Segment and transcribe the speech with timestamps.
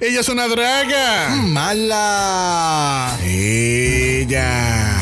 [0.00, 1.30] Ella es una draga.
[1.42, 3.18] Mala.
[3.24, 4.96] Ella.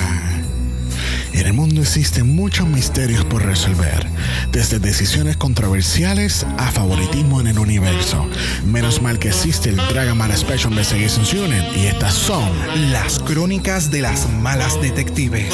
[1.34, 4.06] En el mundo existen muchos misterios por resolver,
[4.53, 8.27] desde decisiones controversiales a favoritismo en el universo.
[8.64, 12.51] Menos mal que existe el Dragamala Special Investigations Unit y estas son
[12.90, 15.53] Las crónicas de las malas detectives.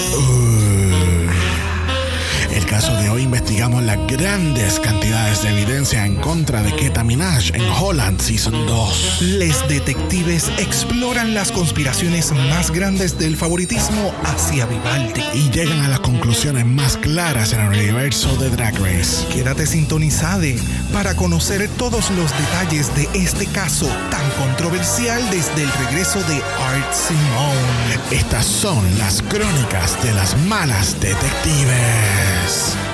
[2.52, 7.50] El caso de hoy investigamos las grandes cantidades de evidencia en contra de Keta Minaj
[7.54, 9.22] en Holland Season 2.
[9.22, 15.22] Les detectives exploran las conspiraciones más grandes del favoritismo hacia Vivaldi.
[15.32, 19.26] Y llegan a las conclusiones más claras en el universo de Drag Race.
[19.32, 20.32] Quédate sintonizado
[20.92, 26.92] para conocer todos los detalles de este caso tan controversial desde el regreso de Art
[26.92, 28.20] Simone.
[28.20, 32.41] Estas son las crónicas de las malas detectives.
[32.42, 32.91] Yes.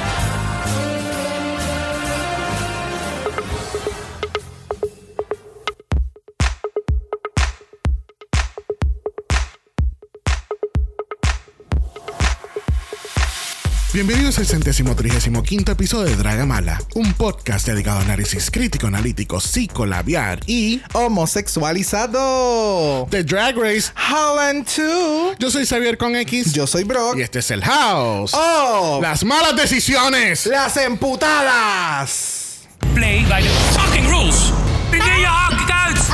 [13.99, 19.41] Bienvenidos al centésimo trigésimo quinto episodio de Dragamala, un podcast dedicado a análisis crítico, analítico,
[19.41, 23.09] psicolabiar y Homosexualizado.
[23.11, 23.91] The Drag Race.
[24.09, 25.39] Holland 2.
[25.41, 27.17] Yo soy Xavier con X Yo soy Brock.
[27.19, 28.31] y este es el House.
[28.35, 29.01] ¡Oh!
[29.03, 30.47] Las malas decisiones.
[30.47, 32.69] ¡Las emputadas!
[32.95, 34.53] play by the fucking rules.
[34.93, 36.13] Begin your archetypes.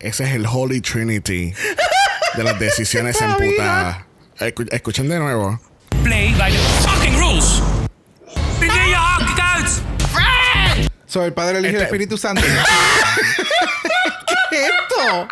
[0.00, 1.54] Ese es el Holy Trinity
[2.36, 3.98] de las decisiones emputadas.
[4.40, 5.60] Escu- escuchen de nuevo.
[6.04, 7.60] Play by the fucking rules.
[8.60, 9.82] Begin your archetypes.
[11.06, 12.42] Soy el Padre, el Hijo y el Este- Espíritu Santo.
[14.50, 15.28] ¿Qué es esto?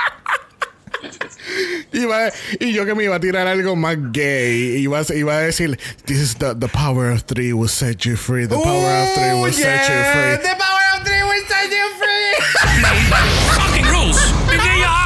[1.93, 4.79] Iba- y yo que me iba a tirar algo más gay.
[4.79, 8.17] Iba, a- iba a decir: This is the, the power of three will set you
[8.17, 8.47] free.
[8.47, 10.13] The power of three will Ooh, set you yeah.
[10.13, 10.37] free.
[10.51, 12.35] The power of three will set you free.
[12.81, 14.19] Play by the fucking rules.
[14.49, 14.97] Begin your.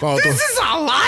[0.00, 0.53] Cuando tú, This is.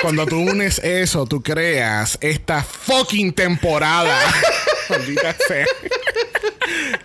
[0.06, 4.16] Cuando tú unes eso, tú creas esta fucking temporada.
[4.88, 5.66] Maldita sea.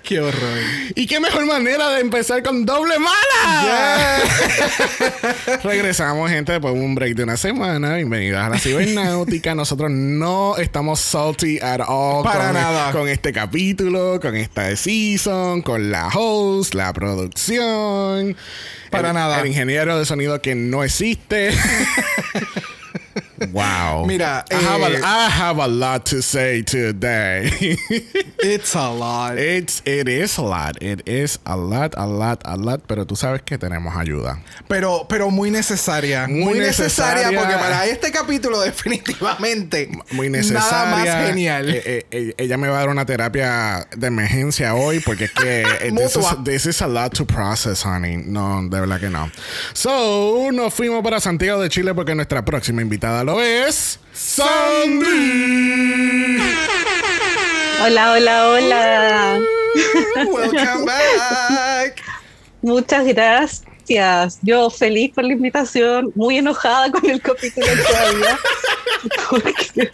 [0.04, 0.60] Qué horror.
[0.94, 4.20] Y qué mejor manera de empezar con doble mala.
[5.64, 7.96] Regresamos, gente, después de un break de una semana.
[7.96, 9.56] Bienvenidas a la cibernáutica.
[9.56, 12.92] Nosotros no estamos salty at all Para con, nada.
[12.92, 18.38] con este capítulo, con esta season, con la host, la producción.
[18.92, 19.40] Para el- nada.
[19.40, 21.52] El ingeniero de sonido que no existe.
[23.54, 24.06] wow.
[24.06, 27.50] Mira, I, have eh, a, I have a lot to say today.
[28.44, 29.38] It's a lot.
[29.38, 30.82] It's, it is a lot.
[30.82, 32.82] It is a lot, a lot, a lot.
[32.88, 34.42] Pero tú sabes que tenemos ayuda.
[34.68, 36.28] Pero, pero muy necesaria.
[36.28, 37.40] Muy Muy, necesaria, necesaria.
[37.40, 40.62] porque para este capítulo definitivamente Muy necesaria.
[40.62, 41.70] Nada más genial.
[41.70, 45.32] Eh, eh, eh, ella me va a dar una terapia de emergencia hoy porque es
[45.32, 48.18] que eh, this, is, this is a lot to process, honey.
[48.18, 49.30] No, de verdad que no.
[49.74, 54.00] So, nos fuimos para Santiago de Chile porque nuestra próxima invitada lo es...
[54.14, 55.12] Sandy.
[57.84, 59.40] Hola, hola, hola.
[60.32, 62.04] Welcome back.
[62.62, 63.71] Muchas gracias.
[64.42, 68.40] Yo feliz por la invitación, muy enojada con el capítulo todavía.
[69.30, 69.92] Porque-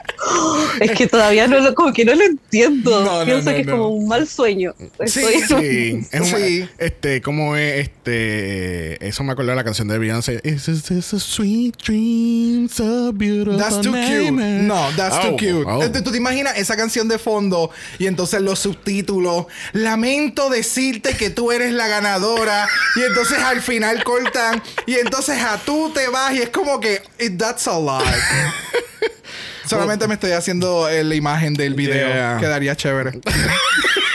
[0.81, 3.03] es que todavía no lo, como que no lo entiendo.
[3.03, 4.73] No, no, Pienso no, que es como un mal sueño.
[4.99, 6.69] Estoy- Sí, es un, Sí.
[6.77, 10.41] este, como es, este, eso me acuerdo de la canción de Beyoncé.
[10.43, 13.57] Is this a sweet dream, so beautiful?
[13.57, 14.31] That's too cute.
[14.31, 15.65] No, that's Oh, too cute.
[15.67, 15.81] oh.
[15.83, 19.45] Este, Tú te imaginas esa canción de fondo y entonces los subtítulos.
[19.73, 22.67] Lamento decirte que tú eres la ganadora.
[22.95, 24.61] Y entonces al final cortan.
[24.85, 28.03] Y entonces a tú te vas y es como que it- that's a lot.
[29.65, 32.07] Solamente me estoy haciendo eh, la imagen del video.
[32.07, 32.38] Yeah.
[32.39, 33.19] Quedaría chévere.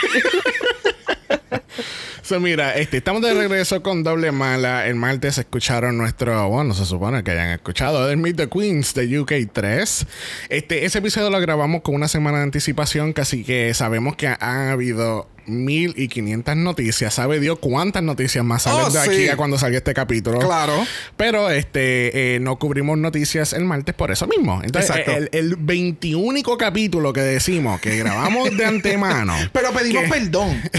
[2.25, 4.87] So, mira, este, estamos de regreso con Doble Mala.
[4.87, 9.19] El martes escucharon nuestro, bueno, se supone que hayan escuchado el Meet the Queens de
[9.19, 10.05] UK 3.
[10.47, 14.69] Este, ese episodio lo grabamos con una semana de anticipación, casi que sabemos que han
[14.69, 17.13] habido mil y quinientas noticias.
[17.13, 19.27] ¿Sabe Dios cuántas noticias más salen Oh, de aquí sí.
[19.27, 20.39] a cuando salga este capítulo?
[20.39, 20.81] Claro.
[21.17, 24.61] Pero este eh, no cubrimos noticias el martes por eso mismo.
[24.63, 25.11] Entonces, Exacto.
[25.11, 29.35] el, el 21 capítulo que decimos que grabamos de antemano.
[29.51, 30.61] Pero pedimos que- perdón.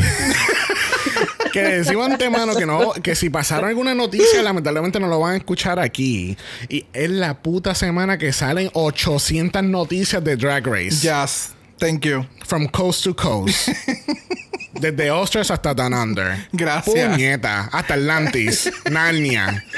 [1.54, 5.36] que decimos antemano que no, que si pasaron alguna noticia, lamentablemente no lo van a
[5.36, 6.36] escuchar aquí.
[6.68, 10.96] Y es la puta semana que salen 800 noticias de Drag Race.
[11.00, 11.50] Yes.
[11.78, 12.26] Thank you.
[12.46, 13.68] From coast to coast.
[14.80, 16.48] Desde Ostras hasta Down Under.
[16.52, 16.94] Gracias.
[16.94, 17.68] Puñeta.
[17.72, 18.70] Hasta Atlantis.
[18.90, 19.64] Narnia.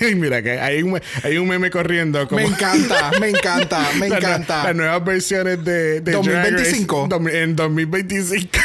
[0.00, 4.08] Y Mira que hay un, hay un meme corriendo como Me encanta, me encanta, me
[4.08, 4.64] la- encanta.
[4.64, 7.08] las nuevas versiones de, de Drag Race 2025.
[7.32, 8.58] en 2025.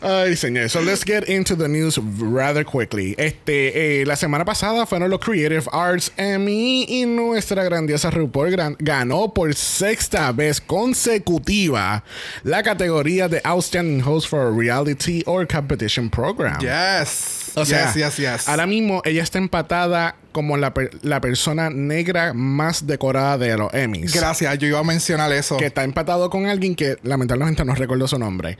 [0.00, 0.68] Ay, señor.
[0.70, 3.16] So let's get into the news rather quickly.
[3.18, 8.76] Este, eh, la semana pasada fueron los Creative Arts Emmy y nuestra grandiosa RuPaul gran-
[8.78, 12.04] ganó por sexta vez consecutiva
[12.44, 16.60] la categoría de Outstanding Host for a Reality or Competition Program.
[16.60, 17.47] Yes.
[17.60, 18.48] O sea, yes, yes, yes.
[18.48, 23.72] ahora mismo ella está empatada como la, per- la persona negra más decorada de los
[23.74, 24.14] Emmys.
[24.14, 25.56] Gracias, yo iba a mencionar eso.
[25.56, 28.56] que está empatado con alguien que lamentablemente no recuerdo su nombre.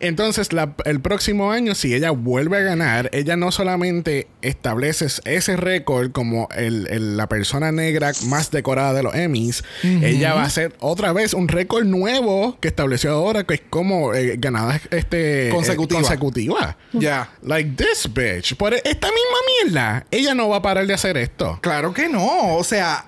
[0.00, 5.56] Entonces, la- el próximo año, si ella vuelve a ganar, ella no solamente establece ese
[5.56, 10.46] récord como el- el- la persona negra más decorada de los Emmys, ella va a
[10.46, 15.48] hacer otra vez un récord nuevo que estableció ahora, que es como eh, ganada este,
[15.48, 16.00] eh, Consecutiva.
[16.00, 16.76] consecutiva.
[16.92, 17.30] Ya.
[17.42, 18.41] Like this bitch.
[18.56, 21.58] Por esta misma mierda, ella no va a parar de hacer esto.
[21.62, 22.56] Claro que no.
[22.56, 23.06] O sea,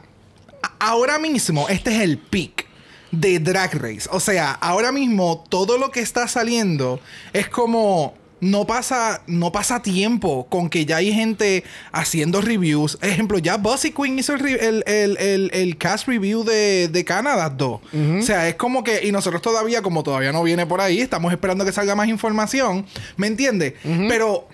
[0.78, 2.66] ahora mismo este es el peak
[3.10, 4.08] de Drag Race.
[4.10, 7.00] O sea, ahora mismo todo lo que está saliendo
[7.32, 12.98] es como no pasa no pasa tiempo con que ya hay gente haciendo reviews.
[13.00, 14.44] Ejemplo, ya Bussy Queen hizo el,
[14.87, 17.80] el- el- el cast review de, de Canadá 2.
[18.19, 21.32] O sea, es como que y nosotros todavía como todavía no viene por ahí, estamos
[21.32, 22.84] esperando que salga más información,
[23.16, 23.75] ¿me entiendes?
[24.08, 24.48] Pero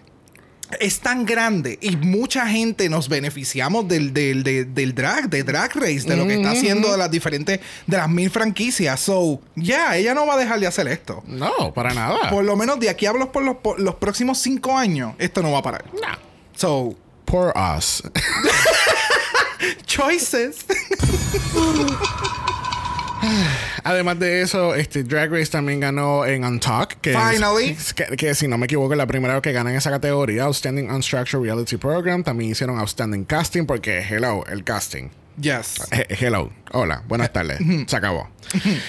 [0.79, 5.75] es tan grande y mucha gente nos beneficiamos del, del, del- del drag, de Drag
[5.75, 9.01] Race, de lo que está haciendo de las diferentes, de las mil franquicias.
[9.01, 11.23] So, ya, ella no va a dejar de hacer esto.
[11.27, 12.31] No, para nada.
[12.31, 15.51] Por lo menos de aquí los, por los, por los próximos cinco años, esto no
[15.53, 15.85] va a parar.
[15.95, 16.19] No.
[16.55, 16.95] So,
[17.25, 18.03] Poor us.
[19.87, 20.65] choices.
[23.85, 27.77] Además de eso, este Drag Race también ganó en Untalk, que, es- Finally.
[27.95, 30.91] que, que si no me equivoco es la primera vez que ganan esa categoría, Outstanding
[30.91, 32.23] Unstructured Reality Program.
[32.23, 35.11] También hicieron Outstanding Casting porque hello, el casting.
[35.41, 35.81] yes.
[35.91, 37.59] He- Hello, hola, buenas tardes.
[37.87, 38.29] Se acabó.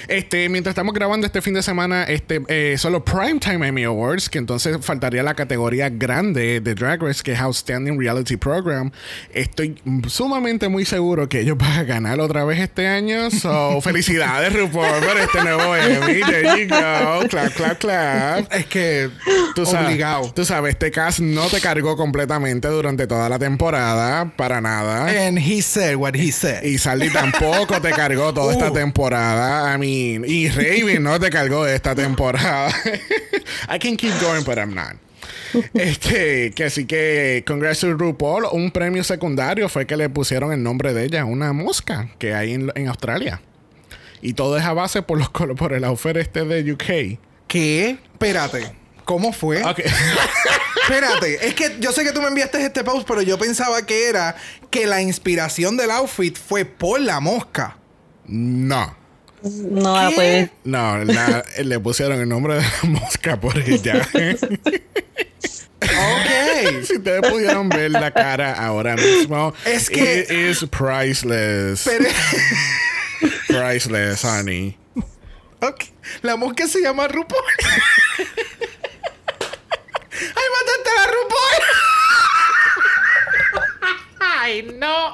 [0.08, 4.28] Este, mientras estamos grabando este fin de semana, este, eh, son los Primetime Emmy Awards,
[4.28, 8.92] que entonces faltaría la categoría grande de Drag Race, que es Outstanding Reality Program.
[9.32, 13.30] Estoy sumamente muy seguro que ellos van a ganar otra vez este año.
[13.30, 16.22] So, felicidades, RuPaul, por este nuevo Emmy.
[16.24, 17.28] There you go.
[17.30, 18.54] Clap, clap, clap.
[18.54, 19.10] Es que
[19.54, 20.32] Tú sabes, obligado.
[20.34, 25.28] tú sabes, este cast no te cargó completamente durante toda la temporada, para nada.
[25.28, 26.64] And he said what he said.
[26.64, 28.74] Y Saldi tampoco te cargó toda esta Uh.
[28.74, 29.74] temporada.
[29.74, 32.70] I mean, y Raven no te cargó esta temporada.
[33.70, 34.96] I can keep going, but I'm not.
[35.74, 38.46] Este, que así que, congrats to RuPaul.
[38.52, 42.54] Un premio secundario fue que le pusieron el nombre de ella, una mosca que hay
[42.54, 43.42] en, en Australia.
[44.22, 47.20] Y todo es a base por, los, por el outfit este de UK.
[47.48, 47.98] ¿Qué?
[48.14, 48.72] Espérate.
[49.06, 49.64] ¿Cómo fue?
[49.64, 49.80] Ok.
[50.84, 54.08] Espérate, es que yo sé que tú me enviaste este post, pero yo pensaba que
[54.10, 54.36] era
[54.70, 57.78] que la inspiración del outfit fue por la mosca.
[58.26, 59.00] no.
[59.44, 60.16] No la ¿Qué?
[60.16, 60.50] puedes.
[60.66, 64.08] No, la- le pusieron el nombre de la mosca por ella.
[64.14, 64.22] Ok.
[66.86, 71.86] si ustedes pudieran ver la cara ahora mismo, Es que- it is priceless.
[71.86, 72.06] Pero,
[73.48, 74.78] priceless, honey.
[75.60, 75.86] ok.
[76.22, 77.42] La mosca se llama RuPaul.
[80.14, 81.64] ¡Ay, mataste a la RuPaul!
[84.20, 85.14] ¡Ay, no!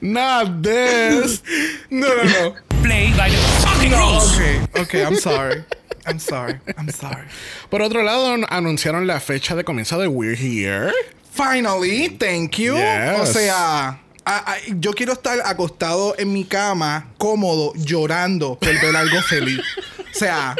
[0.00, 1.42] Not this.
[1.90, 2.54] No, no, no.
[2.82, 4.36] Play by the fucking rules.
[4.74, 5.64] Ok, ok, I'm sorry.
[6.06, 6.60] I'm sorry.
[6.78, 7.26] I'm sorry.
[7.70, 10.92] Por otro lado, an- anunciaron la fecha de comienzo de We're Here.
[11.32, 12.74] Finally, thank you.
[12.76, 13.20] Yes.
[13.20, 18.94] O sea, a- a- yo quiero estar acostado en mi cama, cómodo, llorando por ver
[18.96, 19.60] algo feliz.
[20.14, 20.54] O sea,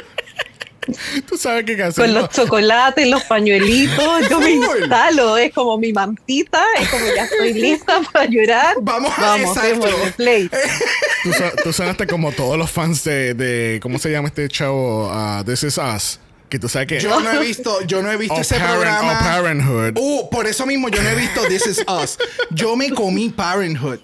[1.29, 2.11] Tú sabes qué Con hacer.
[2.11, 7.53] los chocolates, los pañuelitos, yo me instalo, es como mi mantita, es como ya estoy
[7.61, 8.77] lista para llorar.
[8.81, 9.89] Vamos a- Vamos, exacto.
[10.17, 10.49] play.
[11.23, 11.31] Tú,
[11.65, 15.11] tú sonaste como todos los fans de, de- ¿cómo se llama este show?
[15.11, 16.21] Uh, This Is Us.
[16.49, 17.01] Que tú sabes que...
[17.01, 19.19] yo no he visto, yo no he visto ese Parent- programa.
[19.19, 19.95] Parenthood.
[19.99, 22.17] Uh, por eso mismo yo no he visto This Is Us.
[22.51, 23.99] Yo me comí Parenthood.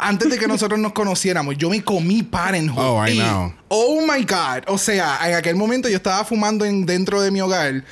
[0.00, 2.78] Antes de que nosotros nos conociéramos, yo me comí Parenthood.
[2.78, 3.52] Oh, I Y, know.
[3.68, 4.62] Oh my God.
[4.68, 7.82] O sea, en aquel momento yo estaba fumando en, dentro de mi hogar.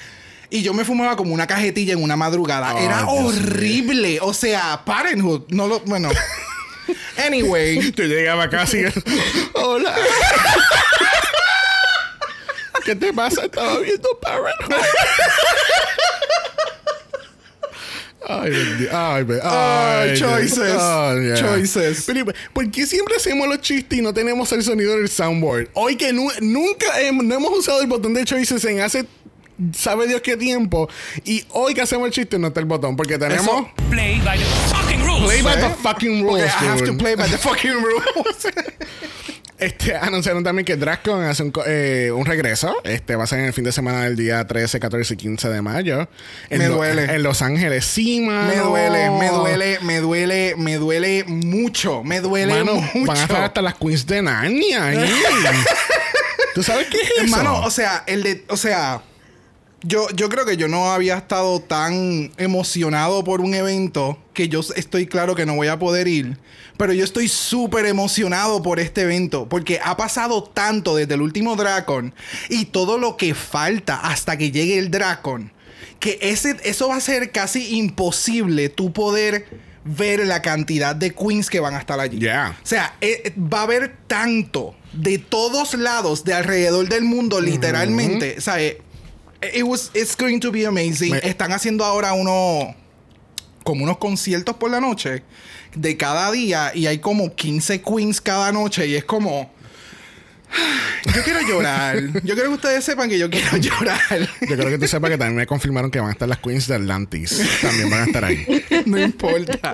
[0.49, 2.75] Y yo me fumaba como una cajetilla en una madrugada.
[2.75, 4.21] Oh, Era Dios horrible.
[4.23, 5.47] O sea, Parenthood.
[5.49, 5.81] No lo.
[5.81, 6.09] Bueno.
[7.19, 7.91] Anyway.
[7.93, 8.85] Yo llegaba casi.
[9.55, 9.93] Hola.
[12.85, 13.47] ¿Qué te pasa?
[13.47, 14.77] Estaba viendo Parenthood.
[18.29, 18.53] Ay,
[18.93, 20.75] ay, Ay, ay, choices.
[20.81, 21.37] ay, yeah.
[21.37, 22.05] Choices.
[22.07, 25.69] Pero, ¿por qué siempre hacemos los chistes y no tenemos el sonido del soundboard?
[25.75, 29.07] Hoy que nu- nunca hem- no hemos usado el botón de choices en hace
[29.75, 30.87] sabe Dios qué tiempo
[31.25, 34.39] y hoy que hacemos el chiste no está el botón porque tenemos Eso- Play by
[34.39, 34.45] the
[34.75, 35.25] fucking rules.
[35.25, 35.57] play by ¿Eh?
[35.69, 36.45] the fucking rules.
[36.45, 38.47] I have to play by the fucking rules.
[39.59, 42.77] Este, anunciaron también que Dragcon hace un, eh, un regreso.
[42.85, 45.49] Este va a ser en el fin de semana del día 13, 14 y 15
[45.49, 46.09] de mayo.
[46.51, 47.05] En Me Lo- duele.
[47.15, 48.49] En Los Ángeles, sí, mano.
[48.49, 52.03] Me duele, me duele, me duele, me duele mucho.
[52.05, 53.07] Me duele Mano, mucho.
[53.07, 54.93] van a estar hasta las Queens de Narnia.
[56.55, 57.23] ¿Tú sabes qué es eso?
[57.23, 58.45] Hermano, o sea, el de.
[58.49, 59.03] O sea.
[59.83, 64.61] Yo, yo creo que yo no había estado tan emocionado por un evento que yo
[64.75, 66.39] estoy claro que no voy a poder ir.
[66.77, 69.49] Pero yo estoy súper emocionado por este evento.
[69.49, 72.15] Porque ha pasado tanto desde el último Dracon.
[72.49, 75.53] Y todo lo que falta hasta que llegue el Dracon.
[76.01, 79.47] Que ese, eso va a ser casi imposible tú poder
[79.87, 82.19] ver la cantidad de queens que van a estar allí.
[82.19, 82.59] Yeah.
[82.63, 88.37] O sea, eh, va a haber tanto de todos lados, de alrededor del mundo, literalmente.
[88.39, 88.81] O sea, eh,
[89.43, 91.13] it was, it's going to be amazing.
[91.13, 92.75] Me- Están haciendo ahora uno,
[93.65, 95.23] como unos conciertos por la noche
[95.75, 99.55] de cada día y hay como 15 queens cada noche y es como...
[101.15, 101.97] Yo quiero llorar.
[102.25, 104.01] Yo quiero que ustedes sepan que yo quiero llorar.
[104.43, 106.67] Yo creo que tú sepas que también me confirmaron que van a estar las Queens
[106.69, 107.41] de Atlantis.
[107.63, 108.65] También van a estar ahí.
[108.87, 109.73] No importa.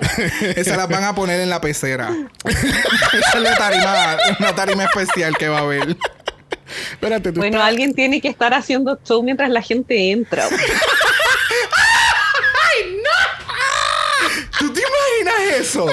[0.55, 2.09] Esas las van a poner en la pecera.
[2.45, 5.95] Esa es la tarima, una tarima especial que va a haber.
[6.91, 10.47] Espérate, tú Bueno, estás- alguien tiene que estar haciendo show mientras la gente entra.
[14.59, 15.85] ¿Tú te imaginas eso?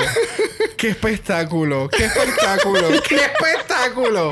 [0.77, 1.89] ¡Qué espectáculo!
[1.89, 2.89] ¡Qué espectáculo!
[3.09, 4.31] ¡Qué espectáculo!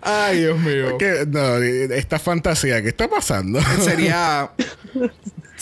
[0.00, 0.96] Ay, Dios mío.
[1.28, 3.60] no, esta fantasía, ¿qué está pasando?
[3.80, 4.50] Sería...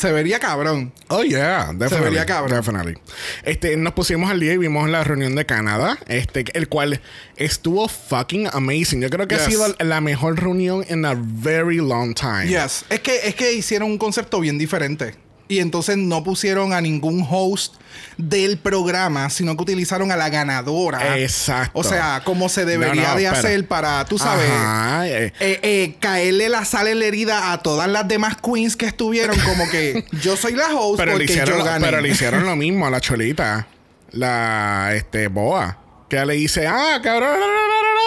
[0.01, 0.93] Se vería cabrón.
[1.09, 2.05] Oh, yeah, definitely.
[2.05, 2.57] vería cabrón.
[2.57, 2.95] Definitely.
[3.43, 7.03] Este, nos pusimos al día y vimos la reunión de Canadá, este, el cual
[7.37, 9.03] estuvo fucking amazing.
[9.03, 9.49] Yo creo que ha Yes.
[9.49, 12.47] sido la mejor reunión en a very long time.
[12.47, 12.87] Yes.
[12.89, 15.17] Es que, es que hicieron un concepto bien diferente.
[15.51, 17.75] Y entonces no pusieron a ningún host
[18.17, 21.19] del programa, sino que utilizaron a la ganadora.
[21.19, 21.77] Exacto.
[21.77, 23.39] O sea, como se debería No, no, de espera.
[23.41, 27.59] hacer para, tú sabes, Ajá, eh, eh, eh, caerle la sal en la herida a
[27.59, 29.37] todas las demás queens que estuvieron.
[29.41, 31.85] Como que yo soy la host pero, le hicieron, yo gané.
[31.85, 33.67] pero le hicieron lo mismo a la cholita,
[34.13, 35.79] la este, boa.
[36.09, 37.39] Que le dice, ah, cabrón.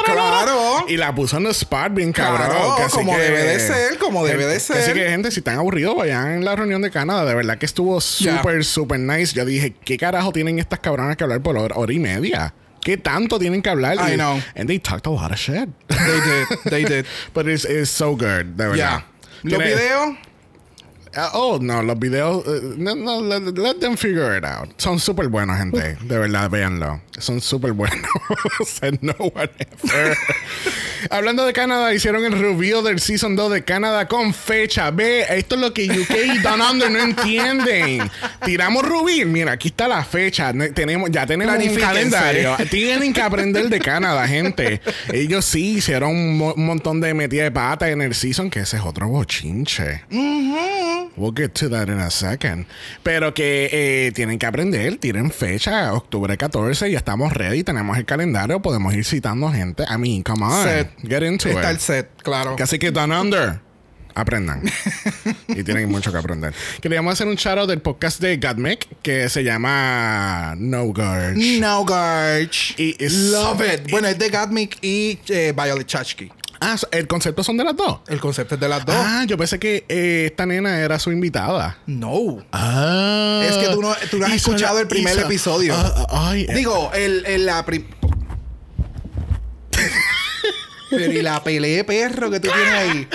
[0.06, 0.86] Claro.
[0.88, 2.48] Y la puso en el spot bien cabrón.
[2.48, 4.94] Claro, que así como que- debe de ser, como debe de que Así ser.
[4.94, 7.26] que, gente, si están aburridos, vayan en la reunión de Canadá.
[7.26, 9.34] De verdad que estuvo súper, súper nice.
[9.34, 12.54] Yo dije, ¿qué carajo tienen estas cabronas que hablar por hora, hora y media?
[12.82, 13.96] ¿Qué tanto tienen que hablar?
[13.98, 14.42] I Y- know.
[14.56, 15.70] And they talked a lot of shit.
[15.88, 17.06] They did, they did.
[17.34, 18.76] But it's, it's so good, de verdad.
[18.76, 19.06] Ya.
[19.44, 20.18] Los videos,
[21.16, 22.44] Ah, oh, no, los videos.
[22.48, 24.70] eh, no, no, let, let them figure it out.
[24.78, 25.96] Son súper buenos, gente.
[26.02, 27.02] De verdad, véanlo.
[27.20, 28.00] Son súper buenos.
[29.02, 30.18] No one ever.
[31.10, 34.90] Hablando de Canadá, hicieron el review del Season 2 de Canadá con fecha.
[34.92, 38.10] Ve, esto es lo que UK y Down Under no entienden.
[38.46, 39.26] Tiramos Rubí.
[39.26, 40.54] Mira, aquí está la fecha.
[40.54, 42.56] Ne- Tenemos, ya tenemos un calendario.
[42.70, 44.82] Tienen que aprender de Canadá, gente.
[45.12, 48.62] Ellos sí hicieron un, mo- un montón de metida de pata en el season, que
[48.62, 50.04] ese es otro bochinche.
[51.16, 52.66] We'll get to that in a second.
[53.04, 58.06] Pero que eh, tienen que aprender, tienen fecha, octubre 14, ya estamos ready, tenemos el
[58.06, 59.84] calendario, podemos ir citando gente.
[59.84, 60.90] I mean, come on, Set.
[61.02, 62.56] get into está el set, claro.
[62.58, 63.60] Así que Down Under.
[64.16, 64.62] Aprendan.
[65.50, 66.54] y tienen mucho que aprender.
[66.82, 71.60] Queríamos hacer un out del podcast de Godmec que se llama No Gorge.
[71.60, 72.80] No Garch.
[72.80, 72.96] Y
[73.32, 73.92] Love it.
[73.92, 76.32] Bueno, es de Gatmic y eh, Violet Chachki.
[76.64, 78.00] Ah, el concepto son de las dos.
[78.08, 78.96] El concepto es de las dos.
[78.98, 81.78] Ah, yo pensé que eh, esta nena era su invitada.
[81.86, 82.44] No.
[82.52, 83.42] Ah.
[83.44, 85.76] Es que tú no, tú no has escuchado la- el primer episodio.
[85.76, 87.86] Ah, ah, ay, eh, Digo, el, el- la pri-
[90.90, 93.08] Pero y la pelea de perro que tú tienes ahí.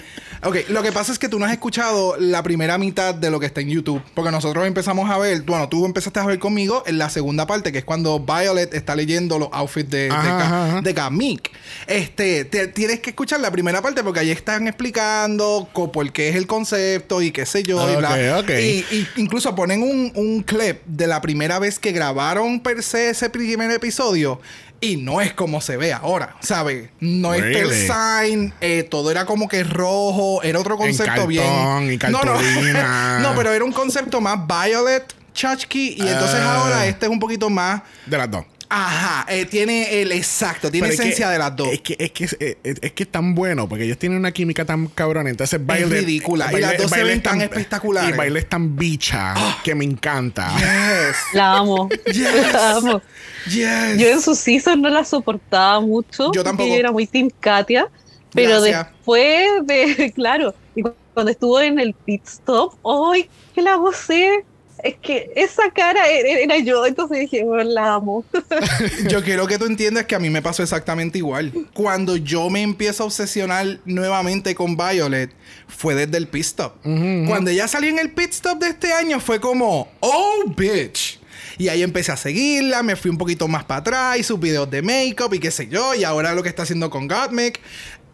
[0.45, 3.41] Ok, lo que pasa es que tú no has escuchado la primera mitad de lo
[3.41, 4.01] que está en YouTube.
[4.15, 7.73] Porque nosotros empezamos a ver, bueno, tú empezaste a ver conmigo en la segunda parte,
[7.73, 11.51] que es cuando Violet está leyendo los outfits de, de, Ajá, de Kamik.
[11.87, 16.37] Este, te- tienes que escuchar la primera parte porque ahí están explicando por qué es
[16.37, 17.91] el concepto y qué sé yo.
[17.93, 18.11] y, bla.
[18.39, 18.51] Ok, ok.
[18.61, 23.11] Y- y incluso ponen un, un clip de la primera vez que grabaron per se
[23.11, 24.41] ese primer episodio.
[24.81, 26.91] Y no es como se ve ahora, ¿sabes?
[27.01, 31.45] No está el sign, eh, todo era como que rojo, era otro concepto bien.
[31.45, 33.19] cartón y no, no.
[33.21, 36.57] no, pero era un concepto más Violet, Chachki, y entonces Ah.
[36.63, 37.83] ahora este es un poquito más.
[38.07, 38.45] De las dos.
[38.71, 41.69] Ajá, eh, tiene el exacto, tiene Pero es esencia que- de las dos.
[41.73, 44.31] Es que es, que, es, es- es que es tan bueno porque ellos tienen una
[44.33, 45.31] química tan cabrona.
[45.31, 45.87] Entonces, baile.
[46.01, 46.53] ridícula.
[46.53, 48.15] Y las dos se ven tan espectaculares.
[48.15, 49.35] Y baile es tan bicha
[49.65, 50.51] que me encanta.
[50.59, 51.17] Yes.
[51.33, 51.89] La amo.
[52.07, 52.25] Yes.
[52.53, 53.03] La amo.
[53.47, 53.99] Yes.
[53.99, 56.31] Yo en su season no la soportaba mucho.
[56.33, 56.69] Yo tampoco.
[56.69, 57.89] Yo era muy Team Katia.
[58.35, 58.89] Pero Gracias.
[58.93, 64.45] después de, claro, y cu- cuando estuvo en el pit stop, ¡ay, que la gocé!
[64.83, 68.25] Es que esa cara era, era yo, entonces dije, bueno, la amo.
[69.09, 71.53] Yo quiero que tú entiendas que a mí me pasó exactamente igual.
[71.73, 75.31] Cuando yo me empiezo a obsesionar nuevamente con Violet,
[75.67, 76.75] fue desde el pit stop.
[76.83, 81.21] Cuando ella salió en el pit stop de este año, fue como, oh, bitch.
[81.57, 84.71] Y ahí empecé a seguirla, me fui un poquito más para atrás, y sus videos
[84.71, 87.61] de make-up y qué sé yo, y ahora lo que está haciendo con Gottmik.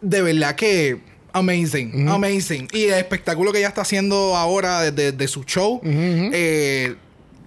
[0.01, 0.99] De verdad que
[1.39, 2.67] amazing, amazing.
[2.71, 6.95] Y el espectáculo que ella está haciendo ahora desde de su show, eh,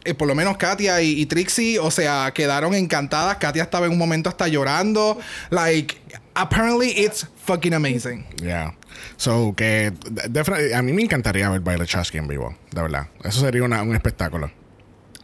[0.04, 3.36] eh, por lo menos Katia y, y Trixie, o sea, quedaron encantadas.
[3.38, 5.18] Katia estaba en un momento hasta llorando.
[5.50, 5.96] Like,
[6.34, 8.24] apparently it's fucking amazing.
[8.42, 8.74] Yeah.
[9.16, 13.08] So, que de- de- a mí me encantaría ver Violet Chachki en vivo, de verdad.
[13.24, 14.50] Eso sería una- un espectáculo.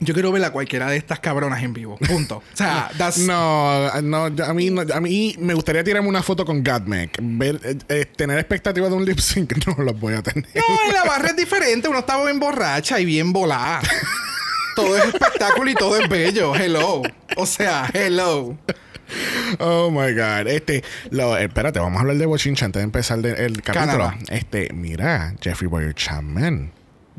[0.00, 1.96] Yo quiero ver a cualquiera de estas cabronas en vivo.
[1.98, 2.38] Punto.
[2.38, 3.18] O sea, that's...
[3.18, 7.18] No, no, a mí, no- a mí me gustaría tirarme una foto con Godmec.
[7.22, 10.48] Ver, eh, eh, tener expectativas de un lip sync no los voy a tener.
[10.54, 11.88] No, en la barra es diferente.
[11.88, 13.80] Uno estaba bien borracha y bien volada.
[14.76, 16.54] todo es espectáculo y todo es bello.
[16.56, 17.02] Hello.
[17.36, 18.58] O sea, hello.
[19.60, 20.48] Oh my god.
[20.48, 24.12] Este, lo, espérate, vamos a hablar de Bochincha antes de empezar de- el capítulo.
[24.28, 26.72] Este, mira, Jeffrey Boyer Chapman.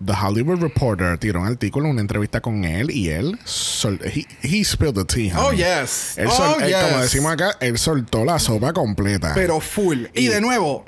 [0.03, 4.61] The Hollywood Reporter tiró un artículo, una entrevista con él y él sol- he, he
[4.65, 5.31] spilled the tea.
[5.37, 5.59] Oh, honey.
[5.59, 6.17] yes.
[6.17, 9.31] Él sol- Oh, él, Como decimos acá, él soltó la sopa completa.
[9.33, 10.07] Pero full.
[10.13, 10.83] Y, Y- de nuevo,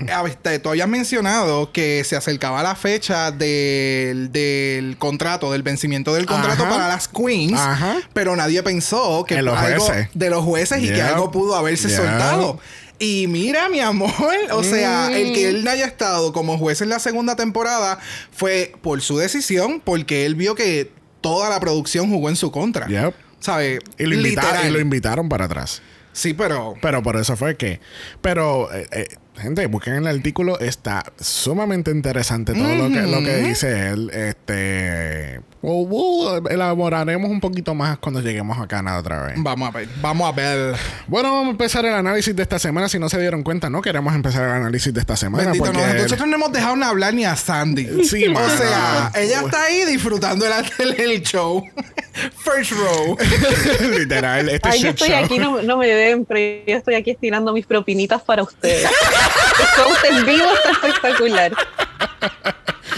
[0.61, 6.63] tú habías mencionado que se acercaba la fecha del, del contrato, del vencimiento del contrato
[6.63, 6.69] Ajá.
[6.71, 7.53] para las queens.
[7.59, 7.97] Ajá.
[8.13, 10.09] Pero nadie pensó que En los algo jueces.
[10.13, 11.97] de los jueces y que algo pudo haberse Yep.
[11.97, 12.59] soltado.
[12.99, 14.11] Y mira, mi amor,
[14.51, 17.99] o sea, el que él haya estado como juez en la segunda temporada
[18.31, 22.87] fue por su decisión, porque él vio que toda la producción jugó en su contra.
[22.87, 23.13] Yep.
[23.39, 23.79] ¿Sabe?
[23.99, 24.67] y, lo invitaron, Literal.
[24.67, 25.81] y lo invitaron para atrás.
[26.17, 27.79] Sí, pero Pero por eso fue que.
[28.21, 29.07] Pero, eh, eh,
[29.39, 30.59] gente, busquen el artículo.
[30.59, 34.09] Está sumamente interesante todo lo, que, lo que dice él.
[34.09, 35.41] Este.
[35.61, 39.35] Well, we'll elaboraremos un poquito más cuando lleguemos a Canadá otra vez.
[39.37, 40.75] vamos a ver, vamos a ver.
[41.07, 42.89] Bueno, vamos a empezar el análisis de esta semana.
[42.89, 45.45] Si no se dieron cuenta, no queremos empezar el análisis de esta semana.
[45.45, 48.03] Bendito, porque no, nosotros no hemos dejado ni hablar ni a Sandy.
[48.05, 51.63] Sí, O sea, ella está ahí disfrutando el, el, el show.
[52.37, 53.17] First row.
[53.97, 55.23] literal, este Ay, yo estoy show.
[55.23, 58.83] aquí, no, no me ven, pero yo estoy aquí estirando mis propinitas para ustedes.
[58.89, 61.51] El show en vivo está espectacular.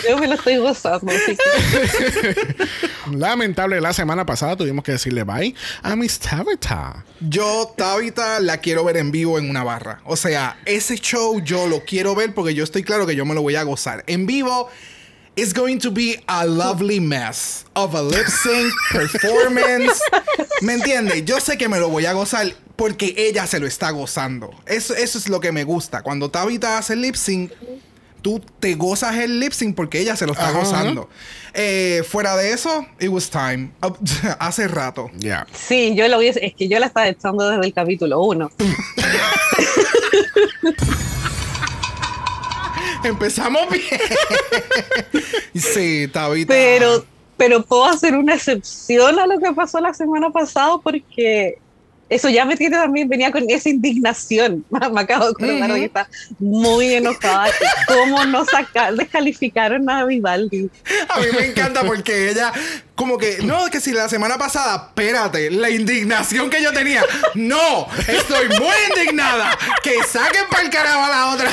[0.08, 2.56] Yo me lo estoy gozando, así que
[3.16, 7.06] Lamentable, la semana pasada tuvimos que decirle bye a Miss Tabitha.
[7.20, 10.02] Yo, Tabitha, la quiero ver en vivo en una barra.
[10.06, 13.34] O sea, ese show yo lo quiero ver porque yo estoy claro que yo me
[13.34, 14.04] lo voy a gozar.
[14.08, 14.70] En vivo,
[15.36, 20.00] it's going to be a lovely mess of a lip sync performance.
[20.62, 21.26] ¿Me entiendes?
[21.26, 24.52] Yo sé que me lo voy a gozar porque ella se lo está gozando.
[24.66, 26.02] Eso, eso es lo que me gusta.
[26.02, 27.52] Cuando Tabitha hace lip sync,
[28.22, 31.10] tú te gozas el lip sync porque ella se lo está gozando.
[31.54, 33.72] Eh, fuera de eso, it was time.
[34.40, 35.10] Hace rato.
[35.18, 35.48] Ya.
[35.54, 38.52] sí, yo lo hubiese, es que yo la estaba echando desde el capítulo 1.
[43.04, 44.02] Empezamos bien.
[45.56, 46.54] sí, Tabitha.
[46.54, 47.06] Pero,
[47.38, 51.60] pero puedo hacer una excepción a lo que pasó la semana pasada porque
[52.10, 54.66] eso ya me tiene también, venía con esa indignación.
[54.92, 57.52] Me acabo de acordar de que está muy enojada.
[57.88, 60.70] ¿Cómo no saca, descalificaron a Vivaldi?
[61.10, 62.52] A mí me encanta porque ella,
[62.96, 67.04] como que, no, que si la semana pasada, espérate, la indignación que yo tenía.
[67.36, 69.58] No, estoy muy indignada.
[69.84, 71.52] Que saquen para el carajo a la otra.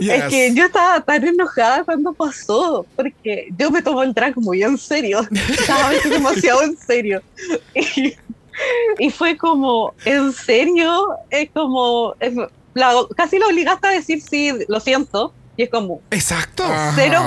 [0.00, 4.62] Es que yo estaba tan enojada cuando pasó, porque yo me tomo el drag muy
[4.62, 7.22] en serio, vez demasiado en serio.
[7.74, 8.14] Y,
[8.98, 12.34] y fue como, en serio, es como, es-
[12.74, 16.64] la- casi la obligaste a decir sí, lo siento, y es como, Exacto.
[16.64, 16.92] Ajá.
[16.96, 17.20] cero.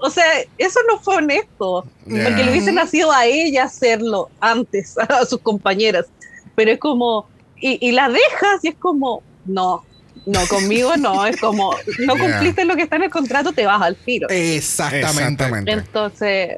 [0.00, 0.24] O sea,
[0.58, 2.24] eso no fue honesto, Yeah.
[2.24, 6.06] porque le hubiese nacido a ella hacerlo antes, a sus compañeras.
[6.54, 7.26] Pero es como,
[7.60, 9.84] y, y la dejas y es como, no,
[10.26, 12.24] no, conmigo no, es como, no Yeah.
[12.32, 14.28] cumpliste lo que está en el contrato, te vas al tiro.
[14.30, 15.08] Exactamente.
[15.08, 15.72] Exactamente.
[15.72, 16.56] Entonces,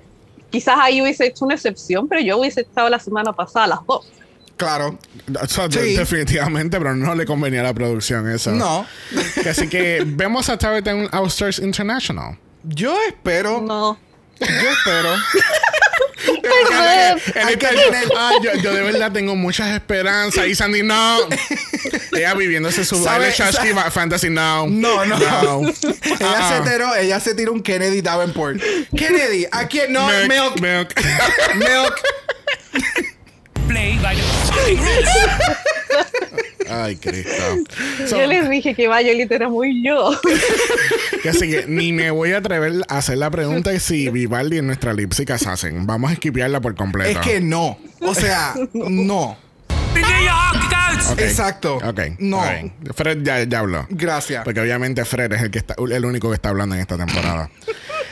[0.50, 3.86] quizás ahí hubiese hecho una excepción, pero yo hubiese estado la semana pasada a las
[3.86, 4.06] dos.
[4.60, 4.98] Claro.
[5.40, 5.96] O sea, de- Sí.
[5.96, 8.52] Definitivamente, pero no le convenía a la producción eso.
[8.52, 8.86] No.
[9.48, 12.36] Así que vemos a Tabitha en Stars International.
[12.64, 13.60] Yo espero.
[13.62, 13.98] No.
[14.38, 15.14] Yo espero.
[16.22, 20.46] Tener- Ah, yo, yo de verdad tengo muchas esperanzas.
[20.46, 21.18] Y Sandy, no.
[22.12, 24.66] Ella viviéndose su ¿Sabe- baile Chachki sa- fantasy, no.
[24.66, 25.16] No, no.
[25.18, 25.60] No.
[26.02, 28.60] Ella Ah, se tiró, ella se tiró un Kennedy Davenport.
[28.96, 30.06] Kennedy, ¿a quién no?
[30.28, 30.60] milk, Milk.
[30.60, 30.94] milk.
[31.56, 33.09] Milk.
[33.70, 35.08] Play by the fucking rules.
[36.68, 37.56] Ay, Cristo.
[38.08, 40.10] So, yo les dije que Violet era muy yo.
[41.22, 44.56] que así que ni me voy a atrever a hacer la pregunta de si Vivaldi
[44.56, 45.86] es nuestra Lipsic Assassin.
[45.86, 47.20] Vamos a esquipearla por completo.
[47.20, 47.78] Es que no.
[48.00, 49.36] O sea, no.
[49.94, 51.12] Din je hakken uit!
[51.12, 51.20] Ok.
[51.20, 51.76] Exacto.
[51.76, 52.00] Ok.
[52.18, 52.42] No.
[52.94, 53.86] Fred ya, ya habló.
[53.90, 54.42] Gracias.
[54.44, 57.50] Porque obviamente Fred es el que está, el único que está hablando en esta temporada.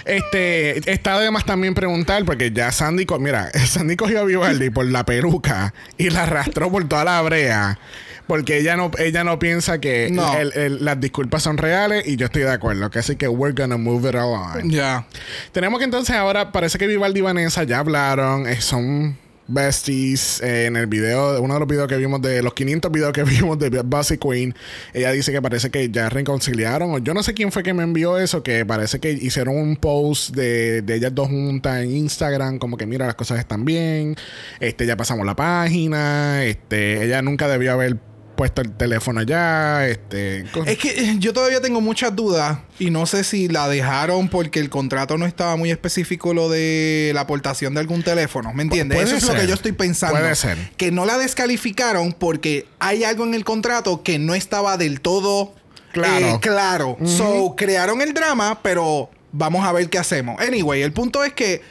[0.09, 5.05] Este, está además también preguntar, porque ya Sandy, mira, Sandy cogió a Vivaldi por la
[5.05, 7.79] peluca y la arrastró por toda la brea.
[8.27, 10.37] Porque ella no, ella no piensa que No.
[10.37, 12.91] el- el- las disculpas son reales y yo estoy de acuerdo.
[12.91, 14.71] Que así que we're gonna move it along.
[14.71, 15.07] Ya.
[15.53, 19.17] Tenemos que entonces ahora, parece que Vivaldi y Vanessa ya hablaron, eh, son
[19.49, 20.41] besties.
[20.43, 23.23] eh, en el video, uno de los videos que vimos de los 500 videos que
[23.25, 24.55] vimos de Bossy Queen,
[24.93, 27.03] ella dice que parece que ya reconciliaron.
[27.05, 30.35] Yo no sé quién fue que me envió eso, que parece que hicieron un post
[30.35, 34.15] de, de ellas dos juntas en Instagram, como que mira, las cosas están bien.
[34.61, 36.45] Este, ya pasamos la página.
[36.45, 38.08] Este, ella nunca debió haber
[38.39, 39.85] puesto el teléfono ya.
[39.89, 44.29] Este, Es que eh, yo todavía tengo muchas dudas y no sé si la dejaron
[44.29, 48.55] porque el contrato no estaba muy específico lo de la aportación de algún teléfono.
[48.55, 49.03] ¿Me entiendes?
[49.03, 50.21] Eso es lo que yo estoy pensando.
[50.21, 50.57] Puede ser.
[50.77, 55.53] Que no la descalificaron porque hay algo en el contrato que no estaba del todo
[55.93, 56.27] Claro.
[56.27, 56.97] eh, claro.
[57.05, 60.41] So, crearon el drama, pero vamos a ver qué hacemos.
[60.41, 61.63] Anyway, el punto es que eh,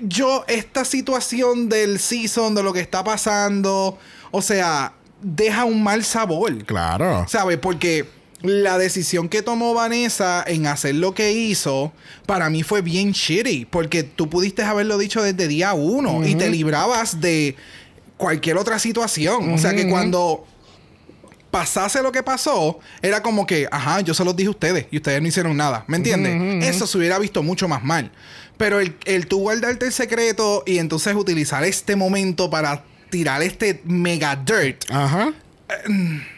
[0.00, 3.98] yo, esta situación del season, de lo que está pasando,
[4.30, 4.94] o sea,
[5.24, 6.64] deja un mal sabor.
[6.64, 7.24] claro.
[7.28, 7.58] ¿Sabes?
[7.58, 8.06] Porque
[8.42, 11.92] la decisión que tomó Vanessa en hacer lo que hizo,
[12.26, 13.64] para mí fue bien shitty.
[13.64, 17.56] Porque tú pudiste haberlo dicho desde día uno y te librabas de
[18.18, 19.52] cualquier otra situación.
[19.52, 20.46] O sea que cuando
[21.50, 24.98] pasase lo que pasó, era como que, ajá, yo se los dije a ustedes y
[24.98, 25.84] ustedes no hicieron nada.
[25.86, 26.68] ¿Me entiendes?
[26.68, 28.10] Eso se hubiera visto mucho más mal.
[28.58, 33.80] Pero el, el tú guardarte el secreto y entonces utilizar este momento para tirar este
[33.84, 35.32] mega dirt Ajá.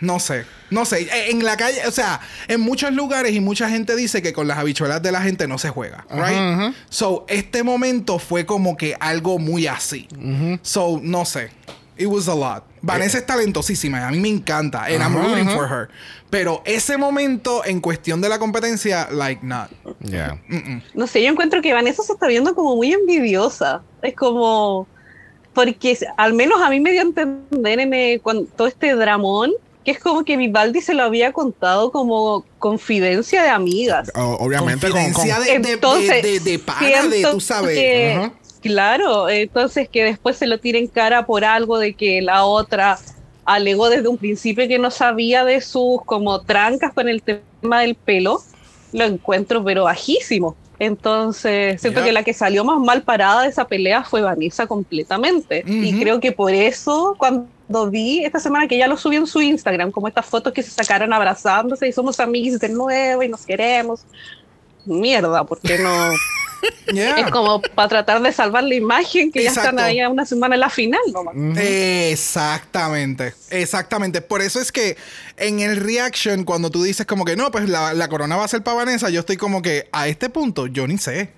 [0.00, 1.02] no sé, no sé.
[1.02, 4.46] Eh, En la calle, o sea, en muchos lugares y mucha gente dice que con
[4.48, 6.38] las habichuelas de la gente no se juega, Ajá, right?
[6.38, 6.72] ajá.
[6.88, 10.08] So, este momento fue como que algo muy así.
[10.62, 11.50] So, no sé.
[11.98, 12.62] It was a lot.
[12.82, 15.18] Vanessa es talentosísima, a mí me encanta, and I'm Eh.
[15.18, 15.56] Ajá, rooting ajá.
[15.56, 15.88] for her.
[16.28, 19.70] Pero ese momento en cuestión de la competencia, like not.
[20.00, 20.38] Ya.
[20.92, 23.82] No sé, yo encuentro que Vanessa se está viendo como muy envidiosa.
[24.02, 24.86] Es como.
[25.56, 29.52] Porque al menos a mí me dio a entender en eh, cuan- todo este dramón
[29.84, 34.10] que es como que Vivaldi se lo había contado como confidencia de amigas.
[34.16, 37.76] O- obviamente con, con- Confidencia de, de, Entonces, de, de, de pana, de tú sabes.
[37.76, 38.30] que-.
[38.60, 42.98] Claro, entonces que después se lo tire en cara por algo de que la otra
[43.44, 47.94] alegó desde un principio que no sabía de sus como trancas con el tema del
[47.94, 48.42] pelo,
[48.92, 50.56] lo encuentro pero bajísimo.
[50.78, 55.64] Entonces, siento que la que salió más mal parada de esa pelea fue Vanessa completamente.
[55.66, 59.40] Y creo que por eso, cuando vi esta semana que ella lo subió en su
[59.40, 63.46] Instagram, como estas fotos que se sacaron abrazándose y somos amigos de nuevo y nos
[63.46, 64.04] queremos.
[64.84, 65.90] Mierda, porque no?
[66.92, 67.20] Yeah.
[67.20, 70.54] Es como para tratar de salvar la imagen que ya están ahí a una semana
[70.54, 71.34] en la final nomás.
[71.58, 74.20] Exactamente, exactamente.
[74.20, 74.96] Por eso es que
[75.36, 78.48] en el reaction, cuando tú dices como que no, pues la, la corona va a
[78.48, 81.30] ser para Vanessa, yo estoy como que a este punto yo ni sé.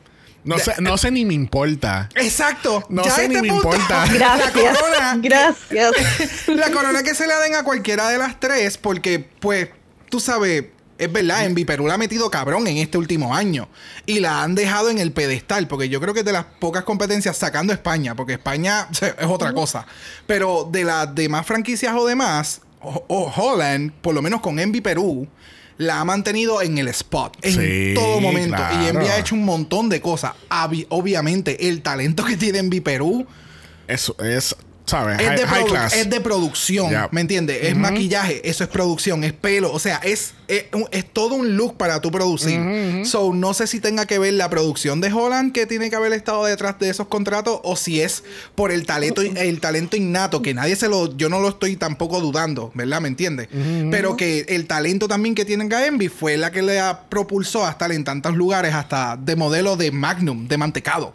[0.45, 2.09] no, sé, no sé ni me importa.
[2.15, 2.85] Exacto.
[2.89, 4.07] No sé este ni me punto, importa.
[4.13, 4.79] La Gracias.
[4.79, 5.93] corona, Gracias.
[6.49, 9.69] la corona que se le den a cualquiera de las tres, porque pues
[10.09, 10.65] tú sabes,
[10.99, 13.69] es verdad, en Perú la ha metido cabrón en este último año
[14.07, 17.37] y la han dejado en el pedestal, porque yo creo que de las pocas competencias
[17.37, 19.87] sacando España, porque España es otra cosa,
[20.27, 24.81] pero de las demás franquicias o demás, o, o Holland, por lo menos con Envy
[24.81, 25.27] Perú,
[25.79, 29.01] la ha mantenido en el spot en Sí, todo momento y claro.
[29.13, 30.33] ha hecho un montón de cosas.
[30.51, 33.27] Obvi- obviamente, el talento que tiene Envy Perú
[33.87, 34.57] Eso es,
[34.89, 35.21] ¿sabes?
[35.21, 35.95] es de, high produ- class.
[35.95, 36.93] es de producción.
[37.11, 37.59] ¿me entiendes?
[37.63, 40.65] Es maquillaje, eso es producción, es pelo, o sea, es, es,
[41.13, 42.59] todo un look para tu producir.
[43.05, 46.13] So, no sé si tenga que ver la producción de Holland que tiene que haber
[46.13, 48.25] estado detrás de esos contratos o si es
[48.55, 52.21] por el talento, el talento innato, que nadie se lo, yo no lo estoy tampoco
[52.21, 53.01] dudando, ¿verdad?
[53.01, 53.49] ¿Me entiendes?
[53.91, 57.93] Pero que el talento también que tiene Envy fue la que le propulsó a estar
[57.93, 61.13] en tantos lugares, hasta de modelo de Magnum, de mantecado.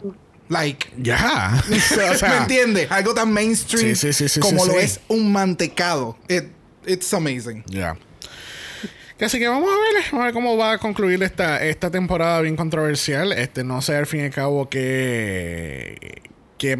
[0.54, 1.62] Like, Ya.
[1.70, 2.90] o sea, ¿Me entiendes?
[2.90, 6.16] Algo tan mainstream Sí, sí, sí, sí, como lo es un mantecado.
[6.28, 6.50] It-
[6.86, 7.62] it's amazing.
[7.66, 7.96] Ya.
[9.18, 11.90] Que Así que vamos a ver, vamos a ver cómo va a concluir esta, esta
[11.90, 13.32] temporada bien controversial.
[13.32, 16.22] Este, no sé al fin y al cabo que-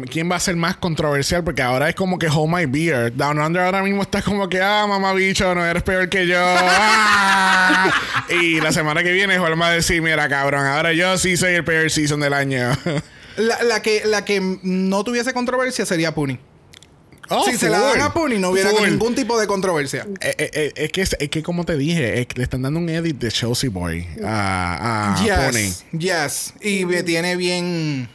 [0.09, 3.15] quién va a ser más controversial, porque ahora es como que Hold My Beer.
[3.15, 6.37] Down Under ahora mismo está como que, ah, mamá bicho, no eres peor que yo.
[7.67, 7.91] Ah.
[8.29, 11.53] y la semana que viene Juan va a decir, mira, cabrón, ahora yo sí soy
[11.55, 12.69] el peor season del año.
[13.37, 16.39] La, la que, la que no tuviese controversia sería Puni.
[17.29, 18.87] Oh, si se la dan a Puni, no hubiera Full.
[18.87, 20.05] ningún tipo de controversia.
[20.21, 23.17] Eh, eh, eh, es, que, es que, como te dije, le están dando un edit
[23.17, 25.57] de Chelsea Boy a, a Pony.
[25.59, 26.53] yes, yes.
[26.61, 28.09] Y me tiene bien.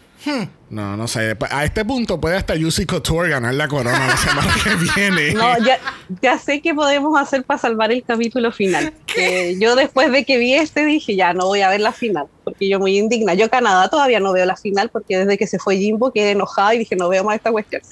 [0.68, 1.36] No, no sé.
[1.50, 5.32] A este punto puede hasta Juicy Couture ganar la corona la semana que viene.
[5.32, 5.78] No, ya,
[6.20, 8.92] ya sé qué podemos hacer para salvar el capítulo final.
[9.06, 12.26] Que yo después de que vi este dije, ya no voy a ver la final,
[12.44, 13.34] porque yo muy indigna.
[13.34, 16.74] Yo Canadá todavía no veo la final, porque desde que se fue Jimbo quedé enojada
[16.74, 17.82] y dije, no veo más esta cuestión.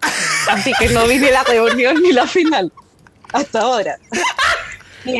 [0.50, 2.72] Así que no vi ni la reunión ni la final.
[3.32, 3.96] Hasta ahora.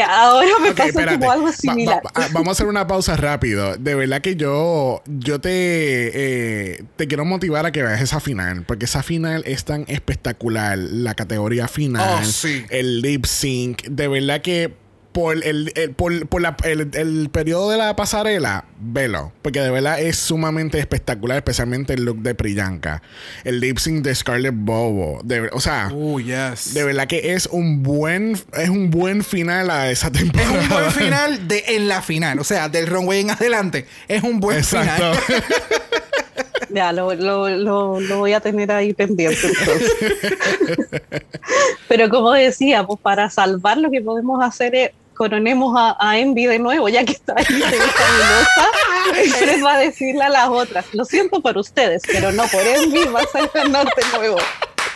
[0.09, 1.18] Ahora me Ok, pasa espérate.
[1.18, 2.01] como algo similar.
[2.05, 3.77] va- va- vamos a hacer una pausa rápido.
[3.77, 8.64] De verdad que yo, yo te, eh, te quiero motivar a que veas esa final.
[8.66, 10.77] Porque esa final es tan espectacular.
[10.79, 12.20] La categoría final.
[12.22, 12.64] Oh, sí.
[12.70, 13.83] El lip sync.
[13.88, 14.75] De verdad que
[15.16, 19.33] por el, el- por, por la- el, el periodo de la pasarela, velo.
[19.40, 21.38] Porque de verdad es sumamente espectacular.
[21.38, 23.02] Especialmente el look de Priyanka.
[23.42, 25.20] El lip sync de Scarlett Bobo.
[25.24, 25.88] De, o sea.
[26.22, 26.74] Yes.
[26.74, 30.52] De verdad que es un buen es un buen final a esa es temporada.
[30.61, 32.38] un buen final de en la final.
[32.38, 33.87] O sea, del runway en adelante.
[34.09, 35.14] Es un buen Exacto.
[35.14, 35.42] final.
[36.68, 39.38] Ya, lo, lo, lo, lo voy a tener ahí pendiente.
[39.46, 39.92] entonces.
[41.88, 46.46] Pero como decía, pues para salvar lo que podemos hacer es coronemos a, a Envy
[46.46, 51.40] de nuevo, ya que está ahí, Fred va a decirle a las otras, lo siento
[51.40, 54.38] por ustedes, pero no por Envy, vas a ganar de nuevo.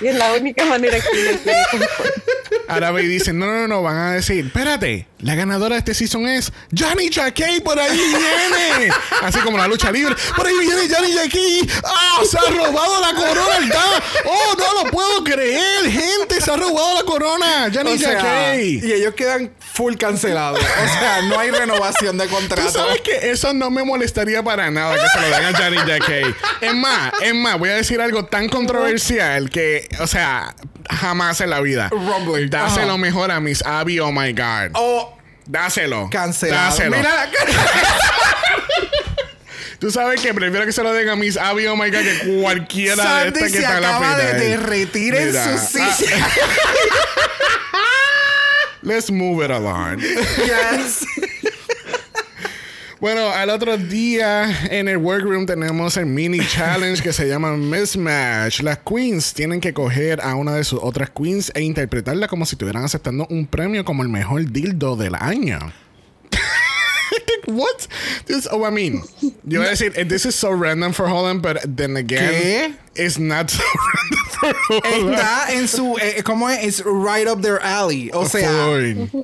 [0.00, 2.12] Y es la única manera que conformar.
[2.68, 5.92] Ahora ve y dicen, no, no, no, van a decir, espérate, la ganadora de este
[5.92, 8.92] season es Johnny Jacquet, por ahí viene.
[9.22, 11.70] Así como la lucha libre, por ahí viene Johnny Jacquet.
[11.85, 12.20] ¡Ah!
[12.24, 14.02] se ha robado la corona, ¿verdad?
[14.24, 15.90] ¡Oh, no lo puedo creer!
[15.90, 18.85] Gente, se ha robado la corona, Johnny O sea, Jacquet.
[18.85, 20.61] y ellos quedan full cancelados.
[20.61, 22.70] O sea, no hay renovación de Tú contrato.
[22.70, 26.35] sabes que eso no me molestaría para nada que se lo den a Johnny Jacquet.
[26.61, 30.54] Es más, es más, voy a decir algo tan controversial que, o sea,
[30.88, 31.88] jamás en la vida.
[31.90, 32.50] Rumbling.
[32.50, 34.70] Dáselo mejor a Miss Abby, oh my God.
[34.74, 36.09] O Dáselo.
[36.11, 36.70] cancelado.
[36.70, 36.96] Dáselo.
[36.96, 37.30] Mira.
[39.80, 42.40] Tú sabes que prefiero que se lo den a Miss Abby, oh my God, que
[42.42, 45.94] cualquiera de estas que se está en la acaba de derretir en Mira, su ah,
[45.96, 46.28] silla.
[48.83, 50.01] Let's move it along.
[50.01, 51.05] Yes.
[53.01, 58.61] Bueno, al otro día en el workroom tenemos el mini challenge que se llama Mismatch.
[58.61, 62.57] Las queens tienen que coger a una de sus otras queens e interpretarla como si
[62.57, 65.59] estuvieran aceptando un premio como el mejor dildo del año.
[67.47, 67.87] What?
[68.27, 69.03] This, oh, I mean,
[69.45, 72.75] yo voy a decir, this is so random for Holland, but then again, ¿Qué?
[72.97, 74.19] it's not so random.
[74.85, 75.96] Está en su.
[76.00, 76.64] Eh, ¿Cómo es?
[76.64, 78.11] It's right up their alley.
[78.12, 78.50] O sea.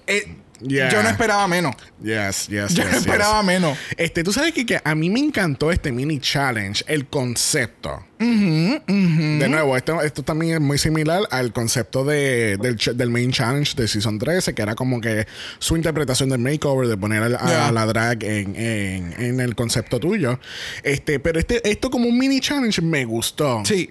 [0.06, 0.88] Eh, Yeah.
[0.90, 1.76] Yo no esperaba menos.
[2.02, 2.94] Yes, yes, Yo yes, no yes.
[3.00, 3.76] esperaba menos.
[3.98, 8.02] Este, tú sabes que, que a mí me encantó este mini challenge, el concepto.
[8.18, 13.86] De nuevo, esto, esto también es muy similar al concepto de, del, main challenge de
[13.86, 15.26] Season 13, que era como que
[15.58, 20.40] su interpretación del makeover, de poner a, la drag en, en- en el concepto tuyo.
[20.82, 23.62] Este, pero este, esto como un mini challenge me gustó.
[23.66, 23.90] Sí.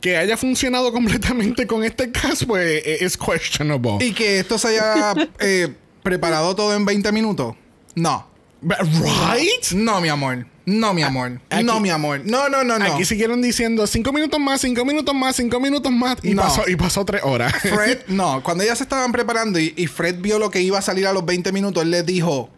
[0.00, 4.04] Que haya funcionado completamente con este cast, pues e- es questionable.
[4.04, 7.54] Y que esto se haya eh, preparado todo en 20 minutos.
[7.94, 8.26] No.
[8.60, 9.72] But- Right?
[9.72, 10.46] No, mi amor.
[10.64, 11.40] No, mi amor.
[11.48, 12.22] Aquí- no, mi amor.
[12.24, 12.84] No, no, no, no.
[12.94, 16.18] Aquí siguieron diciendo cinco minutos más, cinco minutos más, cinco minutos más.
[16.24, 16.42] Y, No.
[16.42, 17.52] pasó, y pasó tres horas.
[17.62, 18.42] Fred, no.
[18.42, 21.12] Cuando ellas se estaban preparando y, y Fred vio lo que iba a salir a
[21.12, 22.50] los 20 minutos, él les dijo.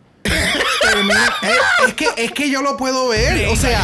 [0.92, 1.34] "Termina-
[1.86, 3.48] es, que, es que yo lo puedo ver.
[3.48, 3.80] O sea,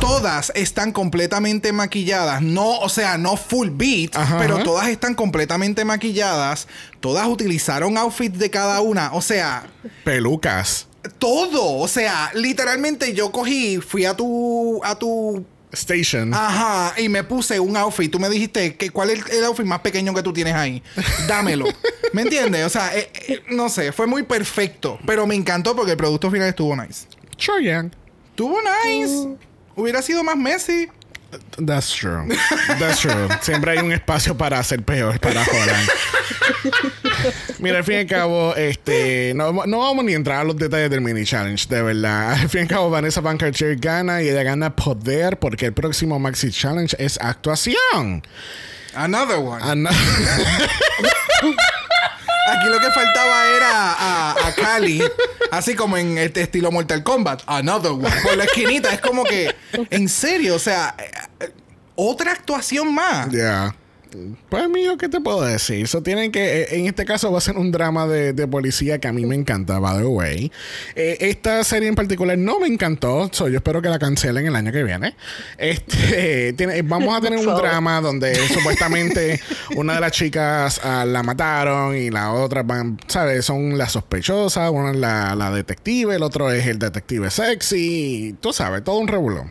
[0.00, 2.42] todas están completamente maquilladas.
[2.42, 4.64] No, o sea, no full beat, Ajá, pero ajá.
[4.64, 6.68] todas están completamente maquilladas.
[7.00, 9.12] Todas utilizaron outfits de cada una.
[9.12, 9.66] O sea,
[10.04, 10.86] Pelucas.
[11.18, 11.76] todo.
[11.78, 14.80] O sea, literalmente yo cogí, fui a tu.
[14.84, 15.44] a tu.
[15.72, 16.32] Station.
[16.34, 18.10] Ajá, y me puse un outfit.
[18.10, 20.82] Tú me dijiste que cuál es el outfit más pequeño que tú tienes ahí.
[21.26, 21.66] Dámelo.
[22.12, 22.64] ¿Me entiendes?
[22.64, 24.98] O sea, eh, eh, no sé, fue muy perfecto.
[25.06, 27.06] Pero me encantó porque el producto final estuvo nice.
[27.36, 27.90] Sure.
[28.30, 29.36] Estuvo nice.
[29.76, 30.88] Hubiera sido más Messi.
[31.58, 32.26] That's true.
[32.78, 33.28] That's true.
[33.42, 35.88] Siempre hay un espacio para hacer peor para Holland.
[37.58, 40.56] Mira, al fin y al cabo, este, no, no vamos ni a entrar a los
[40.56, 42.32] detalles del mini challenge, de verdad.
[42.32, 45.72] Al fin y al cabo, Vanessa Van Cartier gana y ella gana poder porque el
[45.74, 48.22] próximo maxi challenge es actuación.
[48.94, 49.62] Another one.
[49.62, 49.90] Ana-
[52.50, 55.02] Aquí lo que faltaba era a, a Cali,
[55.50, 57.42] así como en este estilo Mortal Kombat.
[57.46, 58.10] Another one.
[58.22, 58.92] Por la esquinita.
[58.92, 59.54] Es como que,
[59.90, 60.94] en serio, o sea,
[61.94, 63.30] otra actuación más.
[63.30, 63.74] Yeah.
[64.48, 65.84] Pues mío, ¿qué te puedo decir?
[65.84, 68.98] Eso tienen que, eh, en este caso va a ser un drama de, de policía
[68.98, 70.50] que a mí me encanta, by the way.
[70.94, 74.56] Eh, esta serie en particular no me encantó, so, yo espero que la cancelen el
[74.56, 75.14] año que viene.
[75.58, 79.40] Este, tiene- vamos a tener un drama donde supuestamente
[79.76, 83.44] una de las chicas ah, la mataron y la otra van, ¿sabes?
[83.44, 88.52] Son las sospechosas, una es la, la detective, el otro es el detective sexy, tú
[88.52, 89.50] sabes, todo un revuelo.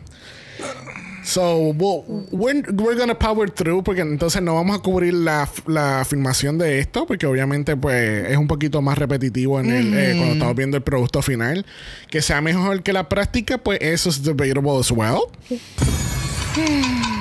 [1.24, 6.04] So, we'll- we're, we're gonna power through porque entonces no vamos a cubrir la, la
[6.08, 10.32] filmación de esto porque obviamente pues es un poquito más repetitivo en el, eh, cuando
[10.34, 11.66] estamos viendo el producto final.
[12.10, 15.20] Que sea mejor que la práctica, pues eso es debatable as well.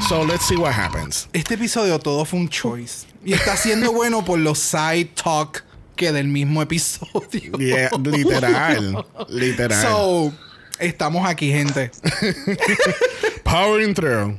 [0.08, 1.28] So, let's see what happens.
[1.34, 3.06] Este episodio todo fue un choice.
[3.26, 5.64] Y está siendo bueno por los side talk
[5.96, 7.58] que del mismo episodio.
[7.60, 9.06] Yeah, literal.
[9.30, 9.82] Literal.
[9.82, 10.34] So,
[10.80, 11.92] estamos aquí, gente.
[13.44, 14.38] Powering through.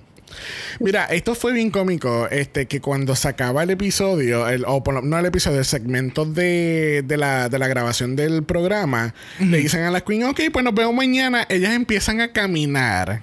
[0.81, 2.29] Mira, esto fue bien cómico.
[2.31, 7.03] Este, que cuando se acaba el episodio, el, o no el episodio, el segmento de,
[7.05, 10.75] de, la, de la grabación del programa, le dicen a las Queen, ok, pues nos
[10.75, 11.47] vemos mañana.
[11.49, 13.23] Ellas empiezan a caminar.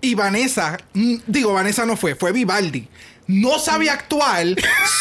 [0.00, 2.88] Y Vanessa, mm, digo, Vanessa no fue, fue Vivaldi.
[3.26, 4.46] No sabía actuar,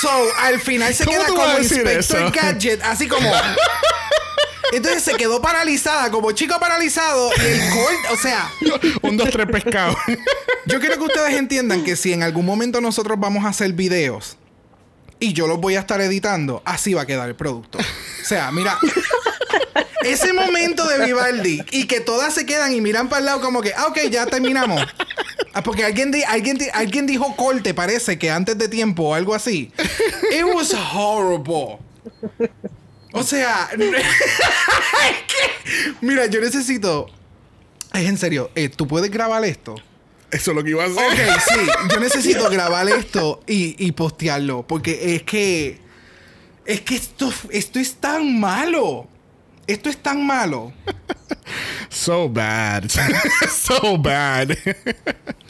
[0.01, 0.09] so
[0.41, 2.31] al final se ¿Cómo queda como Inspector eso?
[2.33, 3.29] Gadget, así como.
[4.73, 8.49] Entonces se quedó paralizada, como chico paralizado, y el corte, o sea,
[9.01, 9.95] Un, dos, tres pescados.
[10.65, 14.37] yo quiero que ustedes entiendan que si en algún momento nosotros vamos a hacer videos
[15.19, 17.77] y yo los voy a estar editando, así va a quedar el producto.
[17.79, 18.77] O sea, mira,
[20.03, 23.61] ese momento de Vivaldi y que todas se quedan y miran para el lado como
[23.61, 24.81] que, ah, ok, ya terminamos.
[25.53, 29.13] Ah, Porque alguien, di- alguien, di- alguien dijo corte, parece que antes de tiempo o
[29.13, 29.71] algo así.
[30.31, 31.77] It was horrible.
[33.15, 34.03] O sea, es que-
[36.01, 37.07] mira, yo necesito.
[37.93, 39.75] Es en serio, eh, ¿tú puedes grabar esto?
[40.31, 40.97] Eso es lo que iba a hacer.
[40.97, 41.59] Ok, sí,
[41.93, 44.65] yo necesito grabar esto y, y postearlo.
[44.67, 45.79] Porque es que.
[46.65, 49.07] Es que esto, esto es tan malo.
[49.67, 50.73] Esto es tan malo.
[51.89, 52.89] So bad.
[53.49, 54.49] so bad.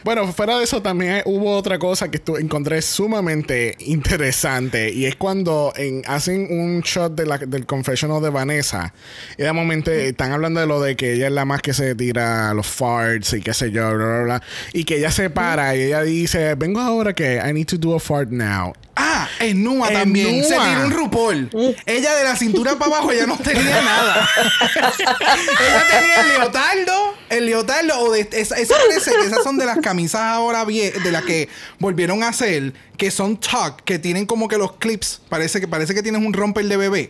[0.06, 5.74] Bueno, fuera de eso también hubo otra cosa que encontré sumamente interesante y es cuando
[5.76, 8.94] en- hacen un shot de la- del confessional de Vanessa
[9.38, 11.96] y de momento están hablando de lo de que ella es la más que se
[11.96, 14.42] tira los farts y qué sé yo, bla, bla, bla,
[14.74, 17.96] y que ella se para y ella dice, vengo ahora que I need to do
[17.96, 18.74] a fart now.
[18.98, 20.44] Ah, en Nua En también.
[20.46, 21.50] Se tiró un RuPaul.
[21.86, 24.30] Ella de la cintura para abajo, ella no tenía nada.
[24.96, 27.14] ella tenía el leotardo.
[27.30, 28.00] El leotardo.
[28.00, 31.24] O de, esa, esa parece que esas son de las camisas ahora vie- de las
[31.24, 32.74] que volvieron a hacer.
[32.98, 35.22] Que son tuck, que tienen como que los clips.
[35.30, 37.10] Parece que, parece que tienes un romper de bebé.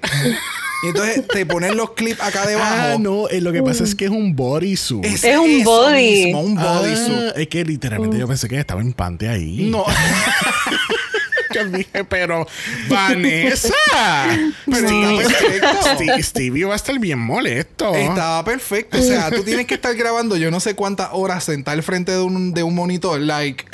[0.83, 2.75] Y entonces te ponen los clips acá debajo.
[2.77, 5.05] Ah, no, eh, lo que pasa es que es un bodysuit.
[5.05, 6.25] Es, Es un body.
[6.25, 7.31] mismo, un bodysuit.
[7.35, 9.69] Ah, es que literalmente yo pensé que estaba en pante ahí.
[9.69, 9.85] No.
[11.53, 12.47] Yo dije, pero
[12.89, 13.73] Vanessa.
[14.65, 15.67] Pero perfecto.
[15.93, 17.93] Stevie, Stevie va a estar bien molesto.
[17.95, 18.97] Estaba perfecto.
[18.97, 22.11] O sea, tú tienes que estar grabando yo no sé cuántas horas sentado al frente
[22.11, 23.19] de un, de un monitor.
[23.19, 23.65] Like,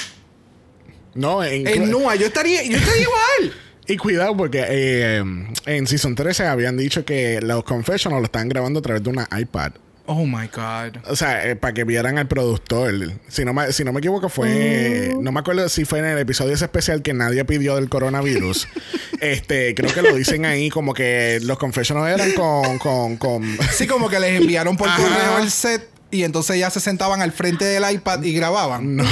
[1.15, 3.55] No, en, en Nua, yo estaría, yo estaría igual.
[3.87, 5.23] y cuidado porque eh,
[5.65, 9.27] en Season 13 habían dicho que los confessionals lo estaban grabando a través de una
[9.37, 9.71] iPad.
[10.13, 10.97] Oh my God.
[11.07, 12.93] O sea, eh, para que vieran al productor.
[13.29, 15.15] Si no, me, si no me equivoco, fue.
[15.17, 18.67] No me acuerdo si fue en el episodio ese especial que nadie pidió del coronavirus.
[19.21, 22.77] este, creo que lo dicen ahí como que los confessionals eran con.
[22.79, 26.81] con, con Sí, como que les enviaron por correo el set y entonces ya se
[26.81, 28.97] sentaban al frente del iPad y grababan.
[28.97, 29.05] No.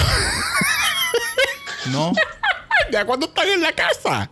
[1.92, 2.12] No.
[2.92, 4.30] ya cuando están en la casa.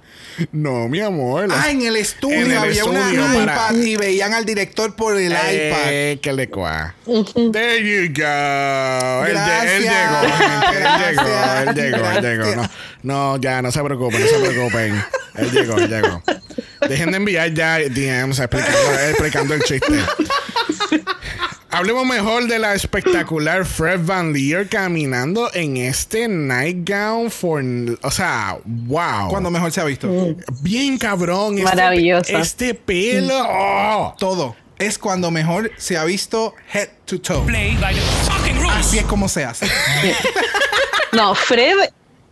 [0.51, 1.47] No, mi amor.
[1.51, 4.95] Ah, en el estudio En el había una estudio iPad para- y veían al director
[4.95, 5.47] por el iPad.
[5.89, 6.93] Eh, que le cua.
[7.05, 9.25] There you go.
[9.25, 9.79] Él, él Gracias.
[9.81, 10.77] llegó, gente.
[10.77, 11.75] Él llegó, él Gracias.
[11.75, 12.55] llegó, él llegó.
[12.55, 12.69] No,
[13.03, 15.03] no, ya, no se preocupen, no se preocupen.
[15.35, 16.23] Él llegó, él llegó.
[16.87, 19.87] Dejen de enviar ya DMs explicando, explicando el chiste.
[21.69, 27.61] Hablemos mejor de la espectacular Fred Van Leer caminando en este nightgown for...
[28.03, 29.29] O sea, wow.
[29.29, 30.09] Cuando mejor se ha visto.
[30.61, 31.57] Bien cabrón.
[31.57, 32.39] Este- Maravillosa.
[32.39, 33.33] Este, pelo.
[33.47, 34.15] oh.
[34.17, 34.55] Todo.
[34.79, 37.45] Es cuando mejor se ha visto head to toe.
[37.45, 38.01] Play by the
[38.31, 38.75] fucking rules.
[38.77, 39.67] Así es como se hace.
[41.13, 41.73] No, Fred,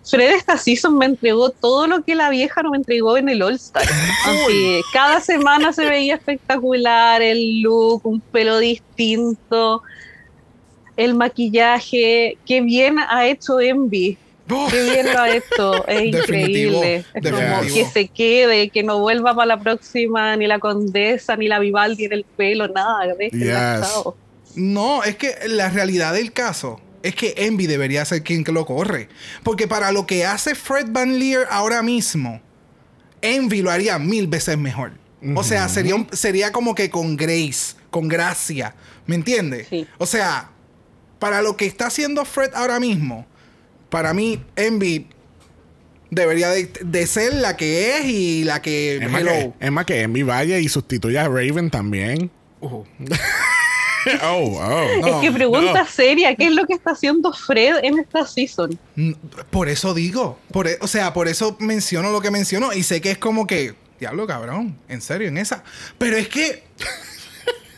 [0.05, 3.41] Fred esta season me entregó todo lo que la vieja no me entregó en el
[3.41, 3.83] All Star.
[4.25, 9.81] Así, cada semana se veía espectacular el look, un pelo distinto,
[10.95, 12.37] el maquillaje.
[12.45, 14.17] Qué bien ha hecho Envy.
[14.69, 15.85] Qué bien lo ha hecho.
[15.87, 17.05] Es Definitivo, increíble.
[17.13, 21.47] Es como que se quede, que no vuelva para la próxima ni la condesa ni
[21.47, 23.15] la Vivaldi en el pelo, nada.
[23.17, 24.13] déjenla, Yes.
[24.55, 28.65] No, es que la realidad del caso es que Envy debería ser quien que lo
[28.65, 29.09] corre.
[29.43, 32.41] Porque para lo que hace Fred Van Leer ahora mismo,
[33.21, 34.91] Envy lo haría mil veces mejor.
[35.35, 38.75] O sea, sería, un- sería como que con grace, con gracia.
[39.07, 39.67] ¿Me entiendes?
[39.69, 39.87] Sí.
[39.97, 40.51] O sea,
[41.17, 43.25] para lo que está haciendo Fred ahora mismo,
[43.89, 45.07] para mí, Envy
[46.11, 48.97] debería de, de ser la que es y la que.
[48.97, 52.29] Es más, que, es más que Envy vaya y sustituya a Raven también.
[52.61, 52.83] Uh.
[54.23, 55.01] oh, oh.
[55.01, 58.77] No, es que pregunta seria, ¿qué es lo que está haciendo Fred en esta season?
[58.95, 59.13] Mm,
[59.49, 60.37] Por eso digo.
[60.51, 62.73] Por, e- o sea, por eso menciono lo que menciono.
[62.73, 63.75] Y sé que es como que.
[63.99, 64.77] Diablo, cabrón.
[64.89, 65.63] En serio, en esa.
[65.97, 66.63] Pero es que.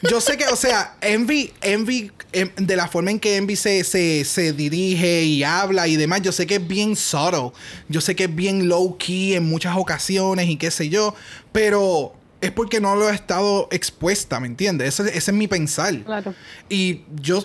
[0.04, 3.84] Yo sé que, o sea, Envy, Envy, em, de la forma en que Envy se,
[3.84, 7.52] se, se dirige y habla y demás, yo sé que es bien subtle.
[7.90, 11.16] Yo sé que es bien low key en muchas ocasiones y qué sé yo.
[11.52, 15.00] Pero es porque no lo he estado expuesta, ¿me entiendes?
[15.00, 15.96] Ese, ese es mi pensar.
[16.04, 16.34] Claro.
[16.70, 17.44] Y yo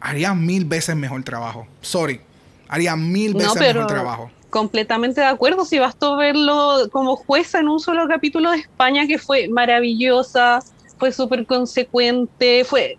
[0.00, 1.66] haría mil veces mejor trabajo.
[1.80, 2.20] Sorry.
[2.68, 4.30] Haría mil veces No, pero mejor trabajo.
[4.50, 5.64] completamente de acuerdo.
[5.64, 10.60] Si bastó verlo como jueza en un solo capítulo de España que fue maravillosa,
[10.98, 12.98] fue súper consecuente, fue...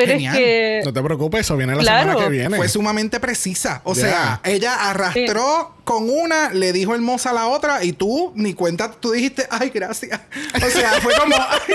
[0.00, 0.34] Pero Genial.
[0.34, 0.80] es que...
[0.84, 2.08] No te preocupes, eso viene la Claro.
[2.12, 2.56] semana que viene.
[2.56, 3.80] Fue sumamente precisa.
[3.84, 8.54] O sea, ella arrastró con una, le dijo hermosa a la otra y tú ni
[8.54, 10.20] cuenta, tú dijiste, ay, gracias.
[10.64, 11.74] O sea, fue como, "Ay,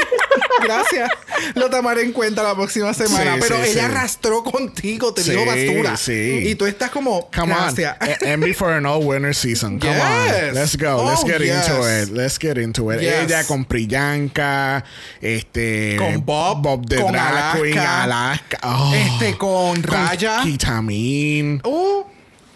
[0.63, 1.09] gracias.
[1.55, 3.33] Lo tomaré en cuenta la próxima semana.
[3.35, 3.79] Sí, Pero sí, ella sí.
[3.79, 5.97] arrastró contigo, te Sí, dijo basura.
[5.97, 6.43] sí.
[6.47, 7.97] Y tú estás como, Come gracias.
[8.01, 8.07] on.
[8.07, 9.79] E- Envy for an all winner season.
[9.79, 10.01] Come Yes.
[10.01, 10.53] on.
[10.53, 11.05] Let's go.
[11.09, 12.09] Let's Oh, get into it.
[12.11, 13.01] Let's get into it.
[13.01, 13.25] Yes.
[13.25, 14.83] Ella con Priyanka,
[15.21, 18.03] este Con Bob, Bob de con Drag Queen, Alaska.
[18.15, 18.57] Alaska.
[18.63, 20.41] Oh, Este, con Raya.
[20.43, 21.61] Kitamin.
[21.63, 22.03] Uh,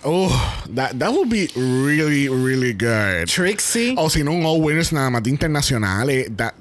[0.02, 3.28] Oh, that, that would be really, really good.
[3.28, 3.96] Trixie.
[3.98, 6.30] O si no, un all winners nada más de internacionales.
[6.38, 6.54] That,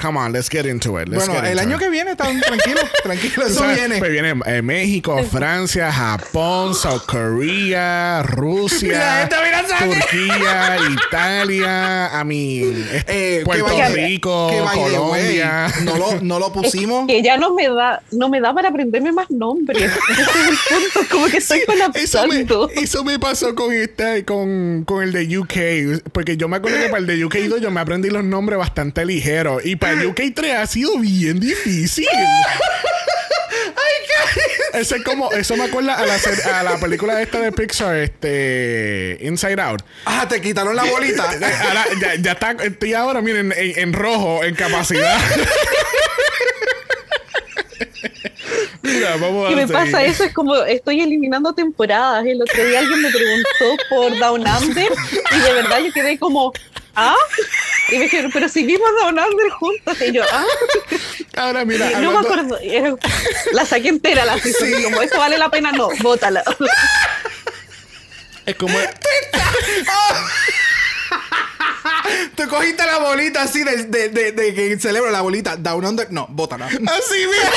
[0.00, 1.08] come on, let's get into it.
[1.08, 1.80] Let's bueno, get el año it.
[1.82, 3.98] que viene, tan tranquilo, tranquilo, eso sabes, viene.
[3.98, 9.86] Pues viene eh, México, Francia, Japón, South Korea, Mira Rusia, esto, mira, saque.
[9.86, 10.76] Turquía,
[11.08, 15.68] Italia, I mean, es- Eh, que Puerto by- Rico, que Colombia.
[15.82, 17.06] no, lo, no lo pusimos.
[17.06, 19.82] que ya no me da, no me da para aprenderme más nombres.
[19.82, 20.56] Ese es el
[20.92, 21.66] punto, como que estoy Eso
[22.26, 22.70] me, colapsando.
[22.74, 26.02] eso me pasó con este, con, con el de UK.
[26.12, 28.58] Porque yo me acuerdo que para el de UK 2 yo me aprendí los nombres
[28.58, 29.64] bastante ligeros.
[29.64, 32.06] Y para el UK 3 ha sido bien difícil.
[34.72, 36.16] Eso es como, eso me acuerda a la,
[36.58, 39.82] a la película esta de Pixar, este Inside Out.
[40.04, 41.22] Ah, te quitaron la bolita.
[41.68, 45.16] Ahora, ya, ya está, estoy ahora, miren, en, en rojo, en capacidad.
[48.82, 49.84] Mira, vamos a que me seguir.
[49.84, 52.26] pasa eso, es como estoy eliminando temporadas.
[52.26, 54.92] El otro día alguien me preguntó por Down Under
[55.36, 56.52] y de verdad yo quedé como,
[56.96, 57.14] ¿ah?
[57.88, 60.00] Y me dijeron, pero si vimos Down Under juntos.
[60.00, 60.44] Y yo, ¿ah?
[61.36, 62.58] Ahora, mira, Y no me acuerdo.
[62.60, 62.94] Era-
[63.52, 66.42] la saqué entera, la season, y como eso vale la pena, no, bótala.
[68.46, 68.76] es como.
[72.36, 75.56] Tú cogiste la bolita así de, de, de, de que celebro la bolita.
[75.56, 76.12] Down under.
[76.12, 76.66] No, bótala.
[76.68, 77.50] Así mismo.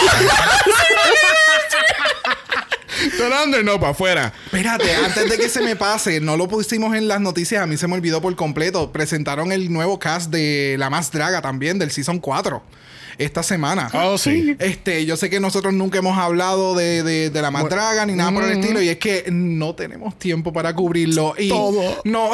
[3.20, 4.34] Down Under, no, para afuera.
[4.46, 7.78] Espérate, antes de que se me pase, no lo pusimos en las noticias, a mí
[7.78, 8.92] se me olvidó por completo.
[8.92, 12.62] Presentaron el nuevo cast de La Más Draga también, del Season 4,
[13.18, 13.90] esta semana.
[13.94, 14.56] Oh, sí.
[14.60, 18.14] Este, yo sé que nosotros nunca hemos hablado de, de, de la más draga ni
[18.14, 21.36] nada por el estilo, y es que no tenemos tiempo para cubrirlo.
[21.38, 22.02] Y Todo.
[22.04, 22.32] No.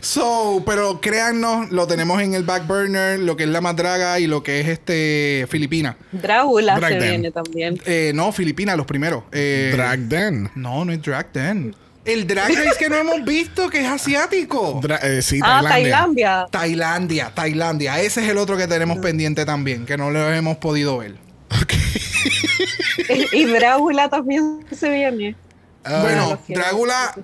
[0.00, 4.18] So, pero créannos, lo tenemos en el back burner, lo que es la más draga
[4.20, 5.96] y lo que es este Filipina.
[6.12, 7.10] Drácula Drag se Den.
[7.10, 7.80] viene también.
[7.86, 9.24] Eh, no, Filipina, los primeros.
[9.32, 10.50] Eh, Drag Den.
[10.54, 11.74] No, no es drag den.
[12.04, 14.78] El drag race que no hemos visto, que es asiático.
[14.82, 16.46] Dra- eh, sí, Ah, Tailandia.
[16.50, 16.50] Tailandia.
[16.50, 18.00] Tailandia, Tailandia.
[18.02, 21.14] Ese es el otro que tenemos pendiente también, que no lo hemos podido ver.
[23.32, 25.36] Y Drácula también se viene.
[25.84, 27.14] Ah, bueno, Drácula,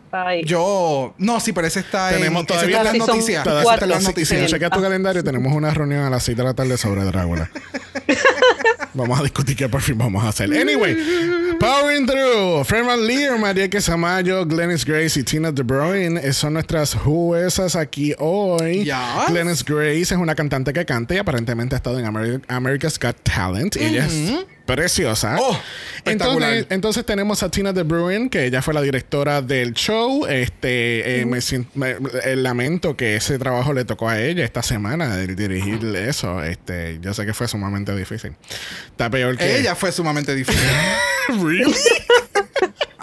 [0.44, 1.14] yo...
[1.18, 3.46] No, sí, pero ese está Tenemos en, todavía- está las noticias.
[3.46, 4.50] En las noticias.
[4.50, 4.82] Chequeas tu Ah.
[4.82, 7.50] calendario, tenemos una reunión a las 6 de la tarde sobre Drácula.
[8.94, 10.52] vamos a discutir qué por fin vamos a hacer.
[10.52, 10.96] Anyway,
[11.58, 12.64] powering through.
[12.64, 17.76] Fred Van Leer, María Quesamayo, Glennis Grace y Tina De Bruyne eh, son nuestras juezas
[17.76, 18.84] aquí hoy.
[18.84, 18.94] Yes.
[19.28, 23.16] Glennis Grace es una cantante que canta y aparentemente ha estado en Ameri- America's Got
[23.22, 23.76] Talent.
[23.76, 24.12] Ella es
[24.74, 25.36] preciosa.
[25.38, 25.58] Oh,
[26.04, 30.26] entonces, entonces tenemos a Tina De Bruyne, que ella fue la directora del show.
[30.26, 31.38] Este, eh, me,
[31.90, 36.42] eh, lamento que ese trabajo le tocó a ella esta semana, de dirigir eso.
[36.42, 38.34] Este, yo sé que fue sumamente difícil.
[38.86, 40.60] Está peor que Ella fue sumamente difícil.
[41.28, 41.72] Really?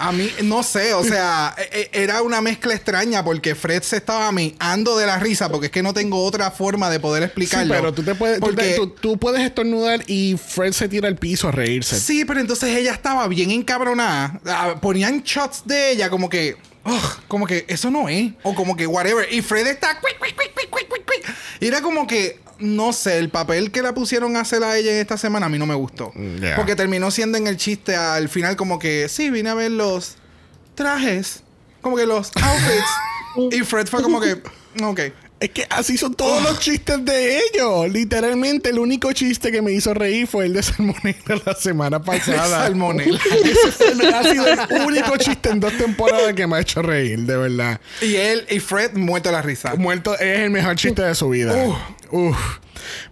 [0.00, 3.96] A mí, no sé, o sea, e- e- era una mezcla extraña porque Fred se
[3.96, 7.26] estaba meando de la risa porque es que no tengo otra forma de poder Sí,
[7.26, 7.74] explicarlo.
[7.74, 11.16] pero tú te puedes, tú, Porque- tú- tú puedes estornudar y Fred se tira al
[11.16, 11.98] piso a reírse.
[11.98, 14.40] Sí, pero entonces ella estaba bien encabronada.
[14.46, 18.32] Ah, Ponían shots de ella como que, ugh, como que eso no es.
[18.44, 19.26] O como que whatever.
[19.32, 19.98] Y Fred está.
[21.60, 24.92] Y era como que, no sé, el papel que la pusieron a hacer a ella
[24.92, 26.12] en esta semana a mí no me gustó.
[26.14, 26.56] Mm, yeah.
[26.56, 30.16] Porque terminó siendo en el chiste al final como que, sí, vine a ver los
[30.74, 31.42] trajes.
[31.80, 33.52] Como que los outfits.
[33.56, 34.42] y Fred fue como que,
[34.82, 35.00] ok.
[35.40, 37.88] Es que así son todos los chistes de ellos.
[37.92, 42.64] Literalmente, el único chiste que me hizo reír fue el de Salmonella la semana pasada.
[42.64, 43.20] Salmonella.
[43.44, 47.20] Ese fue- ha sido el único chiste en dos temporadas que me ha hecho reír,
[47.20, 47.80] de verdad.
[48.02, 49.74] Y él y Fred muerto la risa.
[49.76, 51.54] Muerto es el mejor chiste de su vida.
[52.10, 52.36] Uf.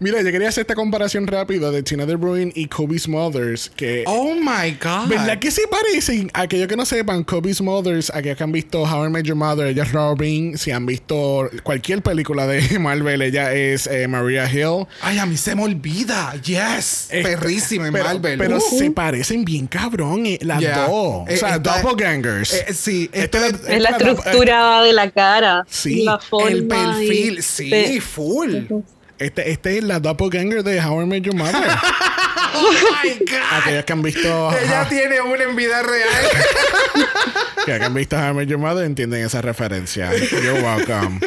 [0.00, 3.70] Mira, yo quería hacer esta comparación rápida de Tina de Bruin y Kobe Smothers.
[3.76, 5.08] Que Oh my God.
[5.08, 6.30] ¿Verdad que se parecen?
[6.34, 9.66] Aquellos que no sepan, Kobe Smothers, aquellos que han visto How I Met Your Mother,
[9.68, 10.56] ella es Robin.
[10.58, 14.86] Si han visto cualquier película de Marvel, ella es eh, Maria Hill.
[15.02, 16.34] Ay, a mí se me olvida.
[16.42, 17.08] Yes.
[17.10, 18.38] Eh, Perrísima en pero, Marvel.
[18.38, 18.78] Pero Uh.
[18.78, 20.86] se parecen bien cabrón, eh, las Yeah.
[20.86, 21.28] dos.
[21.28, 22.52] Eh, o sea, esta- doppelgangers.
[22.54, 25.64] Eh, sí, Esta Es la esta- estructura de la cara.
[25.68, 27.38] Sí, la forma el perfil.
[27.38, 28.54] y- Sí, de- full.
[29.18, 31.54] Este, este es la doppelganger de How I Met Your Mother.
[32.58, 33.38] Oh my God.
[33.52, 34.50] aquellos que han visto.
[34.58, 36.08] Ella tiene una en vida real.
[37.66, 40.10] que han visto How I Met Your Mother entienden esa referencia.
[40.14, 41.20] You're welcome.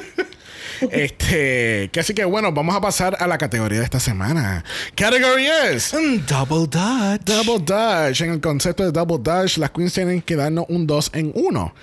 [0.92, 4.64] Este, que así que bueno, vamos a pasar a la categoría de esta semana.
[4.96, 7.22] Category es Mm, Double Dutch.
[7.26, 8.22] Double Dash.
[8.22, 11.74] En el concepto de Double Dash, las queens tienen que darnos un 2 en 1.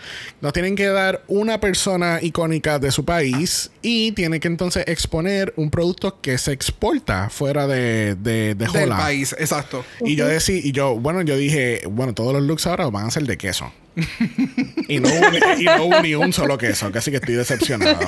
[0.41, 5.53] Nos tienen que dar una persona icónica de su país y tienen que entonces exponer
[5.57, 9.01] un producto que se exporta fuera de, de, de Del Holland.
[9.01, 9.85] país, exacto.
[10.05, 13.11] Y yo decí, y yo, bueno, yo dije, bueno, todos los looks ahora van a
[13.11, 13.73] ser de queso.
[14.89, 18.01] y, no hubo, y no hubo ni un solo queso, casi que estoy decepcionado.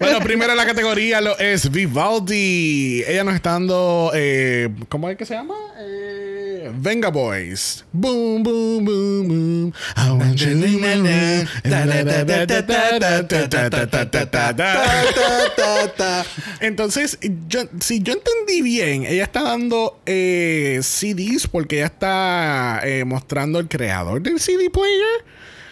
[0.00, 3.04] bueno, primero en la categoría lo es Vivaldi.
[3.06, 5.54] Ella nos está dando, eh, ¿cómo es que se llama?
[5.78, 6.35] Eh,
[6.74, 7.84] Venga Boys.
[7.92, 9.72] Boom, boom, boom, boom.
[9.96, 11.46] I want you in my room.
[16.60, 23.04] Entonces, yo, si yo entendí bien, ella está dando eh, CDs porque ella está eh,
[23.04, 25.24] mostrando el creador del CD player.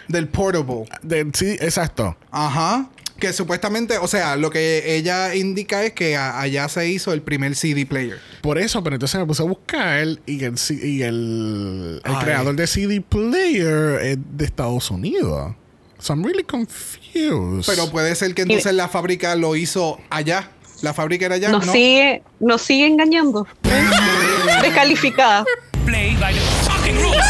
[0.07, 0.85] Del portable.
[1.01, 2.15] Del CD, exacto.
[2.31, 2.89] Ajá.
[3.19, 7.21] Que supuestamente, o sea, lo que ella indica es que a- allá se hizo el
[7.21, 8.19] primer CD player.
[8.41, 12.67] Por eso, pero entonces me puse a buscar y el, C- y el, creador de
[12.67, 15.55] CD player es de Estados Unidos.
[15.99, 17.65] So I'm really confused.
[17.65, 20.51] Pero puede ser que entonces la fábrica lo hizo allá.
[20.81, 21.49] La fábrica era allá.
[21.51, 21.71] Nos ¿no?
[21.71, 23.47] sigue, nos sigue engañando.
[24.61, 25.45] Descalificada.
[25.85, 26.39] Play by the
[26.69, 27.15] fucking rules.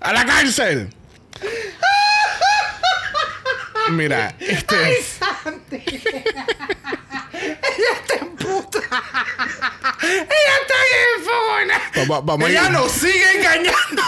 [0.00, 0.90] ¡A la cárcel!
[3.90, 4.76] Mira, este.
[10.02, 11.80] ¡Ella está bien fogona!
[11.96, 14.02] Vamos, vamos a ¡Ella ir- nos sigue engañando!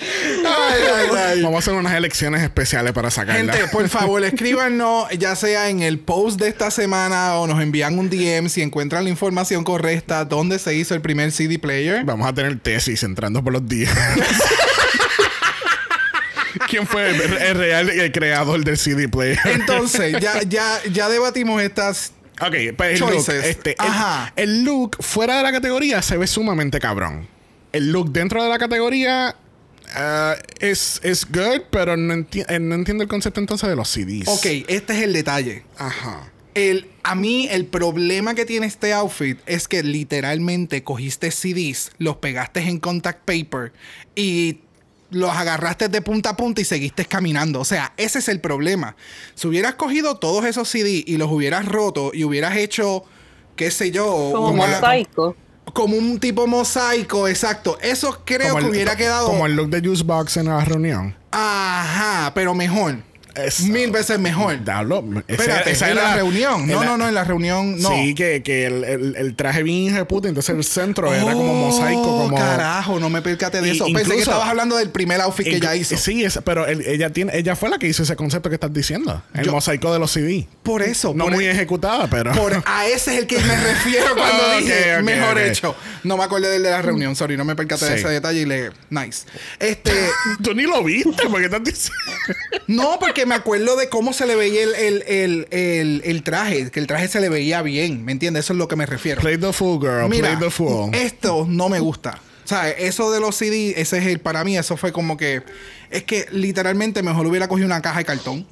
[0.00, 1.42] Ay, ay, ay.
[1.42, 3.52] Vamos a hacer unas elecciones especiales para sacarla.
[3.52, 7.98] Gente, por favor, escríbanos ya sea en el post de esta semana o nos envían
[7.98, 12.04] un DM si encuentran la información correcta dónde se hizo el primer CD player.
[12.04, 13.92] Vamos a tener tesis entrando por los días.
[16.78, 19.38] ¿Quién fue el, el real el creador del CD player?
[19.46, 22.12] Entonces, ya, ya, ya debatimos estas.
[22.40, 24.32] ok, pues el look, este, Ajá.
[24.36, 27.26] El, look fuera de la categoría se ve sumamente cabrón.
[27.72, 29.34] El look dentro de la categoría
[30.60, 34.28] es, es good, pero no, enti- eh, no entiendo el concepto entonces de los CDs.
[34.28, 35.64] Ok, este es el detalle.
[35.76, 36.30] Ajá.
[36.54, 42.16] El, a mí el problema que tiene este outfit es que literalmente cogiste CDs, los
[42.16, 43.72] pegaste en contact paper
[44.14, 44.60] y
[45.10, 47.60] los agarraste de punta a punta y seguiste caminando.
[47.60, 48.94] O sea, ese es el problema.
[49.34, 53.04] Si hubieras cogido todos esos CDs y los hubieras roto y hubieras hecho,
[53.56, 54.04] qué sé yo,
[54.34, 55.34] Como una- mosaico.
[55.72, 57.78] como un tipo mosaico, exacto.
[57.80, 59.28] Eso creo Como que el- hubiera quedado...
[59.28, 61.14] Como el look de Juicebox en la reunión.
[61.30, 62.96] Ajá, pero mejor.
[63.44, 63.64] Eso.
[63.64, 64.62] Mil veces mejor.
[64.64, 66.66] Diablo, Espérate, esa en era la reunión.
[66.66, 67.90] No, en la- no, no, en la reunión no.
[67.90, 71.32] Sí, que, que el, el- el traje bien hijo de puta, entonces el centro era
[71.32, 72.36] como Oh, mosaico, como.
[72.36, 73.84] Carajo, no me percaté de Y- eso.
[73.84, 75.96] Pensé incluso- que estabas hablando del primer outfit que ella hizo.
[75.96, 79.22] Sí, es- pero ella tiene, ella fue la que hizo ese concepto que estás diciendo.
[79.34, 80.46] El Yo- mosaico de los CD.
[80.62, 81.12] Por eso.
[81.14, 82.32] No por, muy e- ejecutada, pero.
[82.32, 85.74] por- a ese es el que me refiero cuando dije mejor hecho.
[86.04, 88.44] No me acordé del de la reunión, sorry, no me percaté de ese detalle y
[88.46, 88.70] le.
[88.90, 89.26] Nice.
[89.58, 89.92] Este.
[90.42, 91.94] Tú ni lo viste, porque estás diciendo.
[92.66, 96.70] no, porque me acuerdo de cómo se le veía el, el, el, el, el traje,
[96.70, 98.46] que el traje se le veía bien, ¿me entiendes?
[98.46, 99.20] Eso es lo que me refiero.
[99.20, 100.08] Play the fool, girl.
[100.08, 100.92] Mira, Play the fool.
[100.94, 102.20] esto no me gusta.
[102.44, 105.42] O sea, eso de los CD, ese es el, para mí, eso fue como que,
[105.90, 108.46] es que literalmente mejor hubiera cogido una caja de cartón.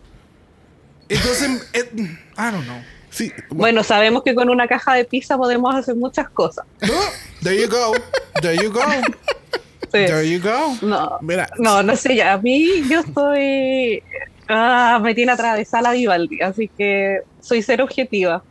[1.09, 2.79] Entonces, eh, I don't know.
[3.11, 3.33] Sí.
[3.49, 6.67] Bueno, sabemos que con una caja de pizza podemos hacer muchas cosas.
[7.43, 7.95] There you go.
[8.43, 8.81] There you go.
[9.85, 9.89] Sí.
[9.91, 10.77] There you go.
[10.83, 12.35] No, Mira, no, no sé, ya.
[12.35, 14.03] A mí yo estoy.
[14.49, 18.43] Ah, me tiene atravesada la Vivaldi, así que soy cero objetiva.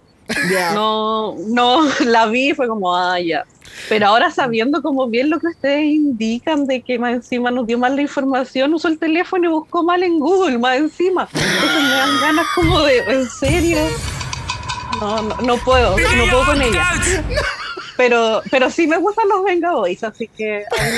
[0.50, 0.74] Yeah.
[0.74, 3.46] No, no, la vi y fue como, ah, ya.
[3.90, 7.78] Pero ahora sabiendo como bien lo que ustedes indican de que más encima nos dio
[7.78, 11.28] mal la información, usó el teléfono y buscó mal en Google, más encima.
[11.34, 13.78] Entonces me dan ganas como de, ¿en serio?
[15.00, 16.86] No, no, no puedo, no puedo con ella.
[17.98, 20.64] Pero, pero sí me gustan los Venga Boys, así que...
[20.78, 20.92] ay,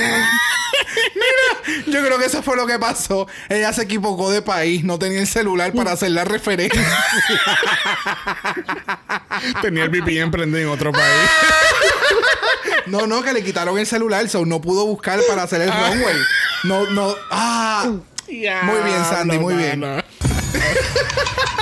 [1.87, 3.27] Yo creo que eso fue lo que pasó.
[3.49, 6.81] Ella se equivocó de país, no tenía el celular para hacer la referencia.
[9.61, 11.05] tenía el VPN prendido en otro país.
[12.85, 16.15] No, no, que le quitaron el celular, so no pudo buscar para hacer el runway.
[16.63, 17.13] No, no.
[17.29, 19.83] Ah, Muy bien, Sandy, muy bien.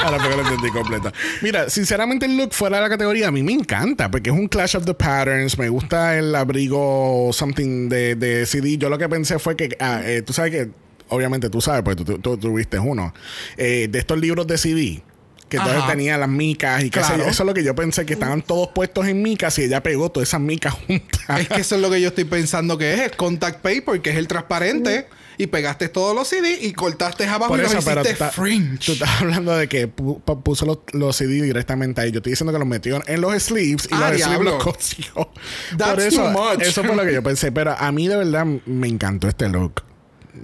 [0.06, 1.12] Ahora porque lo entendí completa.
[1.42, 4.48] Mira, sinceramente el look fuera de la categoría a mí me encanta porque es un
[4.48, 5.58] clash of the patterns.
[5.58, 8.78] Me gusta el abrigo something de, de CD.
[8.78, 10.70] Yo lo que pensé fue que, ah, eh, tú sabes que,
[11.10, 13.14] obviamente tú sabes, porque tú, tú- tú tuviste uno,
[13.58, 15.02] eh, de estos libros de CD.
[15.50, 15.92] Que entonces Ajá.
[15.92, 16.90] tenía las micas y.
[16.90, 17.24] Claro.
[17.24, 20.10] Eso es lo que yo pensé que estaban todos puestos en micas y ella pegó
[20.10, 21.22] todas esas micas juntas.
[21.40, 24.10] es que eso es lo que yo estoy pensando que es el contact paper, que
[24.10, 25.06] es el transparente.
[25.38, 28.78] Y pegaste todos los CD y cortaste abajo Por y eso, los hiciste fringe.
[28.86, 32.12] tú estás hablando de que pu- pu- puso los, los CD directamente ahí.
[32.12, 35.30] Yo estoy diciendo que los metió en los sleeves y Ah, los sleeves los cosió.
[35.78, 36.62] That's Por eso, too much.
[36.62, 37.52] eso fue lo que yo pensé.
[37.52, 39.84] Pero a mí de verdad me encantó este look.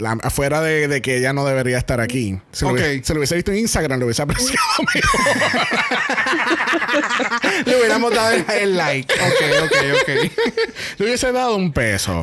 [0.02, 2.40] La- afuera de, de que ella no debería estar aquí.
[2.52, 2.78] Si, lo, Ok.
[2.80, 4.58] hubiese, si lo hubiese visto en Instagram, lo hubiese apreciado
[4.94, 5.22] mejor.
[7.66, 9.14] Le hubiéramos dado el, el like.
[9.14, 10.10] Ok, ok, ok.
[10.98, 12.22] Le hubiese dado un peso.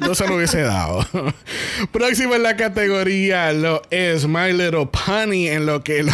[0.00, 1.06] No se lo hubiese dado.
[1.92, 6.12] Próximo en la categoría lo es My Little Pony, en lo que lo-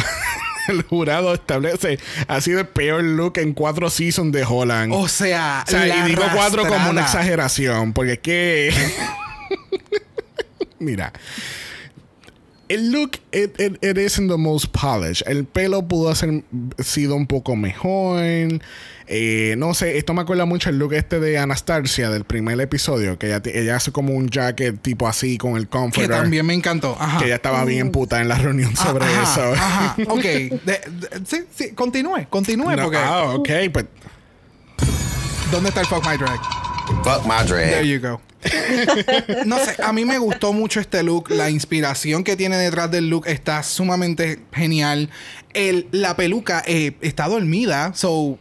[0.69, 4.93] el jurado establece ha sido el peor look en cuatro seasons de Holland.
[4.95, 8.75] O sea, O sea, y digo cuatro como una exageración, porque es que.
[10.79, 11.13] Mira.
[12.69, 15.23] El look, it, it, it isn't the most polished.
[15.27, 16.45] El pelo pudo haber
[16.85, 18.21] sido un poco mejor.
[19.11, 23.19] Eh, no sé, esto me acuerda mucho el look este de Anastasia del primer episodio,
[23.19, 26.11] que ella, ella hace como un jacket tipo así con el Que comforter.
[26.11, 26.95] también me encantó.
[27.01, 27.19] Ajá.
[27.19, 29.53] Que ella estaba bien puta en la reunión Ah, sobre ajá, eso.
[29.55, 30.23] Ajá, ok.
[30.23, 33.87] De- de- sí, sí, continúe, continúe, No, porque ah, ok, pues
[35.51, 36.39] ¿dónde está el Fuck My Drag?
[37.05, 37.87] Fuck my There drag.
[37.87, 38.21] you go.
[39.47, 41.31] no sé, a mí me gustó mucho este look.
[41.31, 45.11] La inspiración que tiene detrás del look está sumamente genial.
[45.53, 48.39] El, la peluca eh, está dormida, so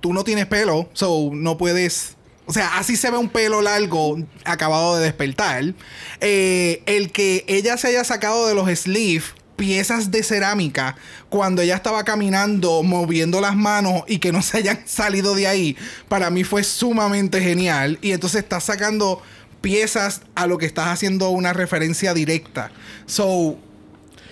[0.00, 2.16] tú no tienes pelo, so no puedes.
[2.46, 5.74] O sea, así se ve un pelo largo acabado de despertar.
[6.20, 10.96] Eh, el que ella se haya sacado de los sleeves piezas de cerámica
[11.28, 15.76] cuando ella estaba caminando, moviendo las manos y que no se hayan salido de ahí,
[16.08, 17.98] para mí fue sumamente genial.
[18.00, 19.20] Y entonces estás sacando
[19.60, 22.70] piezas a lo que estás haciendo una referencia directa.
[23.04, 23.58] So,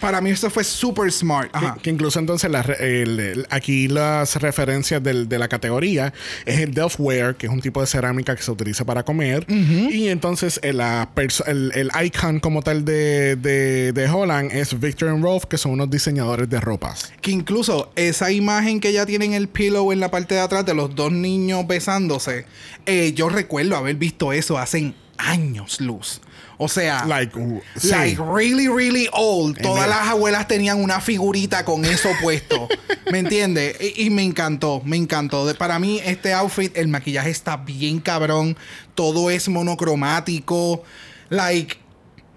[0.01, 1.51] para mí eso fue super smart.
[1.53, 1.79] Ajá.
[1.83, 6.13] que incluso entonces la el- el- aquí las referencias del- de la categoría
[6.45, 9.45] es el Delftware, que es un tipo de cerámica que se utiliza para comer.
[9.49, 10.79] Y entonces el,
[11.15, 15.59] perso- el, el icon como tal de, de, de Holland es Victor and Rolf, que
[15.59, 17.13] son unos diseñadores de ropas.
[17.21, 20.75] Que incluso esa imagen que ya tienen el pillow en la parte de atrás de
[20.75, 22.47] los dos niños besándose,
[22.87, 26.21] eh, yo recuerdo haber visto eso hace años, Luz.
[26.59, 27.91] O sea, Like, uh, sí.
[28.17, 29.61] really, really old.
[29.61, 32.67] Todas las abuelas tenían una figurita con eso puesto.
[33.13, 33.77] ¿Me entiendes?
[33.79, 35.47] Y, y me encantó, me encantó.
[35.47, 38.57] De- para mí, este outfit, el maquillaje está bien cabrón.
[38.95, 40.83] Todo es monocromático.
[41.29, 41.77] Like,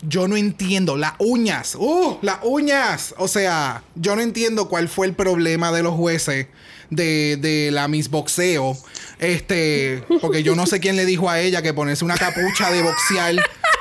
[0.01, 0.97] yo no entiendo.
[0.97, 1.75] Las uñas.
[1.75, 2.17] ¡Uh!
[2.21, 3.15] Las uñas.
[3.17, 6.47] O sea, yo no entiendo cuál fue el problema de los jueces
[6.89, 8.77] de, de la Miss Boxeo.
[9.20, 12.82] Este, porque yo no sé quién le dijo a ella que ponerse una capucha de
[12.82, 13.36] boxear.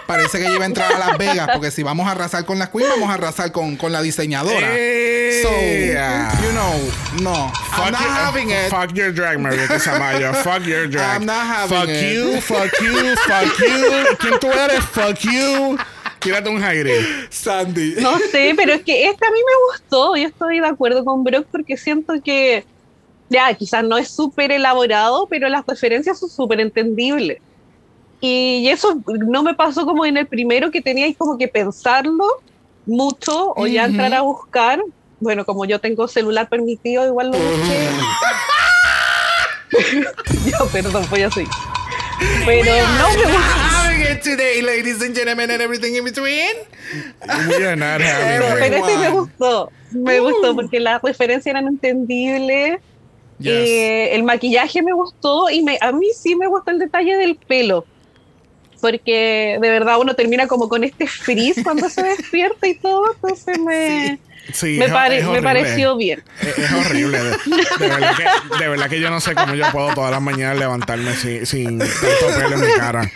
[0.07, 1.51] Parece que ella iba a entrar a Las Vegas.
[1.53, 4.69] Porque si vamos a arrasar con las queens, vamos a arrasar con, con la diseñadora.
[4.73, 5.51] Eh, So,
[6.43, 6.73] you know,
[7.23, 7.53] no.
[7.73, 8.71] I'm not your, having it.
[8.71, 10.33] Fuck your drag, Marietta Samaya.
[10.43, 11.21] fuck your drag.
[11.21, 12.15] I'm not having fuck it.
[12.15, 14.17] you, fuck you, fuck you.
[14.19, 14.83] ¿Quién tú eres?
[14.87, 15.77] Fuck you.
[16.21, 17.29] Tírate un aire.
[17.31, 17.97] Sandy.
[18.01, 20.17] No sé, pero es que este a mí me gustó.
[20.17, 22.65] Yo estoy de acuerdo con Brock porque siento que,
[23.29, 27.39] ya, quizás no es súper elaborado, pero las referencias son súper entendibles.
[28.21, 32.25] Y eso no me pasó como en el primero que teníais como que pensarlo
[32.87, 34.81] mucho o ya entrar a buscar.
[35.21, 37.89] Bueno, como yo tengo celular permitido, igual lo busqué.
[40.51, 41.51] yo, perdón, voy a seguir.
[42.45, 46.55] Pero no me it today, ladies and gentlemen, and everything in between.
[47.49, 49.73] We are not having Pero- este me gustó.
[49.93, 52.81] Me gustó porque las referencias eran entendibles.
[53.39, 53.53] Yes.
[53.55, 57.37] Eh, el maquillaje me gustó y me, a mí sí me gustó el detalle del
[57.37, 57.85] pelo.
[58.81, 63.13] Porque de verdad uno termina como con este frizz cuando se despierta y todo.
[63.15, 64.19] Entonces me,
[64.53, 65.49] Sí, me, es- pare- es me horrible.
[65.49, 66.23] pareció bien.
[66.41, 67.19] Es, es horrible.
[67.19, 70.23] De, de verdad que, de verdad que yo no sé cómo yo puedo todas las
[70.23, 73.11] mañanas levantarme sin, sin tanto pelo en mi cara.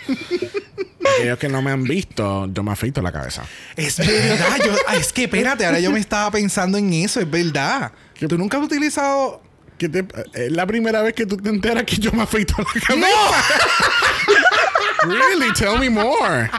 [1.17, 3.43] Aquellos que no me han visto, yo me afeito la cabeza.
[3.75, 4.57] Es verdad.
[4.65, 7.91] Yo, ah, es que espérate, ahora yo me estaba pensando en eso, es verdad.
[8.27, 9.41] ¿Tú nunca has utilizado
[9.83, 12.81] ¿Qué te- es la primera vez que tú te enteras que yo me afeito la
[12.81, 13.07] cabeza.
[15.05, 15.51] Really?
[15.55, 16.49] Tell me more.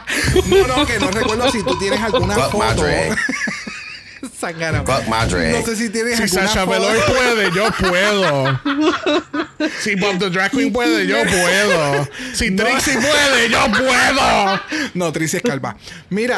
[0.45, 2.83] No, no, que no recuerdo si tú tienes alguna my foto.
[4.31, 4.83] Sangana.
[4.85, 5.51] Fuck my drag.
[5.53, 6.65] No sé si tienes Si Sasha.
[6.65, 8.59] Velour puede, yo puedo.
[9.81, 12.07] Si Bob the Drag Queen puede, yo puedo.
[12.33, 14.59] Si Trixie puede, yo puedo.
[14.93, 15.75] No, Tricia es calva.
[16.09, 16.37] Mira,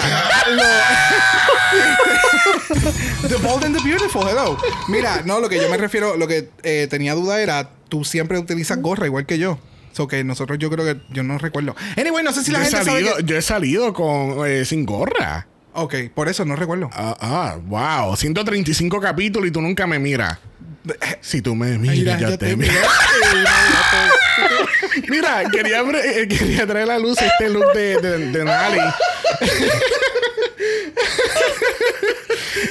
[0.51, 0.63] lo-
[3.27, 4.57] The Bold and the Beautiful, hello.
[4.87, 8.37] Mira, no, lo que yo me refiero, lo que eh, tenía duda era, tú siempre
[8.39, 9.59] utilizas gorra igual que yo.
[9.93, 11.75] So que nosotros yo creo que yo no recuerdo.
[11.97, 13.23] Anyway, no sé si Yo la he gente sabe salido, que...
[13.23, 15.47] yo he salido con, eh, sin gorra.
[15.79, 16.89] Ok, por eso no recuerdo.
[16.91, 18.15] Ah, ah, wow.
[18.15, 20.39] 135 capítulos y tú nunca me miras.
[21.21, 22.73] Si tú me miras, yo te te miro.
[25.07, 28.79] Mira, quería, eh, quería traer a la luz este look de, de, de Nali.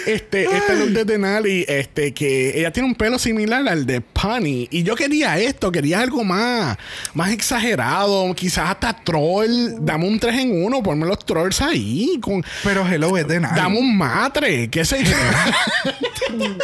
[0.06, 4.68] Este, este look de Denali, este, que ella tiene un pelo similar al de Punny.
[4.70, 6.76] Y yo quería esto, quería algo más,
[7.14, 9.74] más exagerado, quizás hasta troll.
[9.80, 12.18] Dame un 3 en 1, ponme los trolls ahí.
[12.20, 13.56] Con, Pero hello es de nada.
[13.56, 15.16] dame un matre, qué sé yo.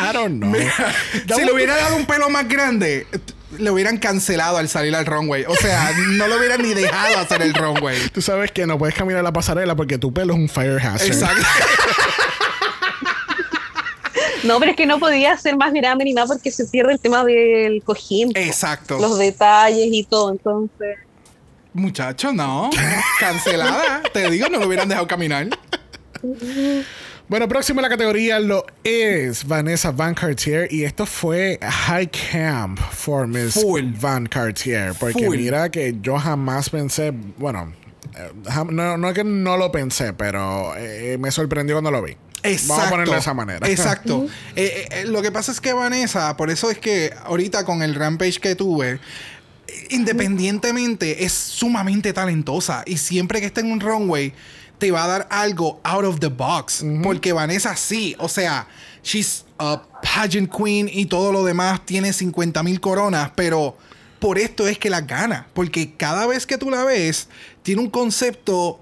[0.00, 0.54] I don't know.
[0.54, 3.08] si le hubiera dado un pelo más grande,
[3.58, 5.44] le hubieran cancelado al salir al runway.
[5.48, 8.08] O sea, no lo hubieran ni dejado hacer el runway.
[8.10, 11.08] Tú sabes que no puedes caminar la pasarela porque tu pelo es un fire hazard.
[11.08, 11.42] Exacto.
[14.44, 17.00] No, pero es que no podía ser más grande ni nada porque se pierde el
[17.00, 18.32] tema del cojín.
[18.34, 18.98] Exacto.
[18.98, 20.30] Los detalles y todo.
[20.30, 20.98] Entonces,
[21.78, 22.70] Muchacho, no.
[23.20, 24.02] Cancelada.
[24.12, 25.48] Te digo, no lo hubieran dejado caminar.
[27.28, 32.80] Bueno, próximo a la categoría lo es Vanessa Van Cartier y esto fue High Camp
[32.80, 33.92] for Miss Full.
[34.00, 34.94] Van Cartier.
[34.98, 35.36] Porque Full.
[35.36, 37.72] mira que yo jamás pensé, bueno,
[38.16, 38.30] eh,
[38.70, 42.16] no, no es que no lo pensé, pero eh, me sorprendió cuando lo vi.
[42.42, 42.72] Exacto.
[42.72, 43.68] Vamos a ponerlo de esa manera.
[43.68, 44.26] Exacto.
[44.54, 47.82] Eh, eh, eh, lo que pasa es que Vanessa, por eso es que ahorita con
[47.82, 49.00] el rampage que tuve,
[49.90, 54.32] independientemente es sumamente talentosa y siempre que esté en un runway
[54.78, 56.84] te va a dar algo out of the box.
[57.02, 58.68] Porque Vanessa sí, o sea,
[59.02, 63.76] she's a pageant queen y todo lo demás tiene 50 mil coronas, pero
[64.20, 65.48] por esto es que las gana.
[65.52, 67.28] Porque cada vez que tú la ves,
[67.62, 68.80] tiene un concepto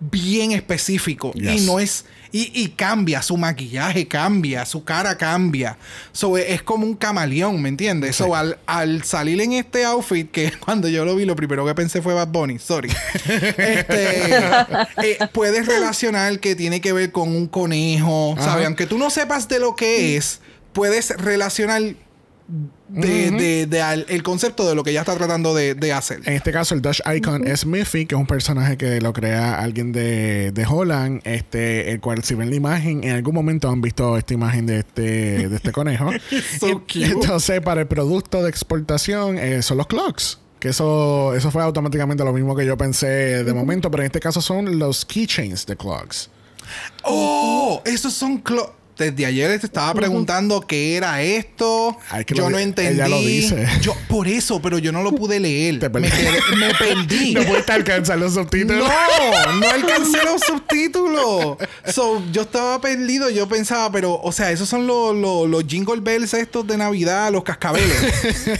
[0.00, 5.76] bien específico y no es y, y cambia su maquillaje cambia su cara cambia.
[6.12, 10.30] So e- es como un camaleón me entiendes so al, al salir en este outfit
[10.30, 12.90] que cuando yo lo vi lo primero que pensé fue Bad Bunny sorry.
[13.26, 14.36] Este
[15.02, 19.48] eh, puedes relacionar que tiene que ver con un conejo sabes aunque tú no sepas
[19.48, 20.40] de lo que es
[20.72, 21.82] puedes relacionar
[22.88, 26.20] de, de- de al- el concepto de lo que ella está tratando de, de hacer
[26.26, 29.58] En este caso, el Dutch Icon es Miffy, que es un personaje que lo crea
[29.60, 33.80] alguien de, de Holland, este, el cual si ven la imagen, en algún momento han
[33.80, 36.10] visto esta imagen de este, de este conejo.
[36.60, 37.04] So Y- cute.
[37.06, 40.38] Entonces, para el producto de exportación eh, son los clocks.
[40.60, 44.20] Que eso, eso fue automáticamente lo mismo que yo pensé de momento, pero en este
[44.20, 46.30] caso son los keychains de clocks.
[47.02, 51.98] Oh, esos son clo- Desde ayer te estaba preguntando qué era esto.
[52.08, 52.94] Ay, que yo lo no entendí.
[52.94, 53.66] ella lo dice.
[53.82, 55.78] Yo, por eso, pero yo no lo pude leer.
[55.80, 56.10] Te me, perdí.
[56.16, 57.34] quedé- me perdí.
[57.36, 58.88] No pudiste alcanzar los subtítulos.
[58.88, 61.58] No, no alcancé los subtítulos.
[61.92, 63.28] So, yo estaba perdido.
[63.28, 67.30] Yo pensaba, pero, o sea, esos son los, los, los jingle bells estos de Navidad,
[67.32, 67.96] los cascabeles.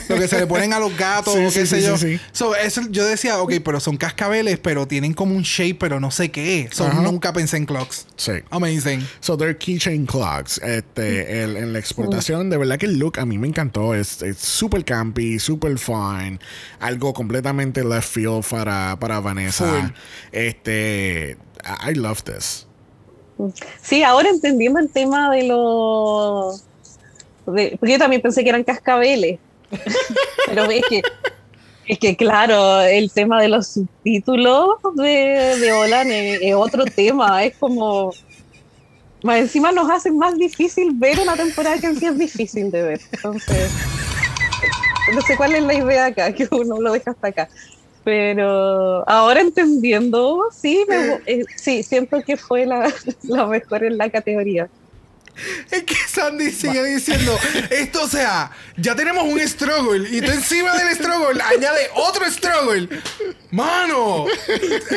[0.10, 1.96] lo que se le ponen a los gatos, Sí, o qué sí, sé sí, yo.
[1.96, 2.20] sí, sí.
[2.32, 6.10] So, eso, yo decía, ok, pero son cascabeles, pero tienen como un shape, pero no
[6.10, 6.76] sé qué es.
[6.76, 8.06] So, nunca pensé en clocks.
[8.16, 8.32] Sí.
[8.50, 9.06] Amazing.
[9.20, 10.25] So, they're keychain clocks.
[10.62, 13.94] Este, el- en la exportación, de verdad que el look a mí me encantó.
[13.94, 16.40] Es súper campy, súper fun.
[16.80, 19.92] Algo completamente left field para, para Vanessa.
[20.32, 21.36] Este,
[21.88, 22.66] I love this.
[23.82, 26.62] sí, ahora entendiendo el tema de los.
[27.46, 29.38] de- porque yo también pensé que eran cascabeles.
[30.46, 31.02] Pero es que.
[31.88, 37.44] Es que, claro, el tema de los subtítulos de, de Olan es, es otro tema.
[37.44, 38.10] Es como.
[39.26, 42.82] Más encima nos hacen más difícil ver una temporada que en sí es difícil de
[42.82, 43.00] ver.
[43.10, 43.72] Entonces,
[45.12, 47.48] no sé cuál es la idea acá, que uno lo deja hasta acá.
[48.04, 52.88] Pero ahora entendiendo, sí, me- eh, sí siento que fue la,
[53.24, 54.68] la mejor en la categoría.
[55.70, 57.38] Es que Sandy sigue diciendo,
[57.70, 62.88] esto o sea, ya tenemos un struggle y tú encima del struggle añade otro struggle.
[63.50, 64.26] Mano,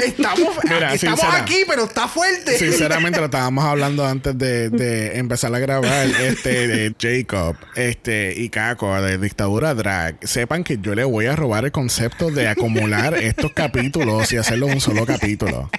[0.04, 1.38] estamos, Mira, estamos sincera.
[1.44, 2.58] aquí, pero está fuerte.
[2.58, 8.50] Sinceramente lo estábamos hablando antes de, de empezar a grabar este de Jacob este y
[8.50, 10.18] Caco de Dictadura Drag.
[10.28, 14.68] Sepan que yo le voy a robar el concepto de acumular estos capítulos y hacerlo
[14.68, 15.70] un solo capítulo.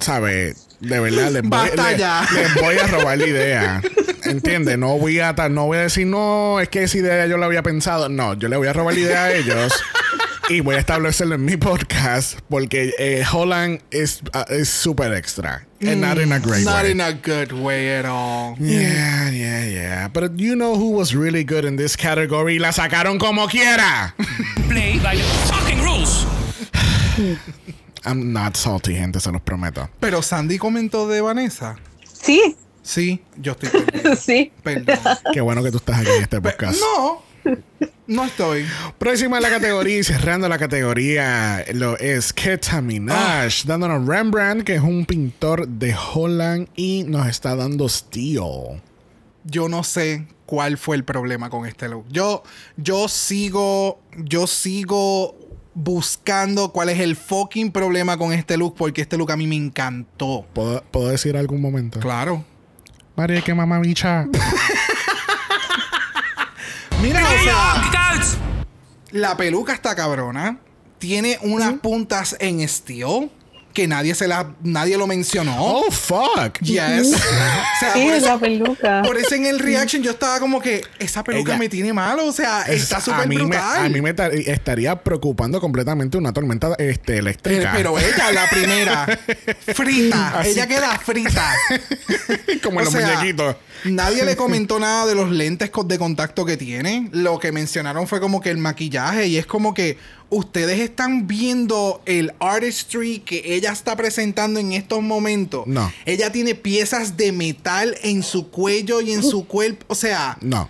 [0.00, 0.54] ¿Sabe?
[0.84, 2.26] De verdad, les voy, Basta les- ya.
[2.34, 3.82] les voy a robar la idea.
[4.24, 4.78] ¿Entiendes?
[4.78, 7.62] No voy a no voy a decir, no, es que esa idea yo la había
[7.62, 8.08] pensado.
[8.08, 9.72] No, yo le voy a robar la idea a ellos.
[10.50, 15.66] Y voy a establecerlo en mi podcast porque eh, Holland es uh, es super extra.
[15.80, 16.90] And not in a great Not way.
[16.92, 18.54] in a good way at all.
[18.58, 20.08] Yeah, yeah, yeah.
[20.08, 22.58] But you know who was really good in this category?
[22.58, 24.14] La sacaron como quiera.
[24.68, 26.26] Play by the fucking rules.
[28.04, 29.88] I'm not salty, gente, se los prometo.
[30.00, 31.76] Pero Sandy comentó de Vanessa.
[32.12, 34.14] Sí, Sí, yo estoy perdido.
[34.14, 34.52] sí.
[34.62, 34.98] Perdón.
[35.32, 36.78] Qué bueno que tú estás aquí en este podcast.
[36.80, 37.22] No,
[38.06, 38.66] no estoy.
[38.98, 44.74] Próxima en la categoría y cerrando la categoría lo es Keta Minaj, dándonos Rembrandt, que
[44.74, 48.82] es un pintor de Holland y nos está dando Steel.
[49.44, 52.04] Yo no sé cuál fue el problema con este look.
[52.10, 52.42] Yo,
[52.76, 55.36] yo sigo, yo sigo
[55.74, 59.56] buscando cuál es el fucking problema con este look porque este look a mí me
[59.56, 60.46] encantó.
[60.52, 62.00] ¿Puedo, puedo decir algún momento?
[62.00, 62.44] Claro.
[63.16, 64.26] María, que mamá bicha.
[67.02, 67.74] Mira, o sea,
[69.10, 70.58] la peluca está cabrona.
[70.98, 73.30] Tiene unas puntas en steel
[73.74, 75.56] que nadie se la, nadie lo mencionó.
[75.58, 76.58] Oh, fuck.
[76.62, 77.12] Yes.
[77.14, 77.18] o
[77.80, 79.02] sea, Sí, por peluca.
[79.02, 82.24] por eso en el reaction yo estaba como que esa peluca Ella- me tiene malo.
[82.26, 83.84] O sea, está súper me, brutal.
[83.86, 87.72] a mí me ta- estaría preocupando completamente una tormenta este, Pero, eléctrica.
[87.74, 89.06] pero ella, la primera,
[89.74, 90.38] frita.
[90.38, 90.50] Así.
[90.50, 91.54] Ella queda frita.
[92.62, 93.56] Como en los sea, muñequitos.
[93.84, 97.08] Nadie le comentó nada de los lentes de contacto que tiene.
[97.12, 99.26] Lo que mencionaron fue como que el maquillaje.
[99.26, 99.98] Y es como que
[100.34, 105.66] ustedes están viendo el artistry que ella está presentando en estos momentos.
[105.66, 105.90] No.
[106.04, 109.84] Ella tiene piezas de metal en su cuello y en su cuerpo.
[109.88, 110.68] O sea, No.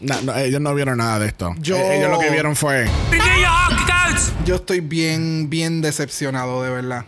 [0.00, 1.54] No, no, ellos no vieron nada de esto.
[1.60, 2.86] Yo- Eh, Ellos lo que vieron fue.
[4.46, 7.04] Yo, estoy bien, bien decepcionado, de verdad.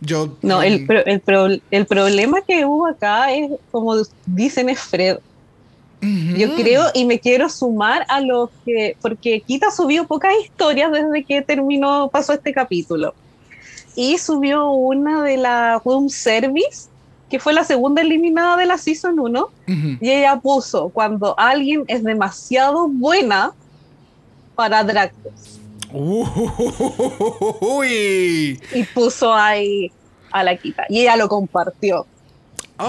[0.00, 0.36] Yo.
[0.42, 3.94] No, el, pro- el, pro- el problema que hubo acá es, como
[4.26, 5.18] dicen, es Fred.
[6.00, 11.24] Yo creo y me quiero sumar a los que, porque Kita subió pocas historias desde
[11.24, 13.14] que terminó, pasó este capítulo.
[13.96, 16.88] Y subió una de la room service,
[17.28, 19.40] que fue la segunda eliminada de la season 1.
[19.40, 19.98] Ujú.
[20.00, 23.52] Y ella puso cuando alguien es demasiado buena
[24.54, 25.58] para drag race".
[27.60, 28.60] Uy.
[28.72, 29.90] Y puso ahí
[30.30, 30.84] a la Kita.
[30.88, 32.06] Y ella lo compartió.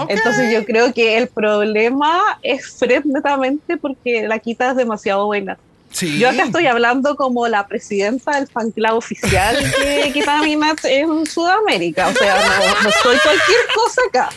[0.08, 5.58] Entonces yo creo que el problema es Fred netamente porque la Kita es demasiado buena.
[5.92, 6.20] Sí.
[6.20, 11.26] Yo acá estoy hablando como la presidenta del fan club oficial de Kita Minaj en
[11.26, 12.06] Sudamérica.
[12.06, 14.28] O sea, no, no soy cualquier cosa acá.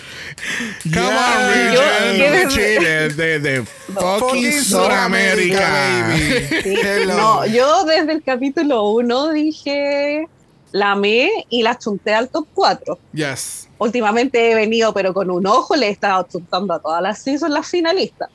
[0.84, 1.68] Come Yeah.
[2.10, 3.64] on, Yo- desde- cheated, de, de
[3.94, 5.70] fucking Fucking Sudamérica.
[6.10, 6.48] baby.
[6.64, 6.76] Sí.
[6.84, 7.16] Hello.
[7.16, 10.28] No, yo desde el capítulo 1 dije
[10.74, 12.98] la amé y la chunté al top 4.
[13.14, 13.70] Yes.
[13.78, 17.54] Últimamente he venido, pero con un ojo le he estado chuntando a todas las seasons
[17.54, 18.30] las finalistas.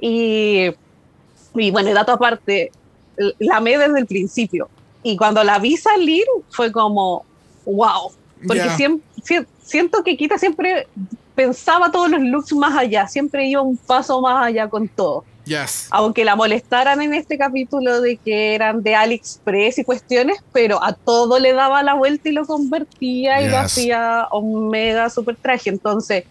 [0.00, 0.72] Y,
[1.54, 2.72] y bueno, dato aparte,
[3.38, 4.68] la amé desde el principio.
[5.04, 7.24] Y cuando la vi salir fue como,
[7.64, 8.10] wow.
[8.46, 8.68] Porque
[9.62, 10.88] siento que Kita siempre
[11.36, 15.88] pensaba todos los looks más allá, siempre iba un paso más allá con todo Yes.
[15.90, 20.92] aunque la molestaran en este capítulo de que eran de AliExpress y cuestiones, pero a
[20.92, 25.70] todo le daba la vuelta y lo convertía y lo hacía un mega super traje.
[25.70, 26.22] Entonces,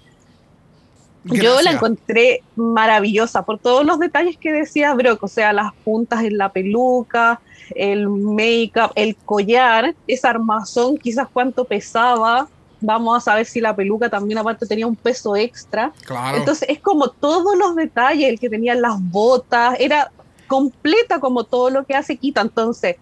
[1.25, 6.23] yo la encontré maravillosa por todos los detalles que decía Brock, o sea, las puntas
[6.23, 7.41] en la peluca,
[7.75, 12.47] el make-up, el collar, esa armazón, quizás cuánto pesaba.
[12.81, 15.91] Vamos a saber si la peluca también aparte tenía un peso extra.
[16.05, 16.37] Claro.
[16.37, 20.11] Entonces es como todos los detalles, el que tenía las botas, era
[20.47, 22.41] completa como todo lo que hace Kita.
[22.41, 22.95] Entonces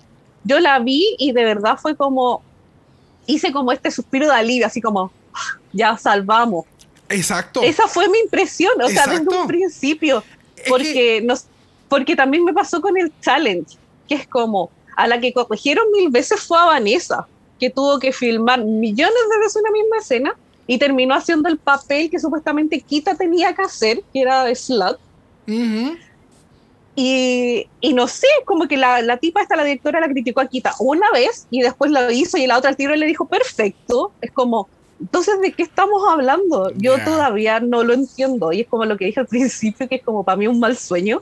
[0.44, 2.42] yo la vi y de verdad fue como,
[3.26, 6.66] hice como este suspiro de alivio, así como, "Ah, ya salvamos.
[7.10, 7.62] Exacto.
[7.62, 9.42] Esa fue mi impresión, o sea, desde Exacto.
[9.42, 10.24] un principio,
[10.56, 11.46] Es porque, nos,
[11.88, 16.10] porque también me pasó con el challenge, que es como, a la que corrigieron mil
[16.10, 20.36] veces fue a Vanessa, que tuvo que filmar millones de veces una misma escena
[20.68, 24.98] y terminó haciendo el papel que supuestamente Kita tenía que hacer, que era de Slut.
[26.96, 30.48] Y, y no sé, como que la, la tipa esta, la directora, la criticó a
[30.48, 34.12] Kita una vez y después lo hizo y la otra al tiro le dijo, perfecto.
[34.20, 34.68] Es como,
[35.00, 36.72] entonces, ¿de qué estamos hablando?
[36.76, 38.52] Yo todavía no lo entiendo.
[38.52, 40.76] Y es como lo que dije al principio, que es como para mí un mal
[40.76, 41.22] sueño.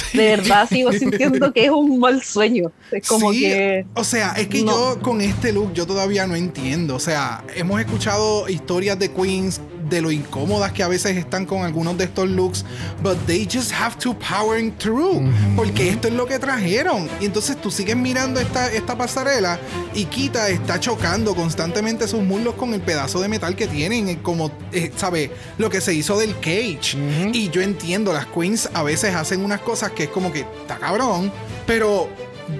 [0.12, 2.70] De verdad sigo sintiendo que es un mal sueño.
[2.90, 3.86] Es como Sí, que...
[3.94, 4.94] O sea, es que no.
[4.96, 6.94] yo con este look yo todavía no entiendo.
[6.96, 11.64] O sea, hemos escuchado historias de queens de lo incómodas que a veces están con
[11.64, 12.64] algunos de estos looks,
[13.02, 15.22] but they just have to powering through,
[15.56, 17.08] porque esto es lo que trajeron.
[17.20, 19.58] Y entonces tú sigues mirando esta, esta pasarela
[19.94, 24.18] y Kita está chocando constantemente sus muslos con el pedazo de metal que tienen, eh,
[24.22, 25.30] como, eh, ¿sabe?
[25.58, 26.96] Lo que se hizo del cage.
[27.32, 30.78] Y yo entiendo, las queens a veces hacen unas cosas que es como que está
[30.78, 31.32] cabrón,
[31.66, 32.08] pero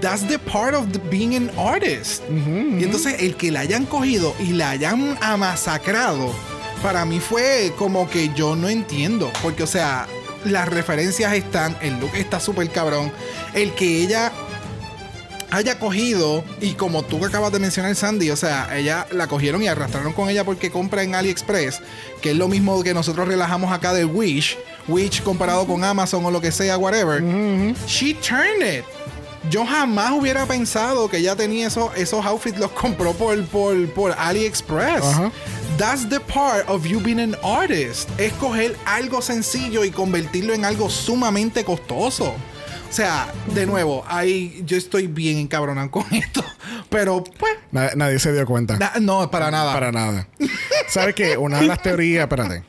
[0.01, 2.23] that's the part of the being an artist.
[2.29, 6.33] Y entonces el que la hayan cogido y la hayan amasacrado,
[6.83, 9.31] para mí fue como que yo no entiendo.
[9.43, 10.07] Porque, o sea,
[10.45, 13.13] las referencias están, el look está súper cabrón.
[13.55, 14.33] El que ella
[15.51, 19.69] haya cogido, y como tú acabas de mencionar, Sandy, o sea, ella la cogieron y
[19.69, 21.81] arrastraron con ella porque compra en AliExpress,
[22.21, 24.59] que es lo mismo que nosotros relajamos acá del Wish,
[24.89, 27.23] Wish comparado con Amazon o lo que sea, whatever.
[27.87, 28.85] She turned it.
[29.51, 34.13] Yo jamás hubiera pensado que ella tenía esos, esos outfits, los compró por, por, por
[34.19, 35.05] AliExpress.
[35.79, 38.09] That's the part of you being an artist.
[38.19, 42.35] Es coger algo sencillo y convertirlo en algo sumamente costoso.
[42.89, 46.43] O sea, de nuevo, ahí yo estoy bien encabronado con esto.
[46.91, 48.77] Pero, pues, Na- nadie se dio cuenta.
[48.79, 49.73] na- no, para nada.
[49.73, 50.27] Para nada.
[50.89, 51.37] ¿Sabes qué?
[51.37, 52.65] Una de las teorías, espérate.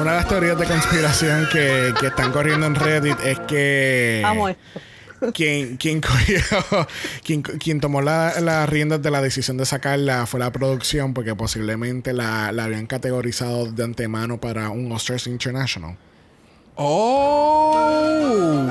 [0.00, 4.48] Una de las teorías de conspiración que, que están corriendo en Reddit es que Amo
[4.48, 4.80] esto.
[5.32, 6.38] Quien, quien cogió,
[7.24, 11.34] quien, quien tomó la- las riendas de la decisión de sacarla fue la producción, porque
[11.34, 15.96] posiblemente la, la habían categorizado de antemano para un Oscars International.
[16.76, 18.68] Oh.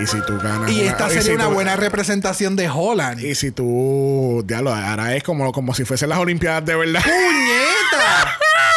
[0.00, 0.70] Y si tú ganas.
[0.70, 3.20] Y una- esta y sería si una tú- buena representación de Holland.
[3.20, 4.44] Y si tú.
[4.46, 7.02] Diablo, ahora es como, como si fuesen las Olimpiadas de verdad.
[7.02, 7.57] ¡Puñeta!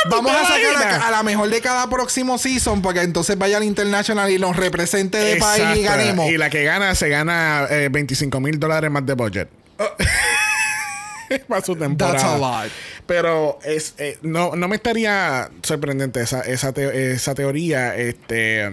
[0.09, 3.63] Vamos a sacar a, a la mejor de cada próximo season porque entonces vaya al
[3.63, 6.29] international y nos represente de país y ganemos.
[6.29, 9.49] Y la que gana se gana eh, 25 mil dólares más de budget.
[11.47, 12.17] Para su temporada.
[12.17, 12.71] That's a lot.
[13.05, 17.95] Pero es, eh, no, no me estaría sorprendente esa, esa, te- esa teoría.
[17.95, 18.69] Este,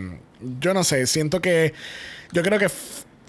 [0.60, 1.72] yo no sé, siento que.
[2.32, 2.68] Yo creo que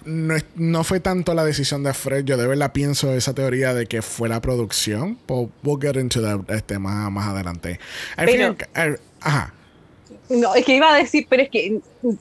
[0.05, 2.23] no, es- no fue tanto la decisión de Fred.
[2.25, 5.17] Yo de verdad pienso esa teoría de que fue la producción.
[5.27, 7.79] But we'll get into that este, más, más adelante.
[8.15, 8.55] Pero-
[9.21, 9.53] ajá.
[10.29, 11.79] No, es que iba a decir, pero es que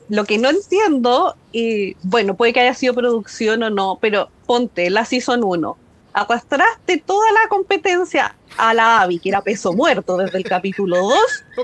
[0.08, 4.88] lo que no entiendo, y bueno, puede que haya sido producción o no, pero ponte
[4.88, 5.76] la Season 1.
[6.14, 11.14] Arrastraste toda la competencia a la Abby, que era peso muerto desde el capítulo 2,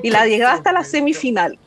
[0.03, 1.59] y la llegaste a la semifinal.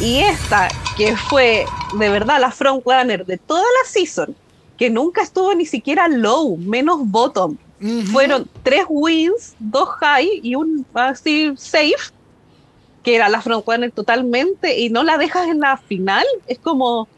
[0.00, 1.66] Y esta, que fue
[1.98, 4.34] de verdad la frontrunner de toda la season,
[4.76, 7.56] que nunca estuvo ni siquiera low, menos bottom,
[8.12, 12.12] fueron tres wins, dos high y un así safe,
[13.02, 16.24] que era la frontrunner totalmente, y no la dejas en la final.
[16.46, 17.08] Es como,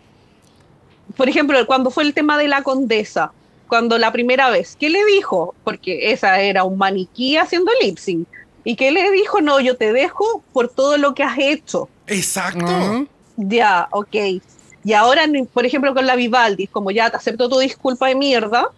[1.17, 3.33] por ejemplo, cuando fue el tema de la condesa,
[3.69, 5.55] cuando la primera vez, ¿qué le dijo?
[5.65, 8.27] Porque esa era un maniquí haciendo lip sync.
[8.65, 9.43] ¿Y qué le dijo?
[9.43, 11.89] No, yo te dejo por todo lo que has hecho.
[12.07, 12.65] Exacto.
[12.65, 13.09] Ujú.
[13.37, 14.15] Ya, ok.
[14.85, 18.15] Y ahora, por ejemplo, con la Vivaldi, es como ya te acepto tu disculpa de
[18.15, 18.69] mierda,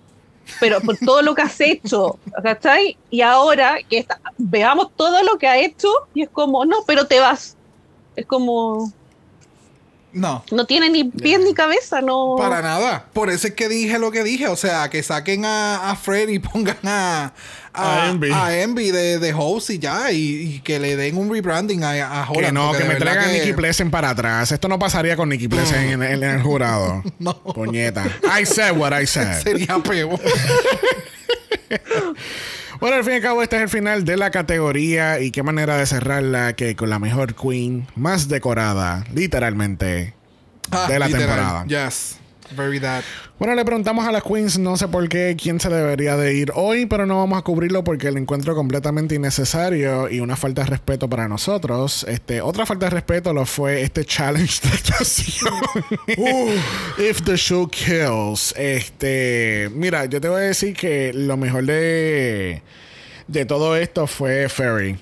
[0.60, 2.96] pero por todo lo que has hecho, ¿cachai?
[3.10, 7.06] Y ahora que está- veamos todo lo que ha hecho, y es como, no, pero
[7.06, 7.56] te vas.
[8.14, 8.92] Es como,
[10.12, 10.44] No.
[10.52, 12.36] no tiene ni pies ni cabeza, no.
[12.38, 13.06] Para nada.
[13.12, 14.48] Por eso es que dije lo que dije.
[14.48, 17.32] O sea, que saquen a, a Fred y pongan a,
[17.76, 18.30] a, A Envy.
[18.32, 20.10] a Envy de, de host y ya.
[20.12, 20.18] Y,
[20.56, 22.46] y que le den un rebranding a, a Holland.
[22.46, 24.50] Que no, que me traigan que- Nicky Plessen para atrás.
[24.52, 27.02] Esto no pasaría con Nicky Plessen en, en- en el jurado.
[27.18, 27.34] No.
[27.42, 28.04] Puñeta.
[28.40, 29.40] I said what I said.
[29.42, 30.18] Sería peor.
[32.78, 35.18] Bueno, al fin y al cabo, este es el final de la categoría.
[35.20, 40.12] Y qué manera de cerrarla que con la mejor queen más decorada, literalmente,
[40.70, 41.26] Ah, de la literal.
[41.28, 41.64] temporada.
[41.88, 42.16] Yes.
[42.50, 43.02] Very that.
[43.38, 46.52] Bueno, le preguntamos a las queens, no sé por qué, quién se debería de ir
[46.54, 50.70] hoy, pero no vamos a cubrirlo porque lo encuentro completamente innecesario y una falta de
[50.70, 52.04] respeto para nosotros.
[52.08, 55.54] Este, otra falta de respeto lo fue este challenge de actuación.
[56.98, 58.54] If the show kills.
[58.56, 62.62] Este, mira, yo te voy a decir que lo mejor de,
[63.26, 64.98] de todo esto fue Ferry.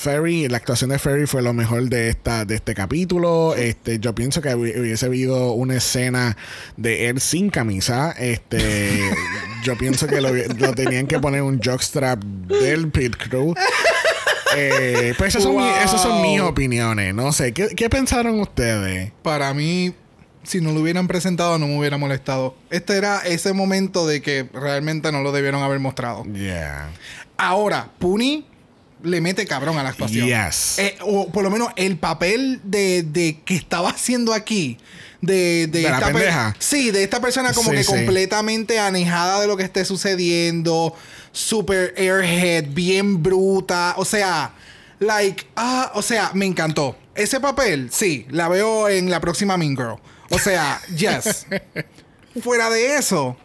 [0.00, 3.54] Ferry, la actuación de Ferry fue lo mejor de esta de este capítulo.
[3.54, 6.38] Este, yo pienso que hubi- hubiese habido una escena
[6.78, 8.12] de él sin camisa.
[8.12, 8.98] Este,
[9.62, 13.54] yo pienso que lo, lo tenían que poner un jockstrap del pit crew.
[14.56, 17.14] Eh, pues esas son, esas son mis opiniones.
[17.14, 19.12] No sé, ¿qué, qué pensaron ustedes?
[19.22, 19.94] Para mí,
[20.42, 22.56] si no lo hubieran presentado, no me hubiera molestado.
[22.68, 26.24] Este era ese momento de que realmente no lo debieron haber mostrado.
[26.24, 26.88] Yeah.
[27.36, 28.44] Ahora, Puni
[29.02, 30.26] le mete cabrón a la actuación.
[30.26, 30.78] Yes.
[30.78, 34.78] Eh, o por lo menos el papel de, de que estaba haciendo aquí.
[35.20, 36.56] De, de, ¿De la esta pendeja?
[36.58, 37.90] Sí, de esta persona como Sí, que sí.
[37.92, 40.94] completamente anejada de lo que esté sucediendo.
[41.32, 43.94] Super airhead, bien bruta.
[43.98, 44.52] O sea,
[44.98, 46.96] like, ah, o sea, me encantó.
[47.14, 49.96] Ese papel, sí, la veo en la próxima Mean Girl.
[50.30, 51.46] O sea, yes.
[52.42, 53.36] Fuera de eso,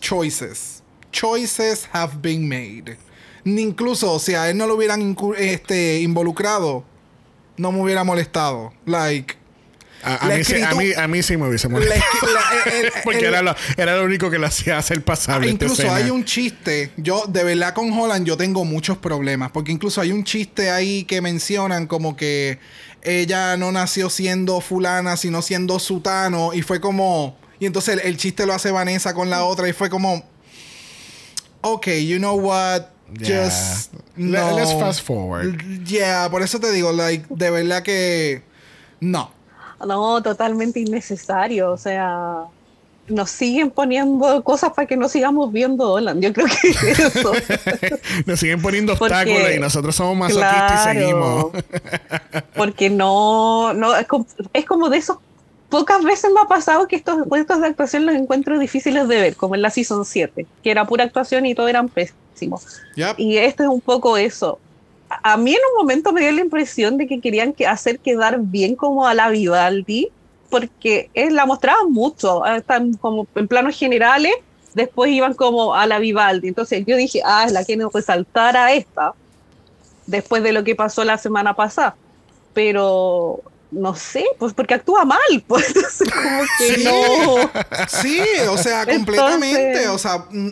[0.00, 0.82] choices.
[1.12, 2.96] Choices have been made.
[3.44, 6.84] Ni incluso si a él no lo hubieran este, involucrado,
[7.56, 8.72] no me hubiera molestado.
[8.86, 9.36] Like,
[10.02, 12.00] A, mí, sí, a, escritu- mí, a mí sí me hubiese molestado.
[12.00, 15.02] esqui- la- el- el- Porque el- era lo, era lo único que le hacía hacer
[15.04, 15.48] pasable.
[15.50, 15.96] esta incluso escena.
[15.96, 16.90] hay un chiste.
[16.96, 19.50] Yo, de verdad, con Holland, yo tengo muchos problemas.
[19.50, 22.58] Porque incluso hay un chiste ahí que mencionan como que
[23.02, 26.52] ella no nació siendo fulana, sino siendo sutano.
[26.54, 27.36] Y fue como.
[27.60, 29.68] Y entonces el, el chiste lo hace Vanessa con la otra.
[29.68, 30.24] Y fue como.
[31.60, 32.82] Ok, you know what?
[33.12, 33.44] Yeah.
[33.44, 33.92] Just.
[34.16, 34.56] No.
[34.56, 35.60] let's fast forward.
[35.84, 38.42] Yeah, por eso te digo, like, de verdad que.
[39.00, 39.30] No.
[39.86, 41.72] No, totalmente innecesario.
[41.72, 42.44] O sea,
[43.08, 46.22] nos siguen poniendo cosas para que no sigamos viendo Holland.
[46.22, 47.32] Yo creo que eso.
[48.26, 51.46] Nos siguen poniendo Porque- obstáculos y nosotros somos masoquistas y seguimos.
[52.56, 55.18] Porque no, no es, como, es como de esos.
[55.68, 59.36] Pocas veces me ha pasado que estos puestos de actuación los encuentro difíciles de ver,
[59.36, 61.88] como en la Season 7, que era pura actuación y todo eran
[62.96, 63.18] Yep.
[63.18, 64.58] Y este es un poco eso.
[65.22, 68.38] A mí en un momento me dio la impresión de que querían que hacer quedar
[68.40, 70.08] bien como a la Vivaldi,
[70.50, 74.32] porque eh, la mostraban mucho, ah, están como en planos generales,
[74.74, 76.48] después iban como a la Vivaldi.
[76.48, 79.12] Entonces yo dije, ah, la quieren resaltar a esta,
[80.06, 81.94] después de lo que pasó la semana pasada.
[82.52, 83.40] Pero
[83.70, 86.84] no sé, pues porque actúa mal, pues entonces como que Sí.
[86.84, 87.50] no.
[87.88, 89.88] Sí, o sea, Entonces- completamente.
[89.88, 90.48] O sea, mm,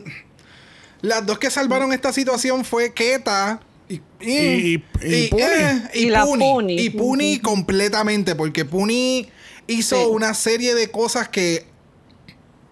[1.03, 5.43] las dos que salvaron esta situación fue Keta y, Y- y- y Puni.
[5.43, 6.45] eh, y Y la Puni.
[6.53, 6.81] Puni.
[6.81, 7.43] Y Puni Ujú.
[7.43, 9.29] completamente, porque Puni
[9.67, 10.07] hizo Sí.
[10.09, 11.67] una serie de cosas que.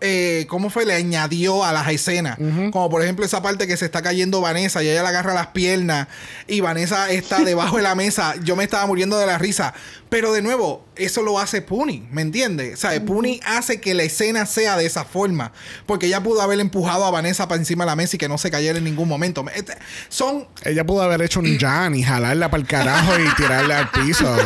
[0.02, 0.86] Eh, ¿Cómo fue?
[0.86, 2.38] Le añadió a las escenas.
[2.72, 5.48] Como por ejemplo esa parte que se está cayendo Vanessa y ella le agarra las
[5.48, 6.08] piernas
[6.48, 8.34] y Vanessa está debajo de la mesa.
[8.42, 9.74] Yo me estaba muriendo de la risa.
[10.10, 12.74] Pero de nuevo, eso lo hace Puni, ¿me entiendes?
[12.74, 15.52] O sea, Puni hace que la escena sea de esa forma.
[15.86, 18.36] Porque ella pudo haber empujado a Vanessa para encima de la mesa y que no
[18.36, 19.44] se cayera en ningún momento.
[19.54, 23.78] Este- Son Ella pudo haber hecho un Jan y jalarla para el carajo y tirarla
[23.78, 24.36] al piso.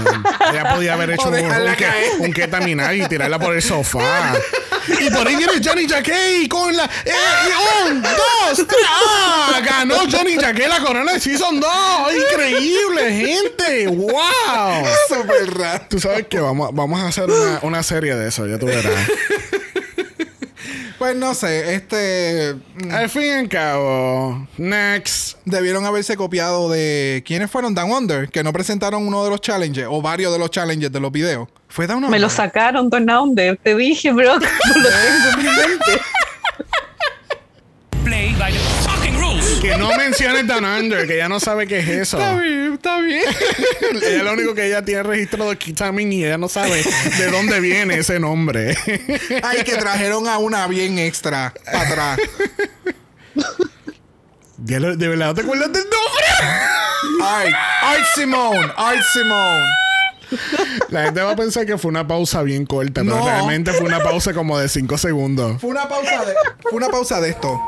[0.52, 4.34] Ella podía haber hecho un, un, ketaminar y tirarla por el sofá.
[5.00, 6.84] Y por ahí viene Johnny Jacquet con la.
[6.84, 7.12] ¡Eh!
[7.48, 8.86] y ¡Un, dos, tres!
[8.86, 9.60] ¡Ah!
[9.64, 11.70] Ganó Johnny Jacquet la corona de Season 2.
[12.30, 13.86] ¡Increíble, gente!
[13.88, 14.84] ¡Wow!
[15.08, 15.84] súper raro.
[15.88, 18.92] Tú sabes que vamos, vamos a hacer una, una serie de eso, ya tú verás.
[20.96, 22.54] Pues no sé, este.
[22.76, 25.36] mm, Al fin y al cabo, next.
[25.44, 27.22] Debieron haberse copiado de.
[27.26, 27.74] ¿Quiénes fueron?
[27.74, 31.00] Down Under, que no presentaron uno de los challenges o varios de los challenges de
[31.00, 31.48] los videos.
[31.68, 32.10] ¿Fue Down Under?
[32.10, 33.58] Me lo sacaron, Don Under.
[33.58, 36.02] Te dije, bro, no lo tengo en mi mente.
[38.04, 38.73] Play by the.
[39.64, 42.18] Que no menciones Down Under, que ella no sabe qué es eso.
[42.18, 43.22] Está bien, está bien.
[44.02, 46.82] ella lo único que ella tiene registrado de Kitamin y ella no sabe
[47.18, 48.76] de dónde viene ese nombre.
[49.42, 52.18] Ay, que trajeron a una bien extra para atrás.
[54.58, 57.22] ¿De verdad no te acuerdas del nombre?
[57.22, 57.50] Ay,
[57.82, 59.64] Art Simone, Art Simone.
[60.90, 64.02] La gente va a pensar que fue una pausa bien corta, pero realmente fue una
[64.02, 65.58] pausa como de 5 segundos.
[65.58, 67.58] Fue una pausa de, fue una pausa de esto.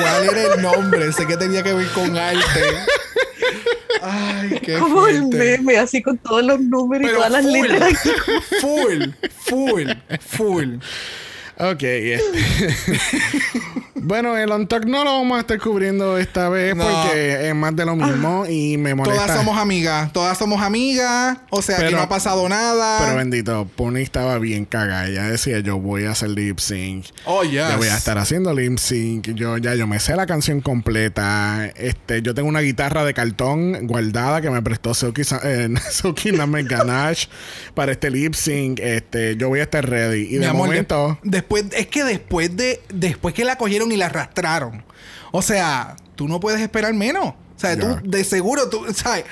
[0.00, 1.12] ¿Cuál era el nombre?
[1.12, 2.78] Sé que tenía que ver con arte.
[4.02, 5.36] Ay, qué Como el fuerte.
[5.58, 7.92] meme, así con todos los números y todas las letras.
[8.60, 9.04] full,
[9.46, 9.90] full,
[10.20, 10.74] full.
[11.58, 11.82] Ok.
[13.94, 16.84] bueno, el on Talk no lo vamos a estar cubriendo esta vez No.
[16.84, 19.24] porque es más de lo mismo y me molesta.
[19.24, 21.38] Todas somos amigas, todas somos amigas.
[21.50, 22.98] O sea, que no ha pasado nada.
[23.04, 25.06] Pero bendito, Pony estaba bien cagada.
[25.06, 27.06] Ella decía, yo voy a hacer lip sync.
[27.24, 27.70] Oh, yes.
[27.70, 29.28] Yo voy a estar haciendo lip sync.
[29.34, 31.66] Yo ya yo me sé la canción completa.
[31.76, 35.68] Este, yo tengo una guitarra de cartón guardada que me prestó Suki, eh,
[36.64, 37.28] Ganache
[37.74, 38.80] para este lip sync.
[38.80, 40.28] Este, yo voy a estar ready.
[40.30, 43.92] Y Mi de amor, momento, de- después, es que después de, después que la cogieron
[43.92, 44.84] y la arrastraron.
[45.32, 47.26] O sea, tú no puedes esperar menos.
[47.28, 49.24] O sea, tú, de seguro, tú, ¿sabes?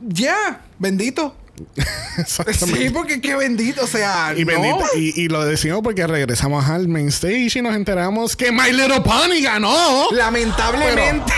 [0.00, 1.36] Ya, bendito.
[2.18, 2.88] Exactamente.
[2.88, 4.52] Sí, porque qué bendito, o sea, Y, no.
[4.52, 8.72] bendito- y, y lo decimos porque regresamos al main stage y nos enteramos que My
[8.72, 10.10] Little Pony ganó.
[10.10, 11.32] Lamentablemente.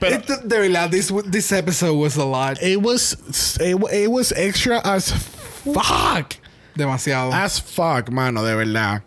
[0.00, 2.60] Pero- esto- de verdad, this, this episode was a lot.
[2.62, 3.16] It was
[3.60, 5.12] it, it was extra as
[5.64, 6.34] fuck.
[6.74, 7.32] Demasiado.
[7.32, 9.02] As fuck, mano, de verdad.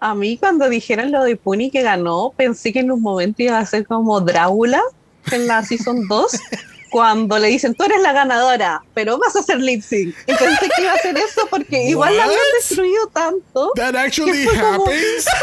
[0.00, 3.58] A mí cuando dijeron lo de Puni que ganó, pensé que en un momento iba
[3.58, 4.82] a ser como Drácula
[5.30, 6.32] en la Season 2,
[6.90, 10.14] cuando le dicen, tú eres la ganadora, pero vas a hacer lip sync.
[10.26, 13.70] Y pensé que iba a ser eso porque igual la habían destruido tanto.
[13.76, 15.24] That actually happens.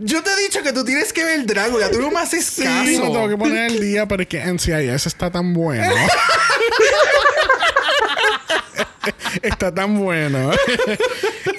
[0.00, 2.62] Yo te he dicho que tú tienes que ver Drácula, tú no me haces Sí,
[2.62, 2.84] caso.
[2.84, 5.82] me tengo que poner el día, pero es que NCIS está tan bueno.
[9.42, 10.50] está tan bueno.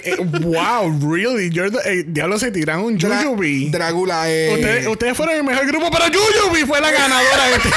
[0.03, 1.49] Eh, wow, really?
[1.49, 3.69] You're the- eh, diablo, se tiran un Drá- Jujubee.
[3.69, 4.53] Drácula es.
[4.53, 7.69] Ustedes, ustedes fueron el mejor grupo, pero Jujubee fue la ganadora de este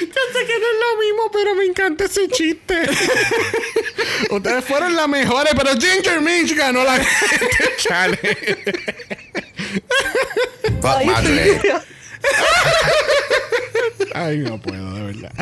[0.00, 2.74] Yo sé que no es lo mismo, pero me encanta ese chiste.
[4.30, 7.48] ustedes fueron las mejores, pero Ginger Minch ganó la este
[7.78, 8.56] challenge.
[10.80, 11.60] Fuck madre.
[14.14, 15.32] Ay, no puedo, de verdad.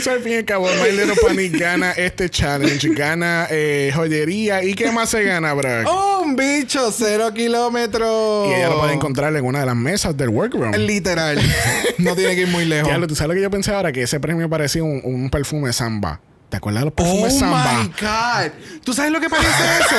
[0.00, 4.62] So, al fin y al cabo, My Little Pony gana este challenge, gana eh, joyería.
[4.62, 5.88] ¿Y qué más se gana, Brock?
[6.22, 8.48] Un bicho, cero kilómetros.
[8.50, 10.72] Y ella lo puede encontrar en una de las mesas del workroom.
[10.74, 11.38] Literal.
[11.98, 12.88] no tiene que ir muy lejos.
[12.88, 13.92] Diablo, ¿tú sabes lo que yo pensé ahora?
[13.92, 16.20] Que ese premio parecía un, un perfume samba.
[16.52, 17.82] ¿Te acuerdas de los perfumes Oh samba?
[17.82, 18.80] my God.
[18.84, 19.48] ¿Tú sabes lo que parece
[19.80, 19.96] eso?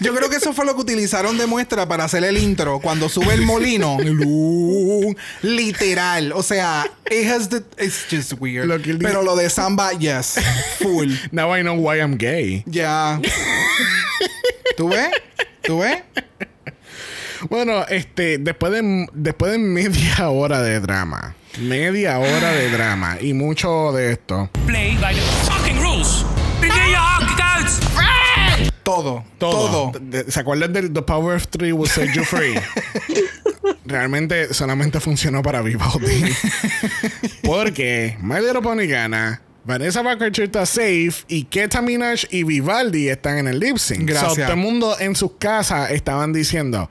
[0.00, 2.80] Yo creo que eso fue lo que utilizaron de muestra para hacer el intro.
[2.80, 3.96] Cuando sube el molino.
[4.04, 6.32] Lu- Literal.
[6.32, 7.62] O sea, it has the.
[7.82, 8.66] It's just weird.
[8.66, 10.38] Lo que Pero lo de samba, yes.
[10.80, 11.14] Full.
[11.32, 12.62] Now I know why I'm gay.
[12.66, 13.18] Ya.
[14.76, 15.08] ¿Tú ves?
[15.62, 16.02] ¿Tú ves?
[17.48, 23.32] Bueno, este, después de, después de media hora de drama, media hora de drama y
[23.32, 25.55] mucho de esto, Played by the.
[26.76, 28.70] Begin your hockey.
[28.82, 29.24] Todo.
[29.38, 29.90] todo.
[29.90, 29.92] Todo.
[30.00, 32.54] De- ¿Se acuerdan del The Power of Three will set you free?
[33.84, 36.24] Realmente solamente funcionó para Vivaldi.
[37.42, 39.42] Porque My Little Pony gana.
[39.64, 44.08] Vanessa Backercher está safe y Keta Minaj y Vivaldi están en el lip sync.
[44.08, 44.34] Gracias.
[44.34, 46.88] So, todo el mundo en sus casas estaban diciendo,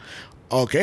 [0.49, 0.75] ok,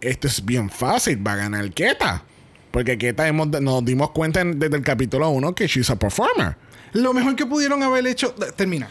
[0.00, 2.24] esto es bien fácil, va a ganar Keta.
[2.72, 6.56] Porque Keta hemos, nos dimos cuenta en- desde el capítulo 1 que she's a performer.
[6.96, 8.34] Lo mejor que pudieron haber hecho.
[8.56, 8.88] Termina.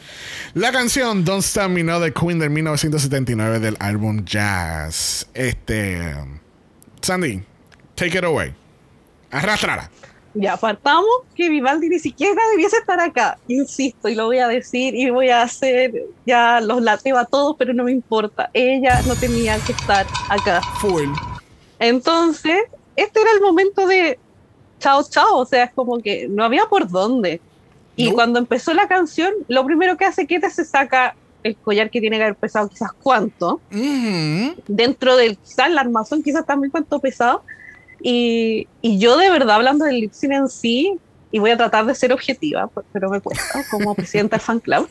[0.54, 5.28] La canción Don't Stop Me Now de Queen del 1979 del álbum Jazz.
[5.34, 6.14] Este.
[7.02, 7.44] Sandy,
[7.96, 8.54] take it away.
[9.32, 9.90] Arrastrala.
[10.36, 13.40] Ya apartamos que Vivaldi ni siquiera debiese estar acá.
[13.48, 15.94] Insisto, y lo voy a decir, y voy a hacer,
[16.28, 18.52] ya los lateo a todos, pero no me importa.
[18.54, 20.62] Ella no tenía que estar acá.
[20.80, 21.10] Full.
[21.80, 22.66] Entonces,
[22.96, 24.20] este era el momento de
[24.80, 25.38] chao, chao.
[25.38, 27.42] O sea, es como que no había por dónde.
[27.96, 28.14] Y No.
[28.14, 32.18] cuando empezó la canción, lo primero que hace Keta se saca el collar que tiene
[32.18, 33.62] que haber pesado quizás cuánto.
[34.68, 37.44] Dentro del quizás el armazón, quizás también cuánto pesado.
[38.02, 40.98] Y, y yo de verdad hablando del lip sync en sí,
[41.32, 44.88] y voy a tratar de ser objetiva, pero me cuesta como presidenta del fan club.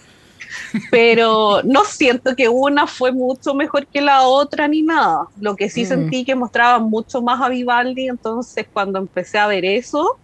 [0.91, 5.27] Pero no siento que una fue mucho mejor que la otra ni nada.
[5.41, 5.87] Lo que sí Mm.
[5.87, 10.19] sentí que mostraba mucho más a Vivaldi, entonces cuando empecé a ver eso,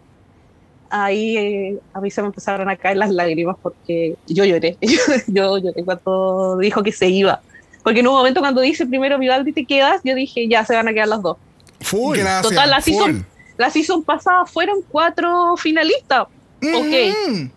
[0.91, 4.77] ahí eh, a mí se me empezaron a caer las lágrimas porque yo lloré.
[5.27, 7.41] yo lloré cuando dijo que se iba.
[7.83, 10.89] Porque en un momento cuando dice primero Vivaldi te quedas, yo dije ya se van
[10.89, 11.37] a quedar las dos.
[11.81, 12.19] Full.
[12.19, 12.43] Gracias.
[12.43, 12.93] Total, la full.
[12.93, 13.27] season,
[13.57, 16.23] la season pasada fueron cuatro finalistas.
[16.23, 16.95] Ok.
[17.29, 17.51] Ujú.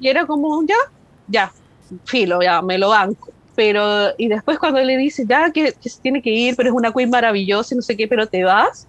[0.00, 0.74] Y era como, ya,
[1.28, 1.52] ya,
[2.04, 3.30] filo, ya, me lo banco.
[3.54, 6.74] Pero, y después cuando le dice, ya, que, que se tiene que ir, pero es
[6.74, 8.88] una queen maravillosa y no sé qué, pero te vas,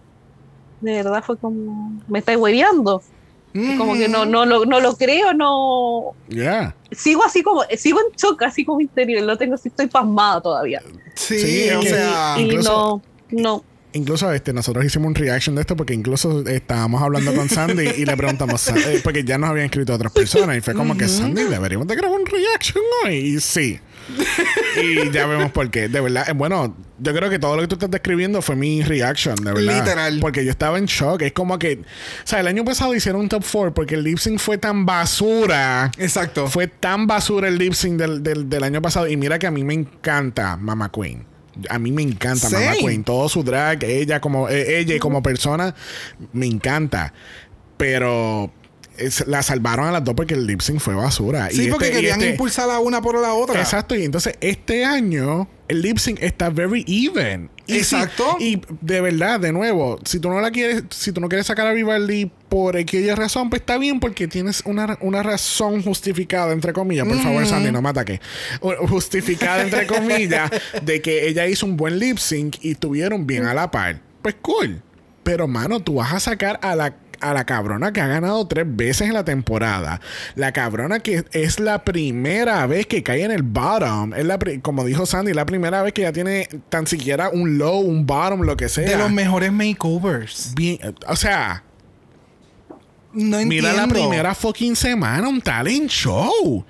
[0.82, 3.02] de verdad fue como, me estáis hueveando.
[3.78, 6.14] Como que no, no, lo, no lo creo, no.
[6.30, 6.74] Yeah.
[6.92, 10.82] Sigo así como, sigo en shock, así como interior, lo tengo así, estoy pasmada todavía.
[11.16, 12.36] Sí, Sí, o sea.
[12.38, 13.64] y incluso- no, no.
[13.94, 18.06] Incluso este, nosotros hicimos un reaction de esto porque incluso estábamos hablando con Sandy y
[18.06, 21.44] le preguntamos, eh, porque ya nos habían escrito otras personas y fue como que Sandy,
[21.44, 23.16] deberíamos de grabar un reaction hoy.
[23.16, 23.80] Y sí.
[24.82, 25.90] y ya vemos por qué.
[25.90, 28.82] De verdad, eh, bueno, yo creo que todo lo que tú estás describiendo fue mi
[28.82, 29.80] reaction, de verdad.
[29.80, 30.20] Literal.
[30.20, 31.22] Porque yo estaba en shock.
[31.24, 34.18] Es como que, o sea, el año pasado hicieron un top 4 porque el lip
[34.18, 35.92] sync fue tan basura.
[35.98, 36.48] Exacto.
[36.48, 39.08] Fue tan basura el lip sync del, del, del año pasado.
[39.08, 41.31] Y mira que a mí me encanta Mama Queen.
[41.70, 42.78] A mí me encanta Mama Same.
[42.80, 43.04] Queen.
[43.04, 45.76] Todo su drag, ella como, eh, ella y como persona,
[46.34, 47.14] me encanta.
[47.78, 48.52] Pero
[48.98, 51.50] es- la salvaron a las dos porque el lip sync fue basura.
[51.50, 53.60] Sí, Y porque este- y querían este- impulsar la una por la otra.
[53.60, 57.50] Exacto, y entonces este año el lip sync está very even.
[57.72, 58.38] Y si- Exacto.
[58.40, 61.68] y de verdad, de nuevo, si tú no la quieres, si tú no quieres sacar
[61.68, 66.74] a Vivaldi por aquella razón, pues está bien porque tienes una, una razón justificada, entre
[66.74, 67.08] comillas.
[67.08, 68.20] Por favor, Sandy, no me ataque.
[68.88, 70.50] Justificada, entre comillas,
[70.82, 74.00] de que ella hizo un buen lip sync y estuvieron bien a la par.
[74.22, 74.82] Pues cool.
[75.24, 78.66] Pero, mano, tú vas a sacar a la a la cabrona que ha ganado tres
[78.68, 80.02] veces en la temporada.
[80.36, 84.14] La cabrona que es la primera vez que cae en el bottom.
[84.14, 87.80] Es la como dijo Sandy, la primera vez que ya tiene tan siquiera un low,
[87.80, 88.90] un bottom, lo que sea.
[88.90, 90.54] De los mejores makeovers.
[90.56, 91.64] Bien, o sea,
[93.14, 93.70] No entiendo.
[93.70, 96.66] mira la primera fucking semana, un talent show.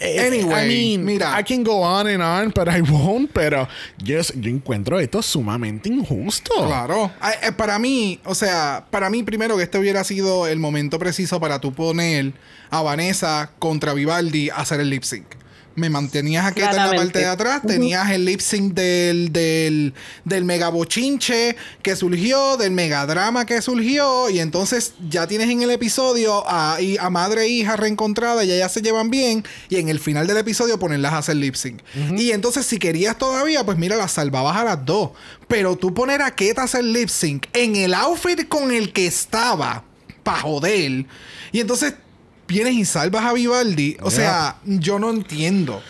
[0.00, 1.38] Eh, Anyway, I mean, mira.
[1.38, 3.30] I can go on and on, but I won't.
[3.32, 3.68] Pero
[3.98, 6.52] yo, yo encuentro esto sumamente injusto.
[6.66, 7.12] Claro.
[7.42, 11.38] Eh, para mí, o sea, para mí primero que este hubiera sido el momento preciso
[11.40, 12.32] para tú poner
[12.70, 15.26] a Vanessa contra Vivaldi a hacer el lip sync.
[15.76, 17.04] Me mantenías aquí en la Claramente.
[17.04, 19.92] parte de atrás, tenías el lip sync del, del,
[20.24, 25.62] del mega bochinche que surgió, del mega drama que surgió, y entonces ya tienes en
[25.62, 29.88] el episodio a, a madre e hija reencontrada y ellas se llevan bien, y en
[29.88, 31.80] el final del episodio ponerlas a hacer lip sync.
[32.16, 35.10] Y entonces, si querías todavía, pues mira, las salvabas a las dos.
[35.48, 39.06] Pero tú poner a Keta a hacer lip sync en el outfit con el que
[39.08, 39.82] estaba,
[40.22, 41.06] pa' joder,
[41.50, 41.94] y entonces
[42.46, 43.96] vienes y salvas a Vivaldi.
[44.00, 44.10] O Yeah.
[44.10, 45.82] sea, yo no entiendo.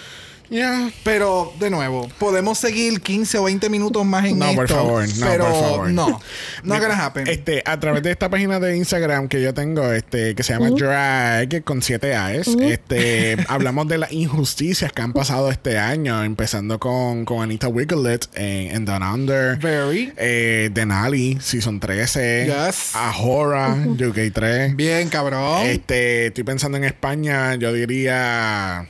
[0.50, 0.90] Yeah.
[1.02, 4.56] Pero, de nuevo, podemos seguir 15 o 20 minutos más en No, esto.
[4.56, 5.90] por favor, no, pero por favor.
[5.90, 6.20] no.
[6.62, 7.26] No gonna happen.
[7.26, 10.70] Este, a través de esta página de Instagram que yo tengo, este, que se llama
[10.70, 16.78] Drag con 7 A's, este, hablamos de las injusticias que han pasado este año, empezando
[16.78, 19.56] con, con Anita Wiglet en, en Down Under.
[19.58, 20.12] Very.
[20.16, 22.46] Eh, Denali, Season 13.
[22.46, 22.90] Yes.
[22.94, 24.76] Ahora, UK3.
[24.76, 25.66] Bien, cabrón.
[25.66, 28.88] Este, estoy pensando en España, yo diría.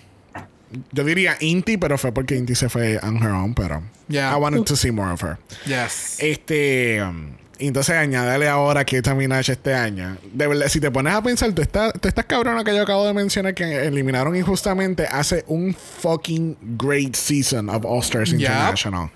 [0.92, 3.82] Yo diría Inti, pero fue porque Inti se fue on her own, pero.
[4.08, 4.32] Yeah.
[4.32, 5.38] I wanted to see more of her.
[5.66, 6.16] yes.
[6.18, 7.00] Este.
[7.02, 10.16] um, entonces, añádale ahora que esta Minaj este año.
[10.32, 13.06] De verdad, si te pones a pensar, tú estás, tú estás cabrona que yo acabo
[13.06, 18.32] de mencionar que eliminaron injustamente hace un fucking great season of All Stars.
[18.32, 19.08] International.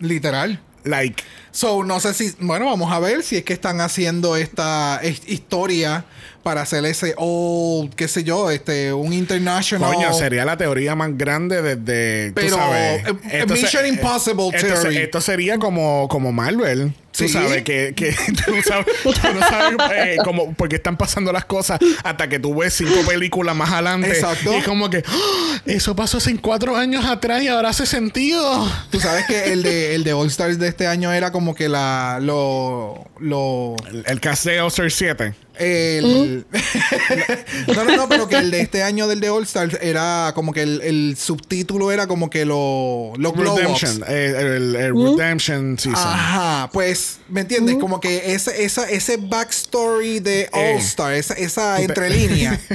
[0.00, 0.58] Literal.
[0.84, 2.34] Like, So, no sé si.
[2.40, 6.04] Bueno, vamos a ver si es que están haciendo esta es- historia
[6.48, 9.92] para hacer ese old, qué sé yo, este, un international.
[9.94, 12.28] Coño, sería la teoría más grande desde.
[12.28, 14.96] tú Pero, sabes, eh, esto Mission se- Impossible esto, se- theory.
[14.96, 16.94] esto sería como, como Marvel.
[17.10, 17.28] Tú Sí.
[17.30, 18.12] sabes que, que
[18.46, 22.54] tú, sabes, tú no sabes eh, como, porque están pasando las cosas hasta que tú
[22.54, 24.08] ves cinco películas más adelante.
[24.08, 24.56] Exacto.
[24.56, 25.60] Y como que ¡Ah!
[25.66, 28.66] eso pasó hace cuatro años atrás y ahora hace sentido.
[28.90, 31.68] Tú sabes que el de, el de All Stars de este año era como que
[31.68, 32.20] la.
[32.22, 33.04] Lo.
[33.18, 35.34] lo El, el cast de All-Star 7.
[35.58, 36.46] El,
[37.74, 40.52] no, no, no, pero que el de este año del de All Stars era como
[40.52, 43.12] que el, el subtítulo era como que lo.
[43.16, 43.36] Los.
[43.36, 44.02] Redemption.
[44.08, 46.02] eh, el, el Redemption Season.
[46.02, 47.76] Ajá, pues, ¿me entiendes?
[47.76, 52.58] Como que ese, esa, ese backstory de All Star, esa, esa tú te- entrelínea.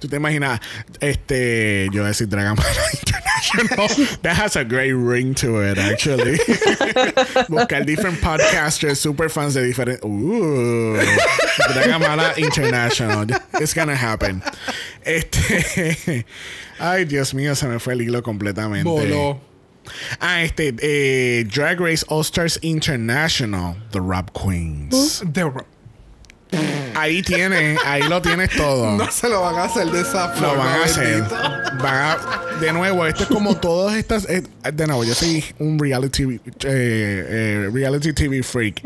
[0.00, 0.60] Tú te imaginas,
[1.00, 2.66] este, yo voy a decir Dragon Ball
[3.72, 4.18] International.
[4.22, 6.38] That has a great ring to it, actually.
[7.48, 10.02] Buscar different podcasters, super fans de diferentes.
[10.04, 10.96] Uh,
[11.72, 12.00] Dragon
[12.36, 13.26] International.
[13.60, 14.42] It's gonna happen.
[15.04, 16.24] Este.
[16.78, 18.88] Ay, Dios mío, se me fue el hilo completamente.
[18.88, 19.40] Voló.
[20.20, 25.22] Ah, este, eh, Drag Race All Stars International, The Rap Queens.
[25.26, 25.52] De-
[26.94, 28.92] Ahí tienes, ahí lo tienes todo.
[28.96, 30.52] no se lo van a hacer de esa forma.
[30.52, 31.04] Lo van a hacer.
[31.14, 31.34] bendito.
[31.82, 32.18] Van a-
[32.60, 34.28] de nuevo, esto es como todas estas.
[34.30, 38.80] eh, de nuevo, yo soy un reality, eh, eh, reality TV freak.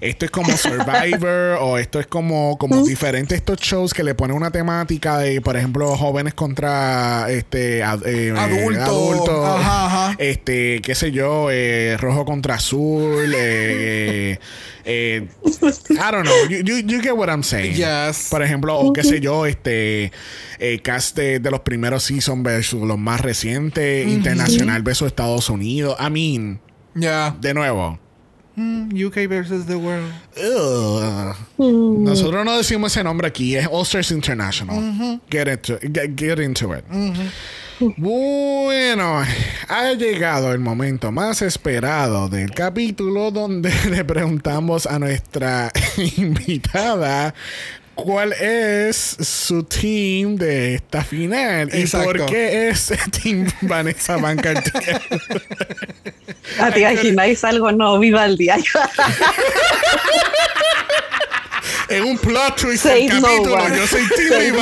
[0.00, 4.36] Esto es como Survivor o esto es como, como diferentes estos shows que le ponen
[4.36, 8.82] una temática de, por ejemplo, jóvenes contra este ad- eh, Adultos.
[8.88, 9.46] adultos.
[9.46, 10.14] Ajá, ajá.
[10.18, 13.34] Este, qué sé yo, eh, rojo contra azul.
[14.90, 15.28] eh,
[15.90, 16.46] I don't know.
[16.48, 17.74] You, you- you get what I'm saying.
[17.76, 18.28] Yes.
[18.30, 20.10] Por ejemplo, o qué sé yo, este
[20.58, 25.96] eh, cast de, de los primeros seasons versus los más recientes, internacional versus Estados Unidos.
[26.00, 26.60] I mean,
[26.94, 27.34] Ya.
[27.40, 27.98] de nuevo.
[28.56, 30.12] Mm, UK versus the world.
[30.36, 31.36] ugh.
[31.56, 35.20] Nosotros no decimos ese nombre aquí, es All Stars International.
[35.30, 36.84] get, into, get, get into it.
[37.80, 39.24] Bueno,
[39.68, 45.72] ha llegado el momento más esperado del capítulo donde le preguntamos a nuestra
[46.18, 47.34] invitada
[47.94, 52.06] cuál es su team de esta final y Exacto.
[52.06, 52.92] por qué es
[53.22, 55.00] Team Vanessa Van Cartier.
[56.58, 57.72] Ah, ¿Te imagináis algo?
[57.72, 58.50] No, Vivaldi.
[58.50, 58.62] Ay,
[61.90, 63.54] en un plot twist del no capítulo.
[63.64, 63.76] one.
[63.76, 64.60] Yo soy Team Say no.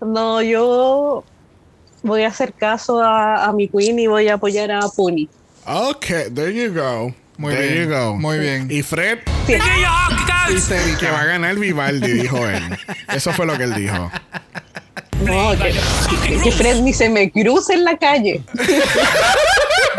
[0.00, 1.24] No, yo
[2.02, 5.28] voy a hacer caso a, a mi queen y voy a apoyar a Puni.
[5.66, 7.14] Ok, there you go.
[7.38, 8.16] Muy there bien, you go.
[8.16, 8.68] muy bien.
[8.70, 9.54] Y Fred, Sí.
[10.98, 12.60] Que va a ganar Vivaldi, dijo él.
[13.14, 14.10] Eso fue lo que él dijo.
[15.24, 18.42] No, que, que Fred ni se me cruce en la calle.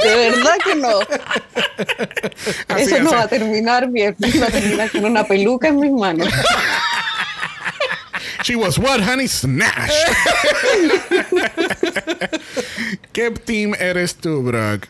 [0.03, 0.99] De verdad que no.
[2.67, 4.15] Así Eso no va a terminar bien.
[4.41, 6.27] Va a terminar con una peluca en mis manos.
[8.43, 9.27] She was what, honey?
[9.27, 9.93] Snatched.
[13.13, 14.87] ¿Qué team eres tú, Brock?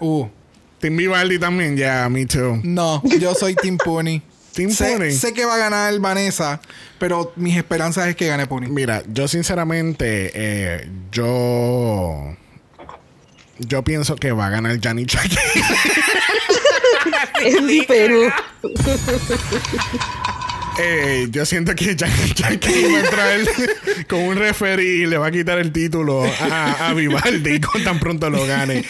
[0.00, 0.26] Uh,
[0.80, 2.58] Team Vivaldi también, ya, me too.
[2.64, 4.22] no, yo soy Team Pony.
[4.52, 5.10] Team sé, Pony.
[5.12, 6.60] sé que va a ganar Vanessa,
[6.98, 8.66] pero mis esperanzas es que gane Pony.
[8.68, 12.36] Mira, yo sinceramente, eh, yo.
[13.58, 14.78] Yo pienso que va a ganar.
[17.42, 18.30] En mi Perú.
[20.82, 23.40] Eh, yo siento que Chucky va a entrar
[24.08, 27.98] con un referee y le va a quitar el título a, a Vivaldi con tan
[28.00, 28.84] pronto lo gane.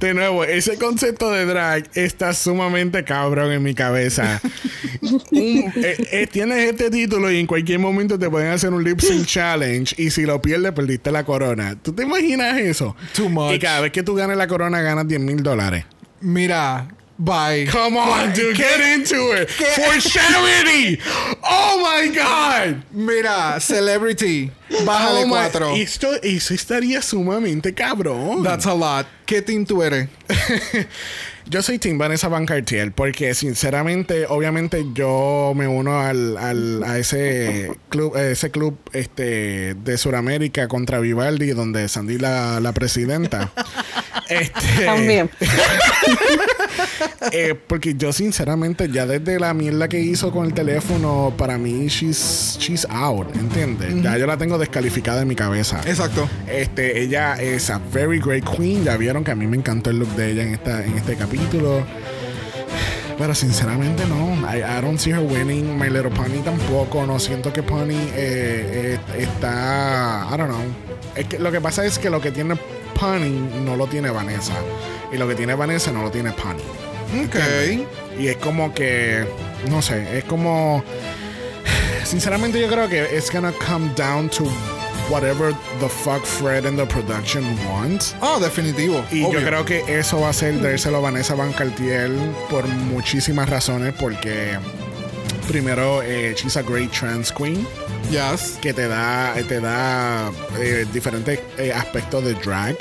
[0.00, 4.40] De nuevo, ese concepto de drag está sumamente cabrón en mi cabeza.
[5.30, 9.00] Un- eh, eh, tienes este título y en cualquier momento te pueden hacer un lip
[9.00, 11.76] sync challenge y si lo pierdes perdiste la corona.
[11.80, 12.96] ¿Tú te imaginas eso?
[13.14, 13.54] Too much.
[13.54, 15.84] Y cada vez que tú ganes la corona ganas 10 mil dólares.
[16.20, 16.88] Mira,
[17.24, 17.66] bye.
[17.70, 19.50] Come on, dude, get into it.
[19.76, 20.98] For charity.
[21.42, 22.82] Oh my God.
[22.92, 24.50] Mira, Celebrity,
[24.84, 25.74] bájale Oh my- cuatro.
[25.76, 28.42] Esto, eso estaría sumamente cabrón.
[28.42, 29.06] That's a lot.
[29.26, 30.08] ¿Qué team tú eres?
[31.46, 36.96] Yo soy Team Vanessa Van Cartier porque sinceramente, obviamente yo me uno al, al- a
[36.98, 43.50] ese club, a ese club este de Sudamérica contra Vivaldi donde Sandy la, la presidenta.
[44.28, 45.28] este, También.
[47.32, 51.88] Eh, porque yo sinceramente ya desde la mierda que hizo con el teléfono para mí
[51.88, 54.02] she's she's out, ¿entiendes?
[54.02, 55.80] Ya yo la tengo descalificada en mi cabeza.
[55.86, 56.28] Exacto.
[56.46, 58.84] Este, ella es a very great queen.
[58.84, 61.16] Ya vieron que a mí me encantó el look de ella en esta, en este
[61.16, 61.84] capítulo.
[63.18, 64.34] Pero sinceramente no.
[64.50, 65.78] I, I don't see her winning.
[65.78, 67.06] My Little Pony tampoco.
[67.06, 70.26] No siento que Pony eh, eh, está.
[70.32, 70.62] I don't know.
[71.14, 72.56] Es que lo que pasa es que lo que tiene
[73.00, 73.30] Pony
[73.64, 74.52] no lo tiene Vanessa.
[75.10, 76.60] Y lo que tiene Vanessa no lo tiene Pony.
[77.24, 78.18] Ok.
[78.18, 79.24] Y es como que.
[79.70, 80.18] No sé.
[80.18, 80.84] Es como.
[82.04, 84.44] Sinceramente, yo creo que it's gonna come down to
[85.08, 88.14] whatever the fuck Fred and the production wants.
[88.20, 89.02] Oh, definitivo.
[89.10, 89.40] Y obvio.
[89.40, 92.10] yo creo que eso va a ser dárselo a Vanessa Van Cartier
[92.50, 93.94] por muchísimas razones.
[93.94, 94.58] Porque,
[95.48, 97.66] primero, eh, she's a great trans queen
[98.08, 98.58] Yes.
[98.60, 102.76] que te da, te da eh, diferentes eh, aspectos de drag.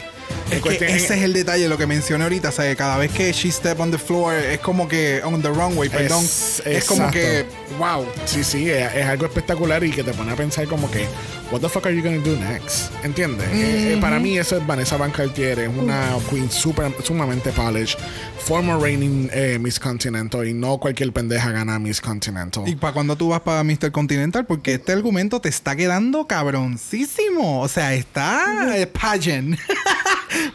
[0.52, 2.50] Es que ese es el detalle, lo que mencioné ahorita.
[2.50, 5.42] O sea, que cada vez que she step on the floor es como que on
[5.42, 6.24] the runway, perdón.
[6.24, 7.46] Es- Es, como que,
[7.78, 8.06] wow.
[8.26, 11.06] Sí, sí, es, es algo espectacular y que te pone a pensar como que,
[11.52, 12.92] what the fuck are you gonna do next?
[13.04, 13.48] ¿Entiendes?
[13.54, 17.98] Eh, eh, para mí eso es Vanessa Van Cartier, es una queen super, sumamente polished,
[18.46, 22.68] former reigning eh, Miss Continental y no cualquier pendeja gana Miss Continental.
[22.68, 23.92] ¿Y para cuando tú vas para Mr.
[23.92, 24.46] Continental?
[24.46, 27.62] Porque este argumento te está quedando cabroncísimo.
[27.62, 29.58] O sea, está eh, pageant.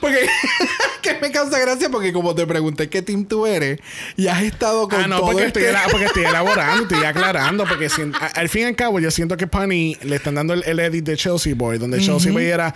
[0.00, 0.26] porque
[1.02, 3.78] que me causa gracia porque como te pregunté qué team tú eres
[4.16, 5.70] y has estado con Ah, no, todo porque, este...
[5.70, 9.10] estoy, porque estoy elaborando, estoy aclarando, porque si- a- al fin y al cabo yo
[9.10, 12.44] siento que Punny le están dando el, el edit de Chelsea Boy, donde Chelsea Boy
[12.46, 12.74] era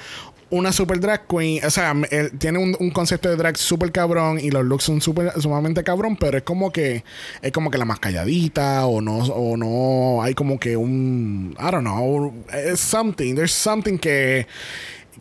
[0.51, 4.39] una super drag queen, o sea, él tiene un, un concepto de drag super cabrón
[4.41, 7.05] y los looks son super, sumamente cabrón, pero es como que
[7.43, 11.71] es como que la más calladita o no o no hay como que un I
[11.71, 12.33] don't know,
[12.77, 14.47] something, there's something que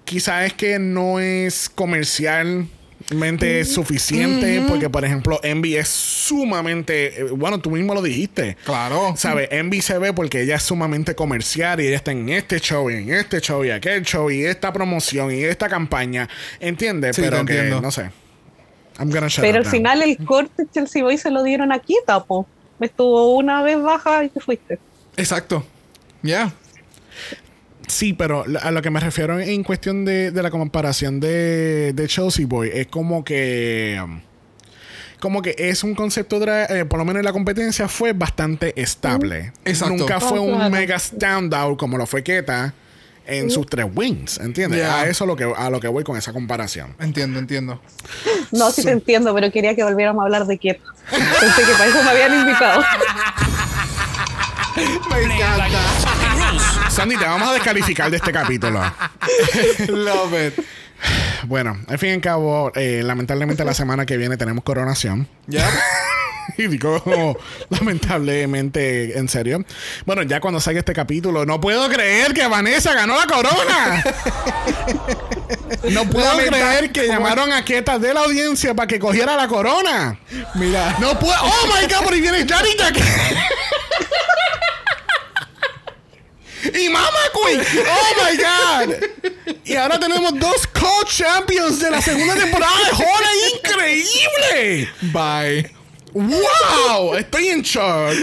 [0.08, 7.60] quizás es que no es comercialmente suficiente porque por ejemplo Envy es sumamente eh, bueno
[7.60, 9.14] tú mismo lo dijiste Claro.
[9.18, 9.50] ¿Sabes?
[9.52, 12.96] Envy se ve porque ella es sumamente comercial y ella está en este show y
[12.96, 16.28] en este show y aquel show y esta promoción y esta campaña.
[16.60, 17.16] ¿Entiendes?
[17.16, 17.82] Sí, Pero te que, entiendo.
[17.82, 18.10] no sé.
[19.00, 19.72] I'm gonna shut Pero up al now.
[19.72, 22.48] final el corte Chelsea Boy se lo dieron aquí, tapo.
[22.80, 24.80] Estuvo una vez baja y te fuiste.
[25.18, 25.64] Exacto.
[26.24, 26.52] Ya.
[27.88, 32.08] Sí, pero a lo que me refiero en cuestión de, de la comparación de, de
[32.08, 34.00] Chelsea Boy es como que.
[34.04, 34.20] um,
[35.20, 38.80] Como que es un concepto, dra- eh, por lo menos en la competencia, fue bastante
[38.80, 39.54] estable.
[39.66, 39.96] Exacto.
[39.96, 40.70] Nunca fue Oh, un claro.
[40.70, 42.74] mega standout como lo fue Keta
[43.26, 44.80] en sus tres wins, ¿entiendes?
[44.80, 45.00] Yeah.
[45.02, 46.94] A eso lo que, a lo que voy con esa comparación.
[47.00, 47.82] Entiendo, entiendo.
[48.52, 50.84] No, sí te entiendo, pero quería que volviéramos a hablar de Kieto.
[51.10, 52.84] Pensé que para eso me habían invitado.
[54.78, 55.68] Me encanta.
[56.98, 58.82] Sandy, te vamos a descalificar de este capítulo.
[59.88, 60.66] Love it.
[61.44, 65.28] Bueno, al fin y al cabo, eh, lamentablemente la semana que viene tenemos coronación.
[65.46, 65.70] Ya.
[66.58, 67.38] y digo
[67.70, 69.64] lamentablemente en serio.
[70.08, 74.04] Bueno, ya cuando salga este capítulo, no puedo creer que Vanessa ganó la corona.
[75.92, 80.20] no puedo creer que llamaron a Queta de la audiencia para que cogiera la corona.
[80.56, 80.98] Mira.
[81.00, 81.36] No puedo.
[81.44, 82.92] Oh my god, por ahí viene Janita.
[86.64, 87.62] Y Mama Queen.
[87.88, 89.56] Oh my god.
[89.64, 93.30] Y ahora tenemos dos co-champions de la segunda temporada de Hola.
[93.56, 94.90] Increíble.
[95.14, 95.78] Bye.
[96.14, 97.16] ¡Wow!
[97.16, 98.14] Estoy en shock.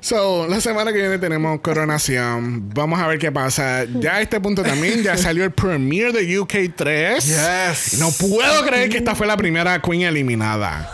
[0.00, 2.68] So, la semana que viene tenemos coronación.
[2.74, 3.84] Vamos a ver qué pasa.
[3.84, 7.24] Ya a este punto también ya salió el premiere de UK 3.
[7.24, 7.98] Yes.
[7.98, 10.90] No puedo creer que esta fue la primera Queen eliminada.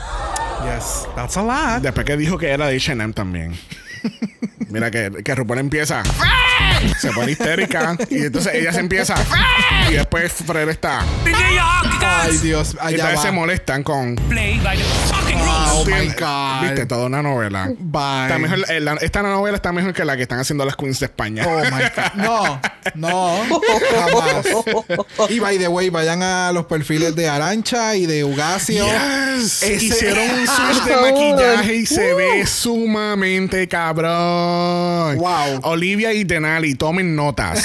[0.65, 1.09] Yes.
[1.17, 1.83] That's a lot.
[1.83, 3.59] Después que dijo que era de H&M también.
[4.69, 6.03] Mira que, que RuPaul empieza.
[6.99, 7.97] Se pone histérica.
[8.11, 9.15] Y entonces ella se empieza.
[9.91, 11.01] Y después Fred está.
[12.01, 12.39] Ay.
[12.39, 12.75] Dios.
[12.75, 13.33] Y Allá entonces se va.
[13.35, 14.17] molestan con.
[14.29, 14.83] Play by the.
[15.57, 16.63] Oh my God.
[16.63, 17.67] Viste, toda una novela.
[17.79, 18.23] Bye.
[18.25, 21.01] Está mejor, eh, la- esta novela está mejor que la que están haciendo las queens
[21.01, 21.45] de España.
[21.47, 22.15] Oh my God.
[22.15, 22.61] No,
[22.95, 23.45] no,
[23.91, 24.47] jamás.
[25.31, 28.85] Y by the way, vayan a los perfiles de Arancha y de Ugacio.
[28.85, 29.63] Yes.
[29.63, 35.17] Ese- Hicieron un switch de maquillaje y se ve sumamente cabrón.
[35.19, 35.61] Wow.
[35.63, 37.65] Olivia y Denali, tomen notas.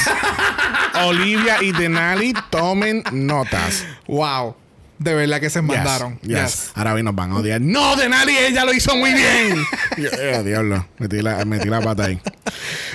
[1.06, 3.86] Olivia y Denali, tomen notas.
[4.08, 4.56] Wow.
[5.00, 6.20] De verdad que se Yes, mandaron.
[6.22, 6.30] yes.
[6.42, 6.72] Yes.
[6.76, 7.62] Ahora bien nos van a odiar.
[7.62, 9.64] No, Denali, ella lo hizo muy bien.
[9.98, 12.20] Y yo, eh, diablo, metí la, metí la pata ahí.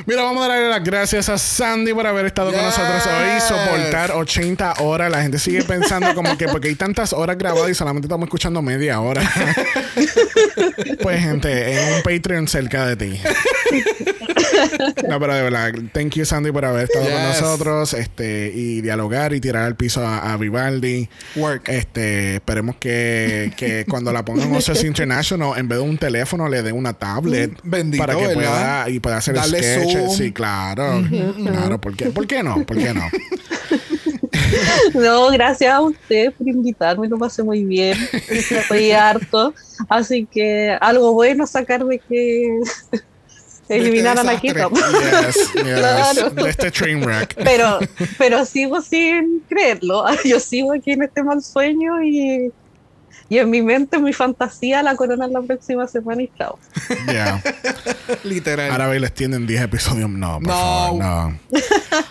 [0.06, 2.76] Mira, vamos a darle las gracias a Sandy por haber estado con Yes.
[2.78, 3.40] nosotros hoy.
[3.40, 5.10] Soportar 80 horas.
[5.10, 8.60] La gente sigue pensando como que porque hay tantas horas grabadas y solamente estamos escuchando
[8.60, 9.22] media hora.
[11.02, 13.20] pues, gente, en un Patreon cerca de ti.
[15.08, 19.32] No, pero de verdad, thank you Sandy por haber estado con nosotros este, y dialogar
[19.34, 21.08] y tirar al piso a, a Vivaldi.
[21.36, 21.68] Work.
[21.68, 26.48] Este, esperemos que, que cuando la pongan en OCS International, en vez de un teléfono,
[26.48, 27.52] le den una tablet.
[27.62, 28.34] Bendito, para que ¿verdad?
[28.34, 29.92] pueda, y pueda hacer Darle sketches.
[29.92, 30.10] zoom.
[30.16, 31.02] Sí, claro.
[31.44, 32.06] Claro, ¿por qué?
[32.06, 32.64] ¿Por qué no?
[32.64, 33.02] ¿Por qué no?
[34.94, 37.96] No, gracias a usted por invitarme, lo pasé muy bien,
[38.50, 39.54] me reí harto,
[39.88, 42.60] así que algo bueno sacar de que
[43.70, 44.40] a desastre.
[44.40, 44.70] Quito.
[44.70, 45.52] Yes, yes.
[45.62, 46.30] Claro.
[46.30, 46.72] De este.
[47.36, 47.78] Pero,
[48.18, 52.52] pero sigo sin creerlo, yo sigo aquí en este mal sueño y,
[53.28, 56.58] y en mi mente, en mi fantasía, la corona la próxima semana y chao.
[57.10, 57.42] Yeah.
[58.24, 58.70] Literal.
[58.70, 60.10] Ahora ve, les tienen 10 episodios.
[60.10, 60.52] No, por No.
[60.54, 61.38] favor, no.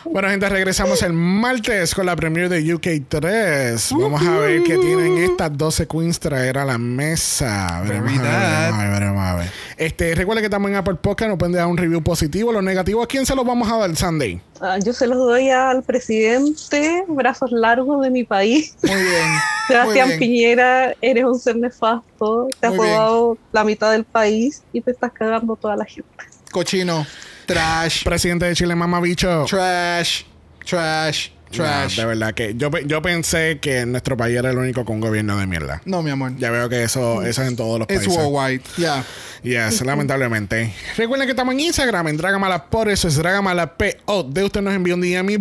[0.11, 3.89] bueno, gente, regresamos el martes con la premiere de UK 3.
[3.99, 7.81] Vamos a ver qué tienen estas 12 queens traer a la mesa.
[7.85, 9.51] Veremos a ver, veremos a ver, veremos a ver.
[9.77, 12.51] Este, recuerden que estamos en Apple Podcast, nos pueden dar un review positivo.
[12.51, 14.41] Los negativos, ¿a quién se los vamos a dar, Sunday?
[14.61, 18.75] Ah, yo se los doy al presidente, brazos largos de mi país.
[18.81, 19.27] Muy bien.
[19.67, 20.19] Sebastián Muy bien.
[20.19, 25.11] Piñera, eres un ser nefasto, te has robado la mitad del país y te estás
[25.11, 26.09] cagando toda la gente.
[26.51, 27.05] Cochino.
[27.45, 28.03] Trash.
[28.05, 29.45] Presidente de Chile, mamá bicho.
[29.49, 30.23] Trash.
[30.65, 31.29] Trash.
[31.51, 31.97] Trash.
[31.97, 35.37] No, de verdad que yo, yo pensé que nuestro país era el único con gobierno
[35.37, 35.81] de mierda.
[35.85, 36.35] No, mi amor.
[36.37, 38.17] Ya veo que eso, eso es en todos los It's países.
[38.17, 38.63] worldwide.
[38.77, 39.03] Yeah.
[39.43, 40.73] Yes, lamentablemente.
[40.95, 44.23] Recuerden que estamos en Instagram, en Dragamala por eso es Dragamala PO.
[44.23, 45.37] De usted nos envió un DM y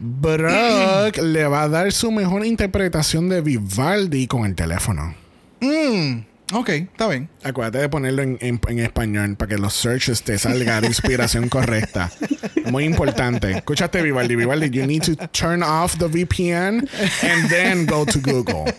[0.00, 5.14] Brock, le va a dar su mejor interpretación de Vivaldi con el teléfono.
[5.60, 6.20] Mm.
[6.52, 7.28] Ok, está bien.
[7.44, 11.48] Acuérdate de ponerlo en, en- en español para que los searches te salga la inspiración
[11.48, 12.10] correcta.
[12.66, 13.50] Muy importante.
[13.52, 14.36] Escúchate, Vivaldi.
[14.36, 16.88] Vivaldi, you need to turn off the VPN
[17.22, 18.72] and then go to Google.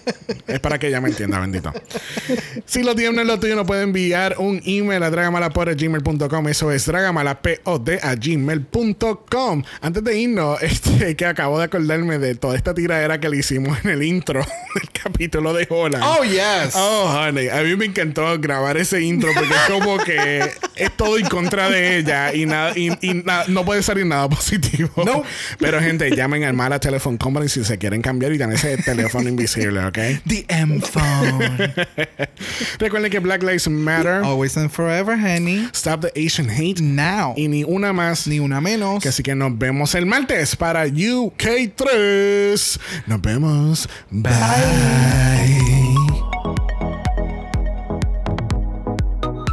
[0.47, 1.71] Es para que ella me entienda, bendito.
[2.65, 6.47] Si lo tienen lo tuyo, nos puede enviar un email a dragamalapod.gmail.com.
[6.47, 9.63] Eso es dragamalapod a gmail.com.
[9.81, 13.77] Antes de irnos, este, que acabo de acordarme de toda esta tiradera que le hicimos
[13.83, 14.39] en el intro
[14.75, 16.03] del capítulo de Holland.
[16.05, 16.73] Oh, yes.
[16.75, 21.17] Oh, honey, a mí me encantó grabar ese intro porque es como que es todo
[21.17, 24.89] en contra de ella y nada y, y na- no puede salir nada positivo.
[25.05, 25.23] No.
[25.59, 29.29] Pero gente, llamen al Mala Telephone Company si se quieren cambiar y tener ese teléfono
[29.29, 29.97] invisible, ¿ok?
[30.27, 31.73] The M phone.
[32.79, 35.67] Recuerden que Black Lives Matter, Always and forever, honey.
[35.73, 37.33] Stop the Asian Hate Now.
[37.37, 38.27] y ni una más.
[38.27, 39.01] Ni una menos.
[39.03, 42.79] Que así que nos vemos el martes para UK3.
[43.07, 43.89] Nos vemos.
[44.09, 45.80] Bye.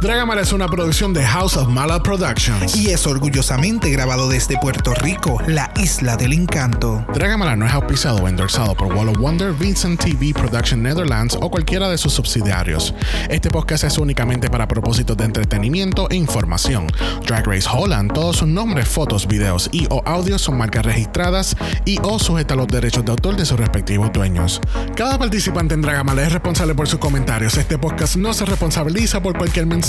[0.01, 2.73] Dragamala es una producción de House of Mala Productions.
[2.77, 7.05] Y es orgullosamente grabado desde Puerto Rico, la isla del encanto.
[7.13, 11.51] Dragamala no es auspiciado o endorsado por Wall of Wonder, Vincent TV Production Netherlands o
[11.51, 12.93] cualquiera de sus subsidiarios.
[13.27, 16.87] Este podcast es únicamente para propósitos de entretenimiento e información.
[17.27, 21.99] Drag Race Holland, todos sus nombres, fotos, videos y o audios son marcas registradas y
[22.03, 24.61] o sujeta a los derechos de autor de sus respectivos dueños.
[24.95, 27.57] Cada participante en Dragamala es responsable por sus comentarios.
[27.57, 29.88] Este podcast no se responsabiliza por cualquier mensaje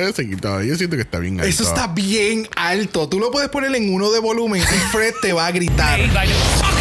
[0.00, 0.62] Entonces se quitó.
[0.62, 1.48] Yo siento que está bien alto.
[1.48, 3.08] Eso está bien alto.
[3.08, 5.98] Tú lo puedes poner en uno de volumen y Fred te va a gritar.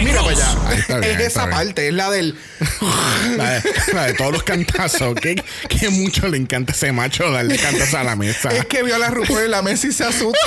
[0.04, 0.56] Mira para allá.
[0.68, 1.58] Ahí está bien, es ahí esa bien.
[1.58, 2.38] parte, es la del.
[3.38, 3.64] La de,
[3.94, 5.16] la de todos los cantazos.
[5.16, 5.36] que,
[5.70, 8.50] que mucho le encanta ese macho darle cantazos a la mesa.
[8.50, 10.40] Es que vio a la RuPaul en la mesa y se asusta.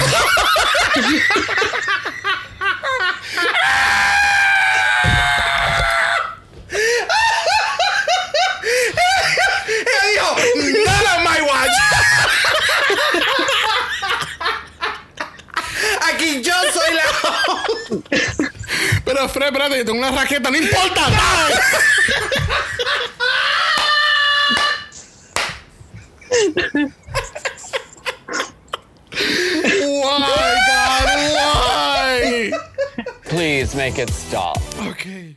[9.66, 10.36] Ella dijo,
[10.84, 12.03] "Not on my watch."
[16.24, 17.02] Aquí yo soy la.
[19.04, 21.02] Pero Fred, espérate, yo tengo una raqueta, no importa.
[29.82, 32.52] Why, God, why?
[33.24, 34.58] Please make it stop.
[34.88, 35.36] Okay.